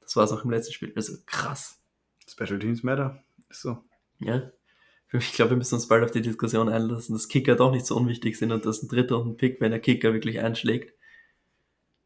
Das 0.00 0.14
war 0.14 0.24
es 0.24 0.30
auch 0.32 0.44
im 0.44 0.50
letzten 0.50 0.72
Spiel. 0.72 0.92
Also 0.94 1.14
krass. 1.26 1.80
Special 2.28 2.58
Teams 2.60 2.84
Matter. 2.84 3.22
Ist 3.48 3.62
so. 3.62 3.78
Ja. 4.20 4.42
Ich 5.12 5.32
glaube, 5.32 5.50
wir 5.52 5.56
müssen 5.56 5.74
uns 5.76 5.88
bald 5.88 6.04
auf 6.04 6.10
die 6.10 6.20
Diskussion 6.20 6.68
einlassen, 6.68 7.14
dass 7.14 7.28
Kicker 7.28 7.56
doch 7.56 7.70
nicht 7.72 7.86
so 7.86 7.96
unwichtig 7.96 8.36
sind 8.38 8.52
und 8.52 8.64
dass 8.66 8.82
ein 8.82 8.88
dritter 8.88 9.18
und 9.20 9.28
ein 9.30 9.36
Pick, 9.36 9.60
wenn 9.60 9.70
der 9.70 9.80
Kicker 9.80 10.12
wirklich 10.12 10.40
einschlägt, 10.40 10.94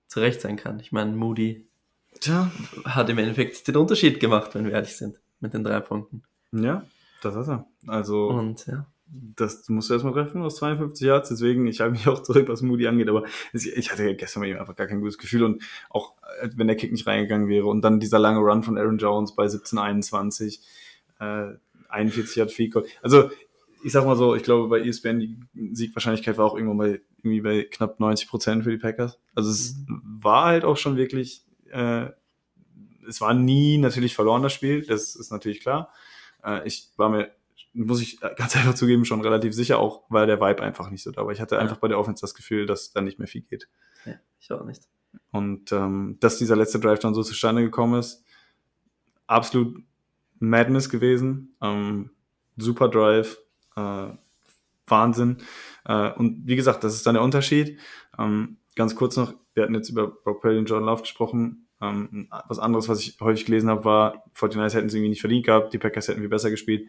zurecht 0.07 0.41
sein 0.41 0.57
kann. 0.57 0.81
Ich 0.81 0.93
meine, 0.93 1.13
Moody 1.13 1.67
Tja. 2.21 2.51
hat 2.85 3.09
im 3.11 3.19
Endeffekt 3.19 3.67
den 3.69 3.77
Unterschied 3.77 4.21
gemacht, 4.21 4.55
wenn 4.55 4.65
wir 4.65 4.73
ehrlich 4.73 4.97
sind, 4.97 5.21
mit 5.41 5.55
den 5.55 5.65
drei 5.65 5.81
Punkten. 5.81 6.23
Ja, 6.53 6.85
das 7.23 7.35
ist 7.37 7.49
er. 7.49 7.67
Also, 7.87 8.29
Und 8.29 8.67
ja. 8.67 8.87
Das 9.13 9.69
musst 9.69 9.91
du 9.91 9.95
erstmal 9.95 10.13
treffen 10.13 10.43
aus 10.43 10.57
52 10.57 11.07
Yards. 11.07 11.29
Deswegen, 11.31 11.67
ich 11.67 11.81
halte 11.81 11.93
mich 11.93 12.07
auch 12.09 12.23
zurück, 12.23 12.49
was 12.49 12.63
Moody 12.63 12.87
angeht. 12.87 13.09
Aber 13.09 13.25
ich 13.53 13.91
hatte 13.91 14.15
gestern 14.15 14.41
mit 14.41 14.51
ihm 14.51 14.59
einfach 14.59 14.77
gar 14.77 14.87
kein 14.87 15.01
gutes 15.01 15.19
Gefühl. 15.19 15.45
Und 15.45 15.63
auch, 15.89 16.15
äh, 16.41 16.49
wenn 16.55 16.69
der 16.69 16.77
Kick 16.77 16.93
nicht 16.93 17.07
reingegangen 17.07 17.49
wäre. 17.49 17.67
Und 17.67 17.83
dann 17.83 18.01
dieser 18.01 18.19
lange 18.19 18.41
Run 18.41 18.63
von 18.63 18.79
Aaron 18.79 18.99
Jones 18.99 19.35
bei 19.35 19.47
17:21, 19.47 20.61
äh, 21.19 21.55
41 21.89 22.37
Yard 22.37 22.53
Field 22.53 22.73
Goal. 22.73 22.87
Also, 23.03 23.31
ich 23.83 23.93
sag 23.93 24.05
mal 24.05 24.17
so, 24.17 24.35
ich 24.37 24.43
glaube, 24.43 24.69
bei 24.69 24.87
ESPN, 24.87 25.21
die 25.21 25.37
Siegwahrscheinlichkeit 25.73 26.39
war 26.39 26.45
auch 26.45 26.55
irgendwann 26.55 26.79
bei, 26.79 27.01
irgendwie 27.19 27.41
bei 27.41 27.63
knapp 27.65 27.99
90 27.99 28.29
Prozent 28.29 28.65
für 28.65 28.71
die 28.71 28.79
Packers. 28.79 29.19
Also, 29.35 29.51
es 29.51 29.77
war 29.89 30.47
halt 30.47 30.65
auch 30.65 30.77
schon 30.77 30.97
wirklich, 30.97 31.45
äh, 31.71 32.07
es 33.09 33.21
war 33.21 33.35
nie 33.35 33.79
natürlich 33.79 34.15
verloren, 34.15 34.43
das 34.43 34.53
Spiel. 34.53 34.87
Das 34.87 35.17
ist 35.17 35.33
natürlich 35.33 35.61
klar. 35.61 35.93
Äh, 36.45 36.67
ich 36.67 36.91
war 36.97 37.09
mir, 37.09 37.31
muss 37.73 38.01
ich 38.01 38.21
ganz 38.21 38.57
einfach 38.57 38.75
zugeben, 38.75 39.05
schon 39.05 39.21
relativ 39.21 39.55
sicher, 39.55 39.79
auch 39.79 40.05
weil 40.09 40.27
der 40.27 40.41
Vibe 40.41 40.63
einfach 40.63 40.91
nicht 40.91 41.03
so 41.03 41.11
da 41.11 41.25
war. 41.25 41.33
Ich 41.33 41.41
hatte 41.41 41.55
Ja. 41.57 41.61
einfach 41.61 41.79
bei 41.79 41.89
der 41.89 41.99
Offense 41.99 42.21
das 42.21 42.35
Gefühl, 42.35 42.67
dass 42.67 42.93
da 42.93 43.01
nicht 43.01 43.19
mehr 43.19 43.29
viel 43.29 43.43
geht. 43.43 43.69
ja, 44.07 44.15
ich 44.41 44.51
auch 44.53 44.65
nicht. 44.65 44.83
Und 45.33 45.73
ähm, 45.73 46.17
dass 46.21 46.39
dieser 46.39 46.57
letzte 46.57 46.79
Drive 46.81 47.01
dann 47.01 47.15
so 47.15 47.23
zustande 47.23 47.63
gekommen 47.63 47.99
ist, 47.99 48.25
absolut 49.27 49.83
Madness 50.39 50.89
gewesen. 50.89 51.57
Ähm, 51.61 52.11
super 52.57 52.89
Drive, 52.89 53.39
äh, 53.77 54.09
Wahnsinn. 54.87 55.39
Äh, 55.85 56.13
und 56.13 56.47
wie 56.47 56.57
gesagt, 56.57 56.85
das 56.85 56.95
ist 56.95 57.07
dann 57.07 57.15
der 57.15 57.23
Unterschied. 57.23 57.79
Ähm, 58.19 58.57
ganz 58.77 58.95
kurz 58.97 59.17
noch, 59.17 59.35
wir 59.55 59.63
hatten 59.65 59.75
jetzt 59.75 59.89
über 59.91 60.09
Brock 60.09 60.41
Purdy 60.43 60.59
und 60.59 60.67
Jordan 60.69 60.87
Love 60.87 61.03
gesprochen. 61.03 61.67
Ähm, 61.81 62.29
was 62.49 62.59
anderes, 62.59 62.89
was 62.89 63.01
ich 63.01 63.19
häufig 63.21 63.47
gelesen 63.47 63.71
habe, 63.71 63.85
war, 63.85 64.25
49ers 64.37 64.75
hätten 64.75 64.89
es 64.89 64.95
irgendwie 64.95 65.11
nicht 65.11 65.21
verdient 65.21 65.47
gehabt, 65.47 65.73
die 65.73 65.79
Packers 65.79 66.09
hätten 66.09 66.21
viel 66.21 66.29
besser 66.29 66.51
gespielt. 66.51 66.89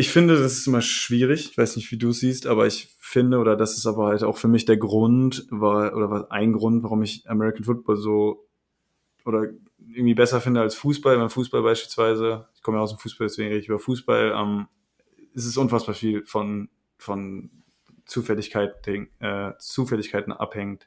Ich 0.00 0.12
finde, 0.12 0.40
das 0.40 0.52
ist 0.52 0.66
immer 0.68 0.80
schwierig. 0.80 1.50
Ich 1.50 1.58
weiß 1.58 1.74
nicht, 1.74 1.90
wie 1.90 1.98
du 1.98 2.10
es 2.10 2.20
siehst, 2.20 2.46
aber 2.46 2.68
ich 2.68 2.94
finde, 3.00 3.38
oder 3.38 3.56
das 3.56 3.76
ist 3.76 3.84
aber 3.84 4.06
halt 4.06 4.22
auch 4.22 4.36
für 4.36 4.46
mich 4.46 4.64
der 4.64 4.76
Grund, 4.76 5.48
war, 5.50 5.92
oder 5.96 6.08
was 6.08 6.30
ein 6.30 6.52
Grund, 6.52 6.84
warum 6.84 7.02
ich 7.02 7.28
American 7.28 7.64
Football 7.64 7.96
so 7.96 8.48
oder 9.24 9.48
irgendwie 9.80 10.14
besser 10.14 10.40
finde 10.40 10.60
als 10.60 10.76
Fußball. 10.76 11.16
Beim 11.16 11.30
Fußball 11.30 11.62
beispielsweise, 11.62 12.46
ich 12.54 12.62
komme 12.62 12.76
ja 12.76 12.84
aus 12.84 12.90
dem 12.90 13.00
Fußball, 13.00 13.26
deswegen 13.26 13.48
rede 13.48 13.58
ich 13.58 13.66
über 13.66 13.80
Fußball, 13.80 14.34
ähm, 14.36 14.68
es 15.34 15.46
ist 15.46 15.56
unfassbar 15.56 15.96
viel 15.96 16.24
von, 16.24 16.68
von 16.96 17.50
Zufälligkeiten, 18.04 19.08
äh, 19.18 19.54
Zufälligkeiten 19.58 20.32
abhängt. 20.32 20.86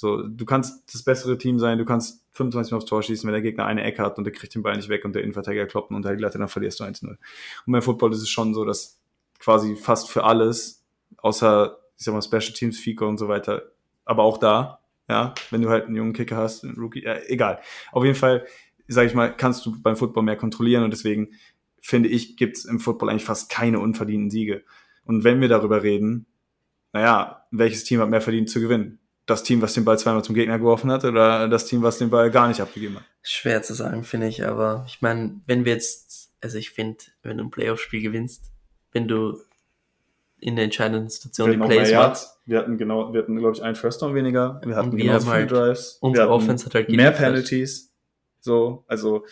So, 0.00 0.22
du 0.22 0.44
kannst 0.44 0.94
das 0.94 1.02
bessere 1.02 1.38
Team 1.38 1.58
sein, 1.58 1.76
du 1.76 1.84
kannst 1.84 2.24
25 2.34 2.70
Mal 2.70 2.76
aufs 2.76 2.86
Tor 2.86 3.02
schießen, 3.02 3.26
wenn 3.26 3.32
der 3.32 3.42
Gegner 3.42 3.66
eine 3.66 3.82
Ecke 3.82 4.00
hat 4.00 4.16
und 4.16 4.22
der 4.22 4.32
kriegt 4.32 4.54
den 4.54 4.62
Ball 4.62 4.76
nicht 4.76 4.88
weg 4.88 5.04
und 5.04 5.12
der 5.12 5.24
Innenverteidiger 5.24 5.66
kloppt 5.66 5.90
ihn 5.90 5.96
unter 5.96 6.14
die 6.14 6.22
Latte, 6.22 6.38
dann 6.38 6.46
verlierst 6.46 6.78
du 6.78 6.84
1-0. 6.84 7.08
Und 7.08 7.18
beim 7.66 7.82
Football 7.82 8.12
ist 8.12 8.22
es 8.22 8.28
schon 8.28 8.54
so, 8.54 8.64
dass 8.64 9.00
quasi 9.40 9.74
fast 9.74 10.08
für 10.08 10.22
alles, 10.22 10.86
außer, 11.16 11.80
ich 11.96 12.04
sag 12.04 12.14
mal, 12.14 12.22
Special 12.22 12.52
Teams, 12.52 12.78
FICO 12.78 13.08
und 13.08 13.18
so 13.18 13.26
weiter, 13.26 13.72
aber 14.04 14.22
auch 14.22 14.38
da, 14.38 14.78
ja, 15.08 15.34
wenn 15.50 15.62
du 15.62 15.68
halt 15.68 15.86
einen 15.86 15.96
jungen 15.96 16.12
Kicker 16.12 16.36
hast, 16.36 16.62
einen 16.62 16.76
Rookie, 16.76 17.02
ja, 17.02 17.16
egal. 17.26 17.58
Auf 17.90 18.04
jeden 18.04 18.14
Fall, 18.14 18.46
sage 18.86 19.08
ich 19.08 19.14
mal, 19.14 19.36
kannst 19.36 19.66
du 19.66 19.82
beim 19.82 19.96
Football 19.96 20.22
mehr 20.22 20.36
kontrollieren 20.36 20.84
und 20.84 20.92
deswegen 20.92 21.32
finde 21.80 22.08
ich, 22.08 22.36
gibt's 22.36 22.64
im 22.64 22.78
Football 22.78 23.10
eigentlich 23.10 23.24
fast 23.24 23.50
keine 23.50 23.80
unverdienten 23.80 24.30
Siege. 24.30 24.62
Und 25.04 25.24
wenn 25.24 25.40
wir 25.40 25.48
darüber 25.48 25.82
reden, 25.82 26.26
naja, 26.92 27.46
welches 27.50 27.82
Team 27.82 27.98
hat 27.98 28.10
mehr 28.10 28.20
verdient 28.20 28.48
zu 28.48 28.60
gewinnen? 28.60 29.00
Das 29.28 29.42
Team, 29.42 29.60
was 29.60 29.74
den 29.74 29.84
Ball 29.84 29.98
zweimal 29.98 30.24
zum 30.24 30.34
Gegner 30.34 30.58
geworfen 30.58 30.90
hat 30.90 31.04
oder 31.04 31.48
das 31.48 31.66
Team, 31.66 31.82
was 31.82 31.98
den 31.98 32.08
Ball 32.10 32.30
gar 32.30 32.48
nicht 32.48 32.60
abgegeben 32.60 32.96
hat. 32.96 33.04
Schwer 33.22 33.62
zu 33.62 33.74
sagen, 33.74 34.02
finde 34.02 34.26
ich, 34.26 34.44
aber 34.44 34.84
ich 34.88 35.02
meine, 35.02 35.40
wenn 35.46 35.64
wir 35.66 35.74
jetzt, 35.74 36.30
also 36.40 36.56
ich 36.56 36.70
finde, 36.70 36.98
wenn 37.22 37.36
du 37.36 37.44
ein 37.44 37.50
Playoff-Spiel 37.50 38.00
gewinnst, 38.02 38.50
wenn 38.92 39.06
du 39.06 39.38
in 40.40 40.56
der 40.56 40.64
entscheidenden 40.64 41.10
Situation 41.10 41.50
die 41.50 41.58
Plays 41.58 41.92
machst. 41.92 42.38
Wir 42.46 42.58
hatten 42.60 42.78
genau, 42.78 43.12
wir 43.12 43.20
hatten, 43.22 43.36
glaube 43.36 43.54
ich, 43.56 43.62
einen 43.62 43.74
First 43.74 44.00
Down 44.00 44.14
weniger. 44.14 44.60
Wir 44.64 44.76
hatten 44.76 44.92
wir 44.96 45.04
genauso 45.04 45.26
haben 45.30 45.46
viele 45.48 45.60
halt- 45.60 45.68
Drives. 45.70 45.98
unsere 46.00 46.26
wir 46.28 46.32
Offense 46.32 46.64
hat 46.64 46.74
halt 46.74 46.88
mehr 46.88 46.96
geliefert. 46.96 47.16
Penalties. 47.18 47.92
So, 48.40 48.84
also 48.86 49.26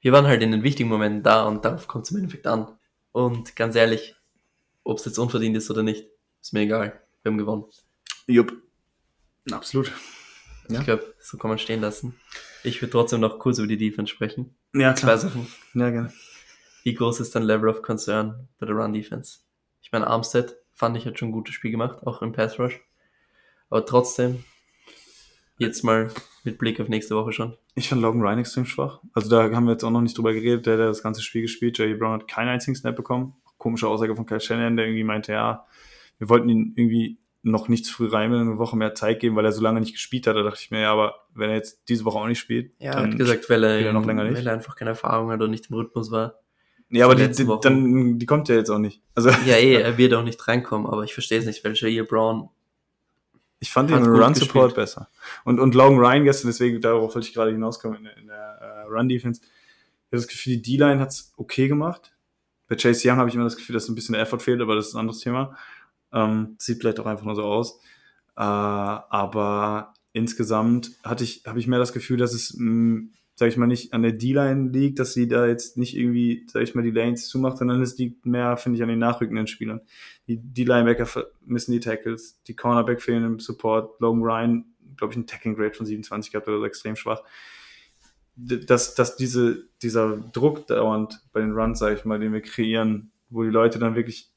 wir 0.00 0.12
waren 0.12 0.26
halt 0.26 0.42
in 0.42 0.52
den 0.52 0.62
wichtigen 0.62 0.88
Momenten 0.88 1.22
da 1.22 1.44
und 1.48 1.64
darauf 1.64 1.88
kommt 1.88 2.04
es 2.04 2.10
im 2.12 2.18
Endeffekt 2.18 2.46
an. 2.46 2.68
Und 3.10 3.56
ganz 3.56 3.74
ehrlich, 3.74 4.14
ob 4.84 4.98
es 4.98 5.04
jetzt 5.06 5.18
unverdient 5.18 5.56
ist 5.56 5.70
oder 5.70 5.82
nicht, 5.82 6.06
ist 6.40 6.52
mir 6.52 6.60
egal. 6.60 7.00
Wir 7.22 7.30
haben 7.32 7.38
gewonnen. 7.38 7.64
jupp. 8.26 8.52
Absolut. 9.50 9.92
Ja. 10.68 10.80
Ich 10.80 10.84
glaube, 10.86 11.14
so 11.20 11.38
kann 11.38 11.48
man 11.48 11.58
stehen 11.58 11.80
lassen. 11.80 12.14
Ich 12.62 12.80
würde 12.80 12.92
trotzdem 12.92 13.20
noch 13.20 13.38
kurz 13.38 13.58
über 13.58 13.66
die 13.66 13.76
Defense 13.76 14.12
sprechen. 14.12 14.54
Ja, 14.74 14.94
Zwei 14.94 15.06
klar. 15.06 15.18
Sachen. 15.18 15.46
Ja, 15.74 15.90
gerne. 15.90 16.12
Wie 16.84 16.94
groß 16.94 17.20
ist 17.20 17.34
dein 17.34 17.42
Level 17.42 17.68
of 17.68 17.82
Concern 17.82 18.48
bei 18.58 18.66
der 18.66 18.74
Run-Defense? 18.76 19.40
Ich 19.82 19.92
meine, 19.92 20.06
Armstead 20.06 20.56
fand 20.72 20.96
ich 20.96 21.06
hat 21.06 21.18
schon 21.18 21.28
ein 21.28 21.32
gutes 21.32 21.54
Spiel 21.54 21.70
gemacht, 21.70 22.06
auch 22.06 22.22
im 22.22 22.32
Pass 22.32 22.58
Rush. 22.58 22.80
Aber 23.70 23.86
trotzdem, 23.86 24.44
jetzt 25.58 25.82
mal 25.84 26.10
mit 26.44 26.58
Blick 26.58 26.80
auf 26.80 26.88
nächste 26.88 27.14
Woche 27.16 27.32
schon. 27.32 27.56
Ich 27.74 27.88
fand 27.88 28.02
Logan 28.02 28.20
Ryan 28.20 28.40
extrem 28.40 28.66
schwach. 28.66 29.00
Also 29.12 29.30
da 29.30 29.54
haben 29.54 29.64
wir 29.64 29.72
jetzt 29.72 29.84
auch 29.84 29.90
noch 29.90 30.00
nicht 30.00 30.16
drüber 30.16 30.32
geredet. 30.32 30.66
Der 30.66 30.74
hat 30.74 30.80
das 30.80 31.02
ganze 31.02 31.22
Spiel 31.22 31.42
gespielt. 31.42 31.78
Jerry 31.78 31.94
Brown 31.94 32.14
hat 32.14 32.28
keinen 32.28 32.48
einzigen 32.48 32.74
Snap 32.74 32.96
bekommen. 32.96 33.34
Komische 33.58 33.86
Aussage 33.86 34.16
von 34.16 34.26
Kyle 34.26 34.40
Shannon, 34.40 34.76
der 34.76 34.86
irgendwie 34.86 35.04
meinte, 35.04 35.32
ja, 35.32 35.66
wir 36.18 36.28
wollten 36.28 36.48
ihn 36.48 36.72
irgendwie 36.76 37.18
noch 37.42 37.68
nicht 37.68 37.84
zu 37.86 37.92
früh 37.94 38.06
rein, 38.08 38.32
eine 38.32 38.58
Woche 38.58 38.76
mehr 38.76 38.94
Zeit 38.94 39.18
geben, 39.20 39.34
weil 39.36 39.44
er 39.44 39.52
so 39.52 39.62
lange 39.62 39.80
nicht 39.80 39.92
gespielt 39.94 40.26
hat. 40.26 40.36
Da 40.36 40.42
dachte 40.42 40.60
ich 40.62 40.70
mir, 40.70 40.80
ja, 40.82 40.92
aber 40.92 41.14
wenn 41.34 41.50
er 41.50 41.56
jetzt 41.56 41.88
diese 41.88 42.04
Woche 42.04 42.18
auch 42.18 42.26
nicht 42.28 42.38
spielt, 42.38 42.72
Ja, 42.78 42.92
dann 42.92 43.10
hat 43.12 43.18
gesagt, 43.18 43.50
weil 43.50 43.64
er, 43.64 43.80
er 43.80 43.92
noch 43.92 44.06
länger 44.06 44.24
nicht. 44.24 44.36
weil 44.36 44.46
er 44.46 44.52
einfach 44.52 44.76
keine 44.76 44.90
Erfahrung 44.90 45.30
hat 45.30 45.40
und 45.42 45.50
nicht 45.50 45.68
im 45.70 45.76
Rhythmus 45.76 46.10
war. 46.10 46.36
Ja, 46.90 47.06
aber 47.06 47.14
die 47.14 47.28
die, 47.30 47.48
dann, 47.62 48.18
die 48.18 48.26
kommt 48.26 48.48
ja 48.48 48.54
jetzt 48.54 48.70
auch 48.70 48.78
nicht. 48.78 49.00
Also 49.14 49.30
Ja, 49.46 49.56
eh, 49.56 49.74
er 49.82 49.98
wird 49.98 50.14
auch 50.14 50.22
nicht 50.22 50.46
reinkommen, 50.46 50.86
aber 50.86 51.02
ich 51.04 51.14
verstehe 51.14 51.38
es 51.40 51.46
nicht, 51.46 51.64
weil 51.64 51.74
Jair 51.74 52.04
Brown, 52.04 52.48
ich 53.60 53.70
fand 53.70 53.90
ihn 53.90 53.96
Hat 53.96 54.04
im 54.04 54.12
gut 54.12 54.22
Run 54.22 54.34
Support 54.34 54.68
gespielt. 54.68 54.74
besser. 54.74 55.08
Und, 55.44 55.58
und 55.58 55.74
Logan 55.74 55.98
Ryan 55.98 56.24
gestern, 56.24 56.48
deswegen 56.48 56.80
darauf 56.80 57.14
wollte 57.14 57.26
ich 57.26 57.34
gerade 57.34 57.50
hinauskommen 57.52 57.98
in 57.98 58.04
der, 58.04 58.16
in 58.18 58.26
der 58.26 58.58
äh, 58.60 58.82
Run 58.88 59.08
Defense. 59.08 59.40
Ich 59.42 59.48
habe 60.12 60.22
das 60.22 60.28
Gefühl, 60.28 60.56
die 60.58 60.76
D-Line 60.76 61.00
hat's 61.00 61.32
okay 61.36 61.66
gemacht. 61.68 62.12
Bei 62.68 62.76
Chase 62.76 63.08
Young 63.08 63.16
habe 63.18 63.28
ich 63.28 63.34
immer 63.34 63.44
das 63.44 63.56
Gefühl, 63.56 63.74
dass 63.74 63.88
ein 63.88 63.94
bisschen 63.94 64.12
der 64.14 64.22
Effort 64.22 64.40
fehlt, 64.40 64.60
aber 64.60 64.74
das 64.74 64.88
ist 64.88 64.94
ein 64.94 65.00
anderes 65.00 65.20
Thema. 65.20 65.56
Ähm, 66.12 66.56
sieht 66.58 66.80
vielleicht 66.80 67.00
auch 67.00 67.06
einfach 67.06 67.24
nur 67.24 67.34
so 67.34 67.44
aus. 67.44 67.80
Äh, 68.36 68.42
aber 68.42 69.94
insgesamt 70.12 70.92
hatte 71.02 71.24
ich, 71.24 71.42
habe 71.46 71.58
ich 71.58 71.66
mehr 71.66 71.78
das 71.78 71.92
Gefühl, 71.92 72.18
dass 72.18 72.34
es, 72.34 72.54
mh, 72.58 73.08
sag 73.34 73.48
ich 73.48 73.56
mal, 73.56 73.66
nicht 73.66 73.92
an 73.92 74.02
der 74.02 74.12
D-Line 74.12 74.70
liegt, 74.70 74.98
dass 74.98 75.14
sie 75.14 75.26
da 75.26 75.46
jetzt 75.46 75.76
nicht 75.78 75.96
irgendwie, 75.96 76.46
sag 76.50 76.62
ich 76.62 76.74
mal, 76.74 76.82
die 76.82 76.90
Lanes 76.90 77.28
zumacht, 77.28 77.58
sondern 77.58 77.80
es 77.82 77.96
liegt 77.98 78.26
mehr, 78.26 78.56
finde 78.56 78.76
ich, 78.76 78.82
an 78.82 78.88
den 78.88 78.98
nachrückenden 78.98 79.46
Spielern. 79.46 79.80
Die, 80.28 80.38
die 80.38 80.64
Linebacker 80.64 81.06
vermissen 81.06 81.72
die 81.72 81.80
Tackles, 81.80 82.42
die 82.44 82.54
Cornerback 82.54 83.00
fehlen 83.00 83.24
im 83.24 83.40
Support, 83.40 84.00
Logan 84.00 84.22
Ryan, 84.22 84.64
glaube 84.96 85.12
ich, 85.12 85.18
ein 85.18 85.26
Tackling 85.26 85.56
Grade 85.56 85.74
von 85.74 85.86
27 85.86 86.32
gehabt 86.32 86.48
oder 86.48 86.58
so 86.58 86.66
extrem 86.66 86.96
schwach. 86.96 87.22
Dass, 88.36 88.94
dass 88.94 89.16
diese, 89.16 89.68
dieser 89.82 90.16
Druck 90.16 90.66
dauernd 90.66 91.22
bei 91.32 91.40
den 91.40 91.52
Runs, 91.52 91.78
sag 91.78 91.96
ich 91.96 92.04
mal, 92.04 92.18
den 92.18 92.32
wir 92.32 92.40
kreieren, 92.40 93.12
wo 93.28 93.42
die 93.42 93.50
Leute 93.50 93.78
dann 93.78 93.94
wirklich, 93.94 94.31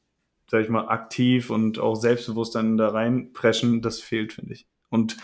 sag 0.48 0.64
ich 0.64 0.70
mal, 0.70 0.88
aktiv 0.88 1.50
und 1.50 1.80
auch 1.80 1.96
selbstbewusst 1.96 2.56
dann 2.56 2.78
da 2.78 2.90
reinpreschen, 2.90 3.82
das 3.82 4.00
fehlt, 4.00 4.34
finde 4.34 4.54
ich. 4.54 4.68
Und 4.90 5.18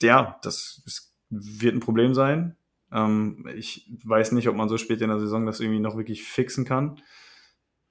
ja, 0.00 0.38
das 0.42 0.82
ist, 0.86 1.14
wird 1.30 1.74
ein 1.74 1.80
Problem 1.80 2.14
sein. 2.14 2.56
Ähm, 2.92 3.48
ich 3.56 3.90
weiß 4.04 4.32
nicht, 4.32 4.48
ob 4.48 4.56
man 4.56 4.68
so 4.68 4.78
spät 4.78 5.00
in 5.00 5.08
der 5.08 5.20
Saison 5.20 5.46
das 5.46 5.60
irgendwie 5.60 5.80
noch 5.80 5.96
wirklich 5.96 6.24
fixen 6.24 6.64
kann. 6.64 7.00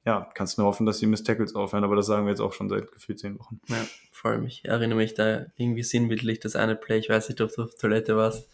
Ja, 0.05 0.30
kannst 0.34 0.57
nur 0.57 0.68
hoffen, 0.68 0.86
dass 0.86 0.99
die 0.99 1.05
Miss 1.05 1.24
Tackles 1.24 1.53
aufhören, 1.53 1.84
aber 1.84 1.97
das 1.97 2.05
sagen 2.07 2.26
wir 2.26 2.30
jetzt 2.30 2.39
auch 2.39 2.53
schon 2.53 2.70
seit 2.70 2.91
gefühlt 2.93 3.20
zehn 3.20 3.38
Wochen. 3.38 3.59
ja, 3.68 3.86
vor 4.11 4.32
allem, 4.32 4.45
ich 4.45 4.63
erinnere 4.63 4.97
mich 4.97 5.13
da 5.15 5.47
irgendwie 5.57 5.84
sinnbildlich, 5.84 6.39
das 6.39 6.55
eine 6.55 6.78
Play, 6.78 6.97
ich 6.99 7.09
weiß 7.09 7.28
nicht, 7.28 7.41
ob 7.41 7.53
du 7.53 7.63
auf 7.63 7.76
Toilette 7.76 8.15
warst, 8.15 8.49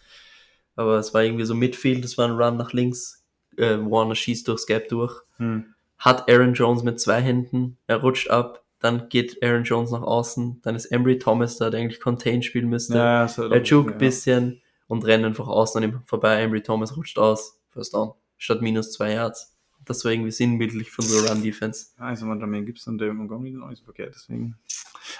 aber 0.75 0.97
es 0.97 1.13
war 1.13 1.23
irgendwie 1.23 1.45
so 1.45 1.53
Midfield, 1.53 2.03
das 2.03 2.17
war 2.17 2.27
ein 2.27 2.35
Run 2.35 2.57
nach 2.57 2.73
links, 2.73 3.23
äh, 3.57 3.77
Warner 3.77 4.15
schießt 4.15 4.47
durchs 4.47 4.65
Gap 4.65 4.87
durch, 4.87 5.21
Hm. 5.37 5.75
Hat 5.97 6.29
Aaron 6.29 6.53
Jones 6.53 6.83
mit 6.83 6.99
zwei 6.99 7.21
Händen, 7.21 7.77
er 7.87 7.97
rutscht 7.97 8.29
ab, 8.29 8.63
dann 8.79 9.07
geht 9.07 9.41
Aaron 9.41 9.63
Jones 9.63 9.91
nach 9.91 10.01
außen, 10.01 10.61
dann 10.61 10.75
ist 10.75 10.87
Embry 10.87 11.17
Thomas 11.17 11.57
da, 11.57 11.69
der 11.69 11.79
eigentlich 11.79 12.01
Contain 12.01 12.43
spielen 12.43 12.69
müsste. 12.69 12.97
Ja, 12.97 13.25
er 13.25 13.63
ja. 13.63 13.79
ein 13.79 13.97
bisschen 13.97 14.61
und 14.87 15.05
rennt 15.05 15.23
einfach 15.23 15.47
außen 15.47 15.81
an 15.81 15.89
ihm 15.89 16.01
vorbei. 16.05 16.41
Embry 16.41 16.61
Thomas 16.61 16.97
rutscht 16.97 17.17
aus, 17.17 17.61
first 17.69 17.93
down, 17.93 18.13
statt 18.37 18.61
minus 18.61 18.91
zwei 18.91 19.13
Yards. 19.13 19.55
Das 19.85 20.03
war 20.03 20.11
irgendwie 20.11 20.31
sinnbildlich 20.31 20.91
für 20.91 21.01
unsere 21.01 21.29
Run-Defense. 21.29 21.87
Ja, 21.97 22.05
also 22.05 22.25
man 22.25 22.39
Jermaine 22.39 22.65
Gibson 22.65 22.93
und 22.93 22.97
David 22.99 23.15
Montgomery 23.15 23.51
sind 23.51 23.63
auch 23.63 23.69
nicht 23.69 23.79
so 23.79 23.85
verkehrt, 23.85 24.13
deswegen. 24.15 24.57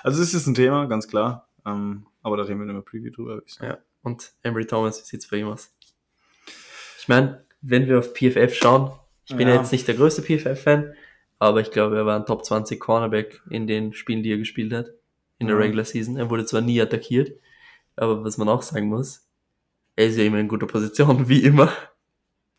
Also 0.04 0.22
es 0.22 0.34
ist 0.34 0.48
ein 0.48 0.56
Thema, 0.56 0.86
ganz 0.86 1.08
klar. 1.08 1.50
Ähm, 1.66 2.06
aber 2.22 2.38
da 2.38 2.44
reden 2.44 2.60
wir 2.60 2.68
in 2.68 2.76
der 2.76 2.82
Preview 2.82 3.12
drüber. 3.12 3.42
ich 3.46 3.54
sagen. 3.54 3.72
Ja. 3.72 3.78
Und 4.02 4.34
Embry 4.42 4.66
Thomas, 4.66 5.02
wie 5.02 5.06
sieht's 5.06 5.28
bei 5.28 5.38
ihm 5.38 5.48
aus? 5.48 5.74
Ich 7.00 7.08
meine, 7.08 7.46
wenn 7.62 7.88
wir 7.88 8.00
auf 8.00 8.14
PFF 8.14 8.54
schauen, 8.54 8.92
ich 9.26 9.36
bin 9.36 9.48
ja 9.48 9.56
Ja. 9.56 9.60
jetzt 9.62 9.72
nicht 9.72 9.88
der 9.88 9.96
größte 9.96 10.22
PFF-Fan, 10.22 10.94
aber 11.40 11.62
ich 11.62 11.72
glaube, 11.72 11.98
er 11.98 12.06
war 12.06 12.20
ein 12.20 12.26
Top 12.26 12.46
20 12.46 12.80
Cornerback 12.80 13.42
in 13.50 13.68
den 13.68 13.94
Spielen, 13.94 14.24
die 14.24 14.32
er 14.32 14.38
gespielt 14.38 14.74
hat, 14.74 14.88
in 15.40 15.48
der 15.48 15.56
Ja. 15.58 15.62
Regular 15.64 15.86
Season. 15.86 16.18
Er 16.18 16.30
wurde 16.30 16.46
zwar 16.46 16.62
nie 16.62 16.82
attackiert, 16.82 17.32
aber 17.96 18.24
was 18.24 18.38
man 18.38 18.50
auch 18.50 18.62
sagen 18.62 18.88
muss, 18.88 19.28
er 19.96 20.08
ist 20.08 20.18
ja 20.18 20.24
immer 20.24 20.40
in 20.40 20.48
guter 20.48 20.68
Position, 20.68 21.28
wie 21.30 21.44
immer. 21.44 21.72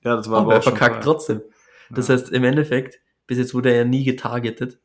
Ja, 0.03 0.17
das 0.17 0.29
war 0.31 0.39
aber 0.39 0.47
aber 0.47 0.55
er 0.57 0.63
verkackt 0.63 1.03
trotzdem. 1.05 1.43
Das 1.91 2.09
Ja. 2.09 2.15
heißt, 2.15 2.31
im 2.31 2.45
Endeffekt, 2.45 3.01
bis 3.27 3.39
jetzt 3.39 3.55
wurde 3.55 3.71
er 3.71 3.79
ja 3.79 3.85
nie 3.85 4.05
getargetet. 4.05 4.79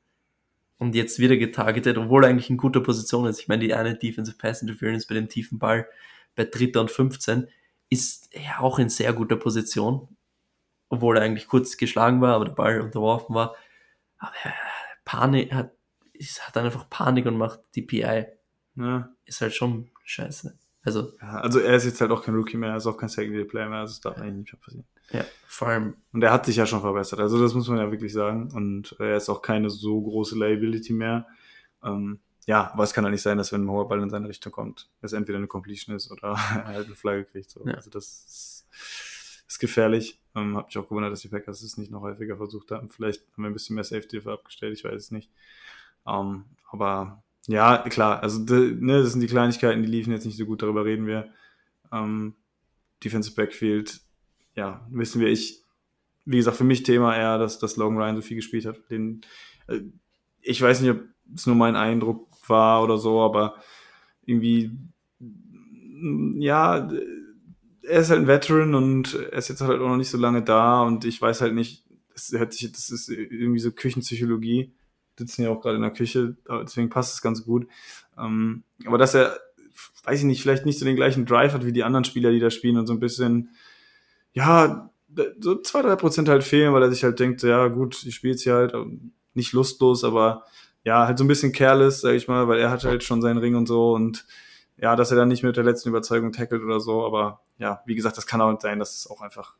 Und 0.77 0.95
jetzt 0.95 1.19
wird 1.19 1.31
er 1.31 1.37
getargetet, 1.37 1.97
obwohl 1.97 2.23
er 2.23 2.29
eigentlich 2.29 2.49
in 2.49 2.55
guter 2.55 2.79
Position 2.79 3.25
ist. 3.25 3.39
Ich 3.41 3.49
meine, 3.49 3.63
die 3.65 3.73
eine 3.73 3.95
Defensive 3.95 4.37
Pass 4.37 4.61
Interference 4.61 5.05
bei 5.07 5.15
dem 5.15 5.27
tiefen 5.27 5.59
Ball 5.59 5.85
bei 6.37 6.45
Dritter 6.45 6.79
und 6.79 6.89
15 6.89 7.47
ist 7.89 8.29
er 8.31 8.61
auch 8.61 8.79
in 8.79 8.87
sehr 8.87 9.11
guter 9.11 9.35
Position. 9.35 10.07
Obwohl 10.89 11.17
er 11.17 11.23
eigentlich 11.23 11.47
kurz 11.47 11.77
geschlagen 11.77 12.21
war, 12.21 12.35
aber 12.35 12.45
der 12.45 12.53
Ball 12.53 12.81
unterworfen 12.81 13.35
war. 13.35 13.55
Aber 14.17 14.33
er 14.43 14.53
Panik, 15.05 15.53
hat, 15.53 15.71
hat 16.41 16.55
dann 16.55 16.65
einfach 16.65 16.89
Panik 16.89 17.25
und 17.25 17.37
macht 17.37 17.61
die 17.75 17.81
PI. 17.81 18.25
Ja. 18.75 19.09
Ist 19.25 19.41
halt 19.41 19.53
schon 19.53 19.89
scheiße. 20.03 20.57
Also, 20.83 21.13
Ja, 21.21 21.41
also 21.41 21.59
er 21.59 21.75
ist 21.75 21.85
jetzt 21.85 22.01
halt 22.01 22.11
auch 22.11 22.23
kein 22.23 22.35
Rookie 22.35 22.57
mehr, 22.57 22.71
er 22.71 22.77
ist 22.77 22.87
auch 22.87 22.97
kein 22.97 23.09
Secondary 23.09 23.45
Player 23.45 23.69
mehr, 23.69 23.79
also 23.79 23.91
das 23.91 24.01
darf 24.01 24.17
eigentlich 24.17 24.35
nicht 24.35 24.53
mehr 24.53 24.61
passieren. 24.61 24.85
ja, 25.11 25.25
vor 25.45 25.67
allem, 25.67 25.95
Und 26.13 26.23
er 26.23 26.31
hat 26.31 26.45
sich 26.45 26.55
ja 26.55 26.65
schon 26.65 26.81
verbessert, 26.81 27.19
also 27.19 27.41
das 27.41 27.53
muss 27.53 27.67
man 27.67 27.79
ja 27.79 27.91
wirklich 27.91 28.13
sagen. 28.13 28.51
Und 28.53 28.95
er 28.99 29.17
ist 29.17 29.29
auch 29.29 29.41
keine 29.41 29.69
so 29.69 30.01
große 30.01 30.37
Liability 30.37 30.93
mehr. 30.93 31.27
Ähm, 31.83 32.19
ja, 32.45 32.71
aber 32.73 32.83
es 32.83 32.93
kann 32.93 33.03
halt 33.03 33.11
nicht 33.11 33.21
sein, 33.21 33.37
dass 33.37 33.51
wenn 33.51 33.65
ein 33.65 33.69
hoher 33.69 33.87
Ball 33.87 34.01
in 34.01 34.09
seine 34.09 34.27
Richtung 34.27 34.51
kommt, 34.51 34.89
es 35.01 35.13
entweder 35.13 35.37
eine 35.37 35.47
Completion 35.47 35.95
ist 35.95 36.09
oder 36.11 36.29
er 36.55 36.65
halt 36.65 36.85
eine 36.87 36.95
Flagge 36.95 37.25
kriegt. 37.25 37.51
So. 37.51 37.65
Ja. 37.65 37.73
Also 37.73 37.89
das 37.89 38.05
ist, 38.05 38.67
ist 39.49 39.59
gefährlich. 39.59 40.21
Ähm, 40.35 40.55
hab 40.55 40.67
mich 40.67 40.77
auch 40.77 40.87
gewundert, 40.87 41.11
dass 41.11 41.21
die 41.21 41.27
Packers 41.27 41.61
es 41.63 41.77
nicht 41.77 41.91
noch 41.91 42.01
häufiger 42.01 42.37
versucht 42.37 42.71
haben. 42.71 42.89
Vielleicht 42.89 43.21
haben 43.33 43.43
wir 43.43 43.49
ein 43.49 43.53
bisschen 43.53 43.75
mehr 43.75 43.83
Safety 43.83 44.17
dafür 44.17 44.33
abgestellt, 44.33 44.77
ich 44.77 44.83
weiß 44.83 44.93
es 44.93 45.11
nicht. 45.11 45.29
Ähm, 46.07 46.45
aber 46.71 47.23
ja, 47.47 47.79
klar, 47.89 48.21
also 48.21 48.39
ne, 48.41 49.01
das 49.01 49.11
sind 49.11 49.21
die 49.21 49.27
Kleinigkeiten, 49.27 49.81
die 49.81 49.89
liefen 49.89 50.13
jetzt 50.13 50.25
nicht 50.25 50.37
so 50.37 50.45
gut, 50.45 50.61
darüber 50.61 50.85
reden 50.85 51.07
wir. 51.07 51.29
Ähm, 51.91 52.35
Defensive 53.03 53.35
Backfield, 53.35 54.01
ja, 54.55 54.85
wissen 54.91 55.19
wir, 55.19 55.29
ich, 55.29 55.63
wie 56.25 56.37
gesagt, 56.37 56.57
für 56.57 56.63
mich 56.63 56.83
Thema 56.83 57.15
eher, 57.17 57.39
dass, 57.39 57.57
dass 57.57 57.75
Logan 57.75 57.97
Ryan 57.97 58.17
so 58.17 58.21
viel 58.21 58.37
gespielt 58.37 58.65
hat. 58.65 58.77
Den, 58.91 59.21
äh, 59.67 59.79
ich 60.41 60.61
weiß 60.61 60.81
nicht, 60.81 60.91
ob 60.91 61.01
es 61.33 61.47
nur 61.47 61.55
mein 61.55 61.75
Eindruck 61.75 62.27
war 62.47 62.83
oder 62.83 62.97
so, 62.97 63.21
aber 63.21 63.55
irgendwie, 64.25 64.77
ja, 66.37 66.87
er 67.83 68.01
ist 68.01 68.09
halt 68.09 68.21
ein 68.21 68.27
Veteran 68.27 68.75
und 68.75 69.13
er 69.15 69.33
ist 69.33 69.49
jetzt 69.49 69.61
halt 69.61 69.81
auch 69.81 69.87
noch 69.87 69.97
nicht 69.97 70.09
so 70.09 70.17
lange 70.17 70.41
da 70.41 70.83
und 70.83 71.05
ich 71.05 71.21
weiß 71.21 71.41
halt 71.41 71.53
nicht, 71.53 71.83
das 72.13 72.29
das 72.29 72.89
ist 72.89 73.09
irgendwie 73.09 73.59
so 73.59 73.71
Küchenpsychologie. 73.71 74.73
Sitzen 75.17 75.43
ja 75.43 75.49
auch 75.49 75.61
gerade 75.61 75.75
in 75.75 75.81
der 75.81 75.91
Küche, 75.91 76.37
deswegen 76.63 76.89
passt 76.89 77.13
es 77.13 77.21
ganz 77.21 77.43
gut. 77.43 77.67
Ähm, 78.17 78.63
aber 78.85 78.97
dass 78.97 79.15
er, 79.15 79.37
weiß 80.03 80.19
ich 80.19 80.25
nicht, 80.25 80.41
vielleicht 80.41 80.65
nicht 80.65 80.79
so 80.79 80.85
den 80.85 80.95
gleichen 80.95 81.25
Drive 81.25 81.53
hat 81.53 81.65
wie 81.65 81.73
die 81.73 81.83
anderen 81.83 82.05
Spieler, 82.05 82.31
die 82.31 82.39
da 82.39 82.49
spielen 82.49 82.77
und 82.77 82.87
so 82.87 82.93
ein 82.93 83.01
bisschen, 83.01 83.49
ja, 84.33 84.89
so 85.39 85.61
zwei, 85.61 85.81
drei 85.81 85.95
Prozent 85.95 86.29
halt 86.29 86.43
fehlen, 86.43 86.73
weil 86.73 86.83
er 86.83 86.91
sich 86.91 87.03
halt 87.03 87.19
denkt, 87.19 87.43
ja 87.43 87.67
gut, 87.67 88.05
ich 88.05 88.15
spiele 88.15 88.33
jetzt 88.33 88.43
hier 88.43 88.53
halt 88.53 88.73
ähm, 88.73 89.11
nicht 89.33 89.53
lustlos, 89.53 90.03
aber 90.03 90.45
ja, 90.83 91.05
halt 91.05 91.17
so 91.17 91.25
ein 91.25 91.27
bisschen 91.27 91.51
careless, 91.51 92.01
sag 92.01 92.13
ich 92.13 92.27
mal, 92.27 92.47
weil 92.47 92.59
er 92.59 92.69
hat 92.69 92.85
halt 92.85 93.03
schon 93.03 93.21
seinen 93.21 93.39
Ring 93.39 93.55
und 93.55 93.67
so 93.67 93.93
und 93.93 94.25
ja, 94.81 94.95
dass 94.95 95.11
er 95.11 95.17
dann 95.17 95.27
nicht 95.27 95.43
mit 95.43 95.57
der 95.57 95.63
letzten 95.63 95.89
Überzeugung 95.89 96.31
tackelt 96.31 96.63
oder 96.63 96.79
so, 96.79 97.05
aber 97.05 97.41
ja, 97.57 97.81
wie 97.85 97.95
gesagt, 97.95 98.17
das 98.17 98.27
kann 98.27 98.41
auch 98.41 98.59
sein, 98.59 98.79
dass 98.79 98.97
es 98.97 99.07
auch 99.07 99.21
einfach, 99.21 99.55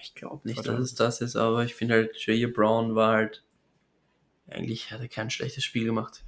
ich 0.00 0.14
glaube 0.14 0.40
nicht, 0.44 0.66
dass 0.66 0.78
es 0.78 0.94
das 0.94 1.20
ist, 1.20 1.36
aber 1.36 1.64
ich 1.64 1.74
finde 1.74 1.94
halt, 1.94 2.16
Jair 2.26 2.52
Brown 2.52 2.94
war 2.94 3.14
halt, 3.14 3.44
eigentlich 4.48 4.90
hat 4.90 5.00
er 5.00 5.08
kein 5.08 5.30
schlechtes 5.30 5.64
Spiel 5.64 5.84
gemacht. 5.84 6.24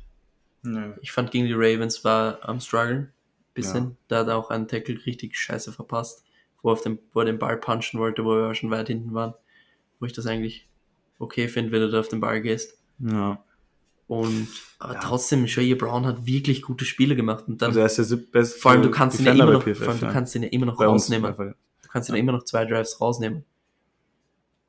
ne, 0.63 0.97
Ich 1.03 1.13
fand 1.13 1.31
gegen 1.31 1.47
die 1.47 1.53
Ravens 1.55 2.05
war 2.05 2.39
am 2.49 2.61
struggeln. 2.61 3.13
bisschen. 3.53 3.85
Ja. 3.85 3.97
Da 4.09 4.19
hat 4.21 4.29
er 4.29 4.37
auch 4.37 4.51
einen 4.51 4.67
Tackle 4.69 5.05
richtig 5.07 5.37
scheiße 5.37 5.73
verpasst, 5.73 6.25
wo, 6.63 6.71
er 6.71 6.73
auf 6.73 6.83
den, 6.83 6.99
wo 7.13 7.21
er 7.21 7.27
den 7.27 7.39
Ball 7.39 7.57
punchen 7.57 8.01
wollte, 8.01 8.25
wo 8.25 8.31
wir 8.31 8.55
schon 8.55 8.71
weit 8.71 8.89
hinten 8.89 9.15
waren. 9.15 9.35
Wo 10.01 10.07
ich 10.07 10.13
das 10.13 10.27
eigentlich 10.27 10.67
okay 11.19 11.49
finde, 11.49 11.73
wenn 11.73 11.81
du 11.83 11.91
da 11.91 12.01
auf 12.01 12.09
den 12.09 12.21
Ball 12.21 12.41
gehst. 12.41 12.79
Ja. 12.99 13.43
Und 14.21 14.49
aber 14.79 14.95
Ja. 14.95 15.01
trotzdem, 15.01 15.47
Jair 15.47 15.77
Brown 15.79 16.05
hat 16.07 16.27
wirklich 16.27 16.63
gute 16.63 16.85
Spiele 16.85 17.17
gemacht. 17.17 17.45
Und 17.49 17.63
dann, 17.63 17.69
Also 17.71 17.81
er 17.81 17.87
ist 17.87 17.97
der 17.99 18.05
siebtbeste 18.05 18.59
vor 18.59 18.73
allem, 18.73 18.83
du 18.83 18.91
kannst 18.91 19.19
ihn 19.21 19.27
ja 19.27 19.33
immer 19.33 19.53
noch, 19.53 19.65
bei 19.65 19.75
vor 19.75 19.89
allem, 19.89 20.01
du 20.01 20.09
kannst 20.13 20.35
ihn 20.35 20.43
ja 20.43 20.49
immer 20.51 20.67
noch 20.67 20.81
rausnehmen. 20.81 21.27
einfach. 21.31 21.55
Du 21.83 21.89
kannst 21.89 22.09
ihn 22.09 22.15
ja 22.15 22.21
immer 22.21 22.33
noch 22.33 22.45
zwei 22.45 22.65
Drives 22.65 23.01
rausnehmen. 23.01 23.45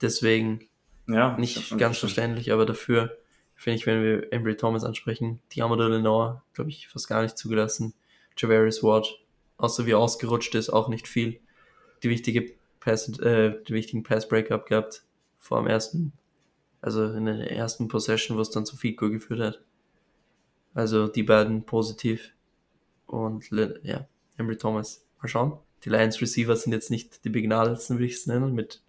Deswegen 0.01 0.61
Ja, 1.07 1.37
nicht 1.37 1.77
ganz 1.77 1.97
verständlich, 1.99 2.51
aber 2.51 2.65
dafür 2.65 3.15
finde 3.55 3.77
ich, 3.77 3.85
wenn 3.85 4.01
wir 4.03 4.33
Embry 4.33 4.57
Thomas 4.57 4.83
ansprechen, 4.83 5.39
Diamond 5.55 5.79
Lenore, 5.81 6.41
glaube 6.53 6.69
ich, 6.69 6.87
fast 6.87 7.07
gar 7.07 7.21
nicht 7.21 7.37
zugelassen. 7.37 7.93
Javarius 8.37 8.83
Ward, 8.83 9.19
außer 9.57 9.85
wie 9.85 9.91
er 9.91 9.99
ausgerutscht 9.99 10.55
ist, 10.55 10.69
auch 10.69 10.89
nicht 10.89 11.07
viel. 11.07 11.39
Die 12.03 12.09
wichtige 12.09 12.53
Pass, 12.79 13.07
äh, 13.19 13.53
die 13.67 13.73
wichtigen 13.73 14.03
Pass-Breakup 14.03 14.65
gehabt 14.67 15.03
vor 15.39 15.59
dem 15.59 15.67
ersten, 15.67 16.11
also 16.85 17.11
in 17.13 17.25
der 17.25 17.51
ersten 17.51 17.87
Possession, 17.87 18.37
wo 18.37 18.41
es 18.41 18.51
dann 18.51 18.63
zu 18.63 18.77
Field 18.77 18.97
Goal 18.97 19.09
geführt 19.09 19.39
hat. 19.39 19.61
Also 20.75 21.07
die 21.07 21.23
beiden 21.23 21.65
positiv. 21.65 22.31
Und 23.07 23.49
ja, 23.81 24.07
Embry 24.37 24.55
Thomas. 24.55 25.03
Mal 25.19 25.27
schauen. 25.27 25.57
Die 25.83 25.89
Lions 25.89 26.21
Receiver 26.21 26.55
sind 26.55 26.73
jetzt 26.73 26.91
nicht 26.91 27.25
die 27.25 27.29
begnadetsten, 27.29 27.97
würde 27.97 28.05
ich 28.05 28.13
es 28.13 28.27
nennen, 28.27 28.53
mit, 28.53 28.83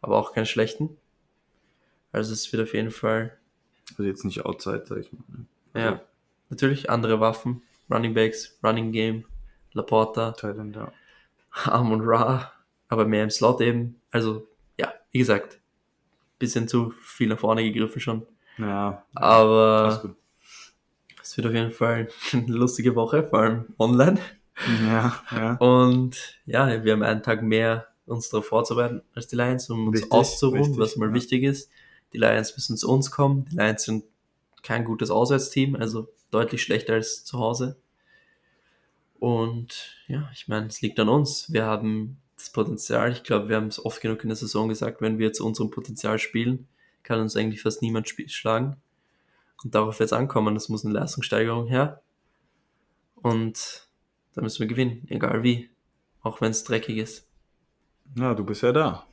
aber 0.00 0.16
auch 0.16 0.32
keine 0.32 0.46
schlechten. 0.46 0.96
Also 2.12 2.32
es 2.32 2.52
wird 2.52 2.62
auf 2.62 2.72
jeden 2.72 2.92
Fall, 2.92 3.36
Also 3.90 4.04
jetzt 4.04 4.24
nicht 4.24 4.44
outside, 4.46 4.84
sag 4.86 4.98
ich 4.98 5.10
mal. 5.12 5.80
ja, 5.80 6.02
natürlich 6.50 6.88
andere 6.88 7.18
Waffen, 7.18 7.62
Running 7.90 8.14
Backs, 8.14 8.56
Running 8.62 8.92
Game, 8.92 9.24
Laporta, 9.72 10.32
Thailand, 10.32 10.76
ja. 10.76 10.92
Amon 11.64 12.00
Ra, 12.00 12.52
aber 12.88 13.06
mehr 13.06 13.24
im 13.24 13.30
Slot 13.30 13.60
eben. 13.60 14.00
Also 14.12 14.46
ja, 14.78 14.94
wie 15.10 15.18
gesagt, 15.18 15.58
bisschen 16.44 16.68
zu 16.68 16.90
viel 16.90 17.28
nach 17.28 17.38
vorne 17.38 17.64
gegriffen 17.64 18.00
schon. 18.00 18.26
Ja, 18.58 19.04
Aber 19.14 20.14
es 21.22 21.36
wird 21.36 21.46
auf 21.46 21.54
jeden 21.54 21.72
Fall 21.72 22.08
eine 22.32 22.46
lustige 22.46 22.94
Woche, 22.94 23.24
vor 23.24 23.40
allem 23.40 23.66
online. 23.78 24.20
Ja, 24.86 25.20
ja. 25.32 25.54
Und 25.56 26.38
ja, 26.46 26.84
wir 26.84 26.92
haben 26.92 27.02
einen 27.02 27.22
Tag 27.22 27.42
mehr, 27.42 27.88
uns 28.06 28.28
darauf 28.28 28.46
vorzubereiten 28.46 29.02
als 29.14 29.26
die 29.26 29.36
Lions, 29.36 29.68
um 29.70 29.88
uns 29.88 29.96
Richtig, 29.96 30.12
auszuruhen, 30.12 30.60
richtig, 30.60 30.78
was 30.78 30.96
mal 30.96 31.08
ja. 31.08 31.14
wichtig 31.14 31.42
ist. 31.42 31.70
Die 32.12 32.18
Lions 32.18 32.54
müssen 32.54 32.76
zu 32.76 32.88
uns 32.88 33.10
kommen. 33.10 33.46
Die 33.50 33.56
Lions 33.56 33.84
sind 33.84 34.04
kein 34.62 34.84
gutes 34.84 35.10
Auswärtsteam, 35.10 35.74
also 35.74 36.08
deutlich 36.30 36.62
schlechter 36.62 36.92
als 36.94 37.24
zu 37.24 37.38
Hause. 37.38 37.76
Und 39.18 39.96
ja, 40.06 40.30
ich 40.34 40.48
meine, 40.48 40.66
es 40.66 40.82
liegt 40.82 41.00
an 41.00 41.08
uns. 41.08 41.52
Wir 41.52 41.64
haben 41.64 42.18
das 42.44 42.52
Potenzial. 42.52 43.12
Ich 43.12 43.22
glaube, 43.24 43.48
wir 43.48 43.56
haben 43.56 43.66
es 43.68 43.84
oft 43.84 44.00
genug 44.00 44.22
in 44.22 44.28
der 44.28 44.36
Saison 44.36 44.68
gesagt, 44.68 45.00
wenn 45.00 45.18
wir 45.18 45.32
zu 45.32 45.46
unserem 45.46 45.70
Potenzial 45.70 46.18
spielen, 46.18 46.68
kann 47.02 47.20
uns 47.20 47.36
eigentlich 47.36 47.62
fast 47.62 47.82
niemand 47.82 48.08
schlagen. 48.08 48.76
Und 49.62 49.74
darauf 49.74 49.98
wird 49.98 50.08
es 50.08 50.12
ankommen. 50.12 50.56
Es 50.56 50.68
muss 50.68 50.84
eine 50.84 50.94
Leistungssteigerung 50.94 51.66
her. 51.66 52.02
Und 53.14 53.88
da 54.34 54.42
müssen 54.42 54.60
wir 54.60 54.66
gewinnen, 54.66 55.06
egal 55.08 55.42
wie. 55.42 55.70
Auch 56.22 56.40
wenn 56.40 56.50
es 56.50 56.64
dreckig 56.64 56.96
ist. 56.98 57.26
Ja, 58.16 58.34
du 58.34 58.44
bist 58.44 58.62
ja 58.62 58.72
da. 58.72 59.06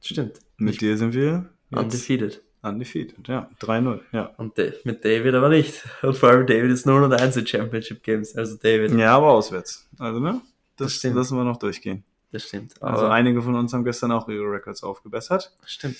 Stimmt. 0.00 0.40
Mit 0.56 0.80
dir 0.80 0.96
sind 0.96 1.14
wir 1.14 1.50
Undefeated. 1.70 2.42
undefeated. 2.62 3.26
Ja, 3.28 3.50
3-0. 3.60 4.00
Ja. 4.12 4.26
Und 4.36 4.56
mit 4.84 5.04
David 5.04 5.34
aber 5.34 5.48
nicht. 5.48 5.82
Und 6.02 6.16
vor 6.16 6.30
allem 6.30 6.46
David 6.46 6.70
ist 6.70 6.86
0 6.86 7.02
und 7.04 7.12
1 7.12 7.36
in 7.36 7.46
Championship 7.46 8.02
Games. 8.02 8.34
Also 8.36 8.56
David, 8.56 8.92
ja, 8.98 9.16
aber 9.16 9.30
auswärts. 9.32 9.88
Also, 9.98 10.20
ne? 10.20 10.40
Das, 10.76 10.88
Das 10.88 10.92
stimmt. 10.94 11.16
lassen 11.16 11.36
wir 11.36 11.44
noch 11.44 11.56
durchgehen. 11.58 12.04
Das 12.32 12.44
stimmt. 12.44 12.80
Also 12.82 13.04
Aber 13.04 13.14
einige 13.14 13.42
von 13.42 13.54
uns 13.54 13.72
haben 13.72 13.84
gestern 13.84 14.12
auch 14.12 14.28
ihre 14.28 14.50
Records 14.50 14.82
aufgebessert. 14.82 15.52
stimmt. 15.64 15.96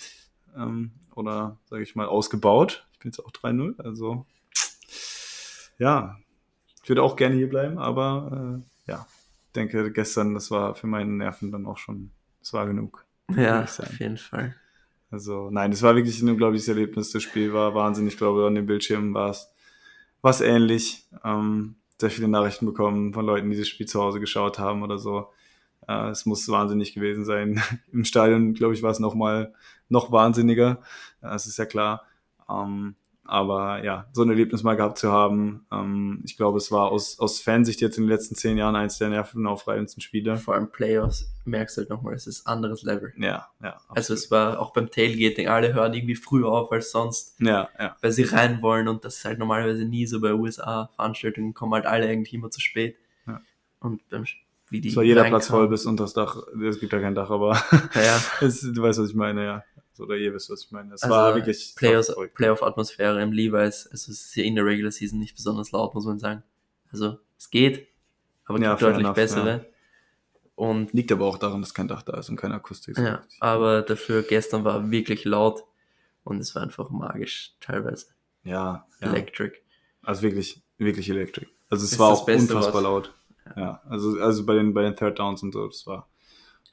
Ähm, 0.56 0.92
oder, 1.14 1.58
sage 1.68 1.82
ich 1.82 1.94
mal, 1.94 2.06
ausgebaut. 2.06 2.86
Ich 2.92 2.98
bin 2.98 3.10
jetzt 3.10 3.20
auch 3.20 3.30
3-0. 3.30 3.80
Also, 3.80 4.26
ja. 5.78 6.16
Ich 6.82 6.88
würde 6.88 7.02
auch 7.02 7.16
gerne 7.16 7.34
hier 7.34 7.48
bleiben, 7.48 7.78
aber 7.78 8.62
äh, 8.86 8.90
ja. 8.90 9.06
Ich 9.46 9.52
denke, 9.52 9.90
gestern, 9.90 10.34
das 10.34 10.50
war 10.50 10.74
für 10.74 10.86
meine 10.86 11.10
Nerven 11.10 11.50
dann 11.50 11.66
auch 11.66 11.78
schon, 11.78 12.10
das 12.40 12.52
war 12.52 12.66
genug. 12.66 13.04
Ja, 13.34 13.64
auf 13.64 13.98
jeden 13.98 14.18
Fall. 14.18 14.54
Also, 15.10 15.50
nein, 15.50 15.72
es 15.72 15.82
war 15.82 15.96
wirklich 15.96 16.20
ein 16.20 16.28
unglaubliches 16.28 16.68
Erlebnis. 16.68 17.10
Das 17.10 17.22
Spiel 17.22 17.52
war 17.52 17.74
wahnsinnig. 17.74 18.14
Ich 18.14 18.18
glaube, 18.18 18.46
an 18.46 18.54
den 18.54 18.66
Bildschirmen 18.66 19.14
war 19.14 19.30
es 19.30 19.48
was 20.20 20.40
ähnlich. 20.40 21.06
Ähm, 21.24 21.76
sehr 22.00 22.10
viele 22.10 22.28
Nachrichten 22.28 22.66
bekommen 22.66 23.14
von 23.14 23.24
Leuten, 23.24 23.50
die 23.50 23.56
das 23.56 23.68
Spiel 23.68 23.86
zu 23.86 24.00
Hause 24.00 24.20
geschaut 24.20 24.58
haben 24.58 24.82
oder 24.82 24.98
so. 24.98 25.32
Äh, 25.89 26.11
es 26.11 26.26
muss 26.26 26.49
wahnsinnig 26.49 26.95
gewesen 26.95 27.24
sein. 27.24 27.62
Im 27.93 28.05
Stadion, 28.05 28.55
glaube 28.55 28.74
ich, 28.74 28.82
war 28.82 28.91
es 28.91 29.01
noch 29.01 29.14
mal 29.14 29.53
noch 29.89 30.12
wahnsinniger. 30.12 30.80
Äh, 31.22 31.28
Das 31.28 31.47
ist 31.47 31.59
ja 31.59 31.66
klar. 31.66 32.03
Ähm, 32.49 32.97
aber 33.28 33.82
ja, 33.84 34.07
so 34.12 34.22
ein 34.22 34.28
Erlebnis 34.28 34.62
mal 34.62 34.76
gehabt 34.76 34.99
zu 34.99 35.11
haben, 35.11 35.66
ähm, 35.72 36.22
ich 36.24 36.37
glaube, 36.37 36.59
es 36.59 36.70
war 36.70 36.91
aus, 36.91 37.18
aus 37.18 37.41
Fansicht 37.41 37.80
jetzt 37.80 37.99
in 37.99 38.05
den 38.05 38.11
letzten 38.11 38.37
zehn 38.37 38.57
Jahren 38.57 38.76
eins 38.76 38.99
der 38.99 39.09
nervenaufreibendsten 39.09 40.01
Spiele. 40.01 40.37
Vor 40.37 40.55
allem 40.55 40.70
Playoffs 40.70 41.28
merkst 41.45 41.76
du 41.76 41.80
halt 41.80 41.91
nochmal, 41.91 42.14
es 42.14 42.26
ist 42.26 42.47
anderes 42.47 42.82
Level. 42.82 43.12
Ja, 43.16 43.49
ja. 43.62 43.80
Also 43.89 44.14
es 44.14 44.30
war 44.30 44.61
auch 44.61 44.72
beim 44.72 44.91
Tailgating, 44.91 45.49
alle 45.49 45.74
hören 45.74 45.93
irgendwie 45.95 46.14
früher 46.14 46.49
auf 46.49 46.70
als 46.70 46.93
sonst, 46.93 47.41
ja, 47.41 47.68
ja. 47.78 47.97
weil 48.01 48.12
sie 48.12 48.22
rein 48.22 48.62
wollen 48.62 48.87
und 48.89 49.05
das 49.05 49.18
ist 49.18 49.24
halt 49.24 49.39
normalerweise 49.39 49.84
nie 49.84 50.07
so 50.07 50.20
bei 50.20 50.32
USA-Veranstaltungen, 50.32 51.53
kommen 51.53 51.74
halt 51.74 51.87
alle 51.87 52.09
irgendwie 52.09 52.37
immer 52.37 52.51
zu 52.51 52.61
spät. 52.61 52.97
Ja. 53.26 53.41
Und 53.80 54.09
beim, 54.09 54.24
wie 54.70 54.80
die 54.80 54.88
Es 54.88 54.96
war 54.96 55.02
jeder 55.04 55.24
Platz 55.24 55.48
voll 55.48 55.68
bis 55.68 55.86
unter 55.86 56.04
das 56.04 56.12
Dach. 56.14 56.36
Es 56.68 56.80
gibt 56.80 56.92
ja 56.92 57.00
kein 57.00 57.14
Dach, 57.14 57.30
aber 57.30 57.54
Ja, 57.94 58.02
ja. 58.02 58.22
es, 58.40 58.60
du 58.62 58.82
weißt, 58.82 58.98
was 58.98 59.10
ich 59.10 59.14
meine, 59.16 59.44
ja. 59.44 59.64
So, 59.92 60.04
Oder 60.04 60.16
ihr 60.16 60.34
wisst, 60.34 60.50
was 60.50 60.62
ich 60.64 60.70
meine. 60.72 60.92
Es 60.94 61.02
Also, 61.02 61.14
war 61.14 61.34
wirklich. 61.34 61.74
Playoff-Atmosphäre 61.76 63.22
im 63.22 63.32
Levi's. 63.32 63.86
Also 63.90 64.12
es 64.12 64.26
ist 64.26 64.36
ja 64.36 64.44
in 64.44 64.54
der 64.54 64.64
Regular 64.64 64.90
Season 64.90 65.18
nicht 65.18 65.34
besonders 65.34 65.72
laut, 65.72 65.94
muss 65.94 66.04
man 66.04 66.18
sagen. 66.18 66.42
Also 66.92 67.18
es 67.38 67.50
geht, 67.50 67.88
aber 68.44 68.60
Ja, 68.60 68.70
gibt 68.70 68.82
deutlich 68.82 69.04
enough, 69.04 69.14
bessere. 69.14 69.66
Und 70.54 70.92
Liegt 70.92 71.12
aber 71.12 71.26
auch 71.26 71.38
daran, 71.38 71.60
dass 71.60 71.74
kein 71.74 71.88
Dach 71.88 72.02
da 72.02 72.16
ist 72.18 72.28
und 72.30 72.36
keine 72.36 72.54
Akustik. 72.54 72.96
ja, 72.98 73.22
aber 73.40 73.82
dafür 73.82 74.22
gestern 74.22 74.64
war 74.64 74.90
wirklich 74.90 75.24
laut 75.24 75.62
und 76.24 76.40
es 76.40 76.54
war 76.54 76.62
einfach 76.62 76.88
magisch 76.90 77.54
teilweise. 77.60 78.06
ja, 78.42 78.86
ja. 79.00 79.06
Electric. 79.08 79.58
Also 80.02 80.22
wirklich, 80.22 80.62
wirklich 80.78 81.10
electric. 81.10 81.48
Also 81.68 81.84
es 81.84 81.92
Ist 81.92 81.98
war 81.98 82.08
auch 82.10 82.24
beste 82.24 82.54
unfassbar 82.54 82.82
Wort. 82.84 83.06
laut. 83.06 83.14
Ja. 83.57 83.80
also, 83.88 84.18
also 84.20 84.44
bei 84.47 84.55
den, 84.55 84.74
bei 84.74 84.82
den 84.82 84.97
Third 84.97 85.18
Downs 85.18 85.42
und 85.42 85.53
so, 85.53 85.66
das 85.66 85.86
war, 85.86 86.09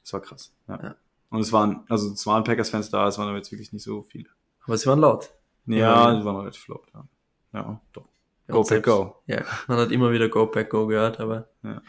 das 0.02 0.12
war 0.12 0.20
krass. 0.20 0.52
Ja. 0.68 0.82
Ja. 0.82 0.96
Und 1.30 1.40
es 1.40 1.52
waren, 1.52 1.84
also 1.88 2.12
es 2.12 2.26
waren 2.26 2.44
Packers-Fans 2.44 2.90
da, 2.90 3.08
es 3.08 3.18
waren 3.18 3.28
aber 3.28 3.36
jetzt 3.38 3.50
wirklich 3.52 3.72
nicht 3.72 3.82
so 3.82 4.02
viele. 4.02 4.28
Aber 4.66 4.76
sie 4.78 4.86
waren 4.86 5.00
laut. 5.00 5.30
Ja, 5.66 5.76
Ja. 6.12 6.18
die 6.18 6.24
waren 6.24 6.36
relativ 6.36 6.66
laut, 6.68 6.86
ja. 6.94 7.06
Ja, 7.52 7.80
doch. 7.92 8.08
Ja, 8.48 8.54
Go 8.54 8.62
Pack 8.62 8.82
Go. 8.84 9.16
Ja, 9.26 9.42
man 9.68 9.78
hat 9.78 9.90
immer 9.90 10.12
wieder 10.12 10.28
Go 10.28 10.46
Pack 10.46 10.70
Go 10.70 10.86
gehört, 10.86 11.18
aber 11.20 11.48
Ja. 11.62 11.80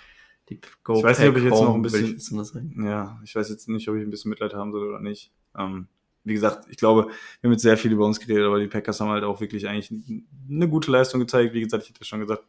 die 0.50 0.60
Go 0.84 0.98
Ich 0.98 1.04
weiß 1.04 1.20
nicht, 1.20 1.30
ob 1.30 1.38
ich 1.38 1.44
jetzt 1.44 1.52
noch 1.62 1.76
ein 1.76 1.82
bisschen- 1.82 2.72
ich. 2.80 2.86
Ja, 2.86 3.20
ich 3.24 3.36
weiß 3.36 3.50
jetzt 3.50 3.68
nicht, 3.70 3.88
ob 3.90 3.96
ich 3.96 4.04
ein 4.04 4.10
bisschen 4.10 4.30
Mitleid 4.30 4.54
haben 4.54 4.72
soll 4.72 4.88
oder 4.88 5.00
nicht. 5.00 5.32
Ähm, 5.58 5.88
wie 6.24 6.34
gesagt, 6.34 6.66
ich 6.70 6.78
glaube, 6.78 7.08
wir 7.42 7.48
haben 7.48 7.52
jetzt 7.52 7.62
sehr 7.62 7.78
viel 7.78 7.92
über 7.92 8.06
uns 8.06 8.20
geredet, 8.20 8.46
aber 8.46 8.60
die 8.60 8.68
Packers 8.68 9.00
haben 9.00 9.10
halt 9.10 9.24
auch 9.24 9.42
wirklich 9.42 9.68
eigentlich 9.68 9.94
eine 10.50 10.68
gute 10.70 10.90
Leistung 10.92 11.20
gezeigt. 11.20 11.54
Wie 11.54 11.62
gesagt, 11.62 11.84
ich 11.84 11.90
hätte 11.90 12.04
schon 12.06 12.20
gesagt, 12.22 12.44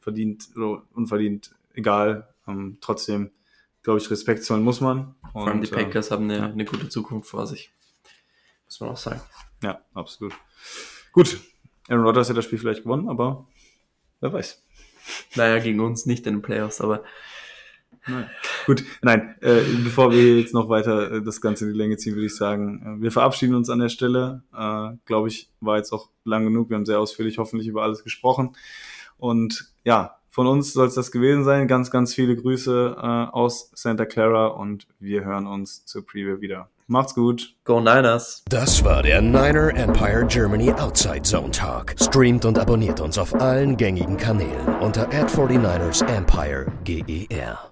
verdient 0.00 0.48
oder 0.56 0.82
unverdient, 0.94 1.54
egal. 1.74 2.34
Ähm, 2.46 2.78
trotzdem, 2.80 3.30
glaube 3.82 4.00
ich, 4.00 4.10
Respekt 4.10 4.44
zollen 4.44 4.62
muss 4.62 4.80
man. 4.80 5.14
Vor 5.32 5.46
allem 5.46 5.60
die 5.60 5.68
Und, 5.68 5.78
äh, 5.78 5.84
Packers 5.84 6.10
haben 6.10 6.24
eine, 6.24 6.36
ja. 6.36 6.46
eine 6.46 6.64
gute 6.64 6.88
Zukunft 6.88 7.28
vor 7.28 7.46
sich. 7.46 7.72
Muss 8.66 8.80
man 8.80 8.90
auch 8.90 8.96
sagen. 8.96 9.20
ja, 9.62 9.80
absolut. 9.94 10.34
Gut, 11.12 11.40
Aaron 11.88 12.04
Rodgers 12.04 12.30
hat 12.30 12.36
das 12.36 12.44
Spiel 12.44 12.58
vielleicht 12.58 12.84
gewonnen, 12.84 13.08
aber 13.08 13.46
wer 14.20 14.32
weiß. 14.32 14.64
Naja, 15.34 15.58
gegen 15.58 15.80
uns 15.80 16.06
nicht 16.06 16.26
in 16.26 16.36
den 16.36 16.42
Playoffs, 16.42 16.80
aber 16.80 17.04
Nein. 18.06 18.28
Gut, 18.66 18.84
nein, 19.00 19.36
äh, 19.42 19.60
bevor 19.84 20.10
wir 20.10 20.38
jetzt 20.38 20.54
noch 20.54 20.68
weiter 20.68 21.12
äh, 21.12 21.22
das 21.22 21.40
Ganze 21.40 21.66
in 21.66 21.72
die 21.72 21.78
Länge 21.78 21.96
ziehen, 21.96 22.14
würde 22.14 22.26
ich 22.26 22.34
sagen, 22.34 22.98
äh, 22.98 23.02
wir 23.02 23.12
verabschieden 23.12 23.54
uns 23.54 23.70
an 23.70 23.78
der 23.78 23.90
Stelle. 23.90 24.42
Äh, 24.52 24.96
Glaube 25.04 25.28
ich, 25.28 25.50
war 25.60 25.76
jetzt 25.76 25.92
auch 25.92 26.10
lang 26.24 26.44
genug. 26.44 26.68
Wir 26.68 26.76
haben 26.76 26.86
sehr 26.86 26.98
ausführlich 26.98 27.38
hoffentlich 27.38 27.68
über 27.68 27.82
alles 27.82 28.02
gesprochen. 28.02 28.56
Und 29.18 29.72
ja, 29.84 30.18
von 30.32 30.46
uns 30.46 30.72
soll 30.72 30.88
es 30.88 30.94
das 30.94 31.12
gewesen 31.12 31.44
sein. 31.44 31.68
Ganz, 31.68 31.90
ganz 31.90 32.14
viele 32.14 32.34
Grüße 32.34 32.96
äh, 32.96 33.00
aus 33.00 33.70
Santa 33.74 34.06
Clara 34.06 34.48
und 34.48 34.86
wir 34.98 35.24
hören 35.24 35.46
uns 35.46 35.84
zur 35.84 36.04
Preview 36.04 36.40
wieder. 36.40 36.68
Macht's 36.86 37.14
gut. 37.14 37.54
Go 37.64 37.80
Niners! 37.80 38.42
Das 38.48 38.84
war 38.84 39.02
der 39.02 39.22
Niner 39.22 39.74
Empire 39.76 40.26
Germany 40.26 40.72
Outside 40.72 41.22
Zone 41.22 41.50
Talk. 41.50 41.94
Streamt 42.00 42.44
und 42.44 42.58
abonniert 42.58 43.00
uns 43.00 43.18
auf 43.18 43.34
allen 43.40 43.76
gängigen 43.76 44.16
Kanälen 44.16 44.66
unter 44.80 45.04
ad 45.08 45.30
49 45.36 46.02
ersempire 46.08 46.66
GER. 46.84 47.71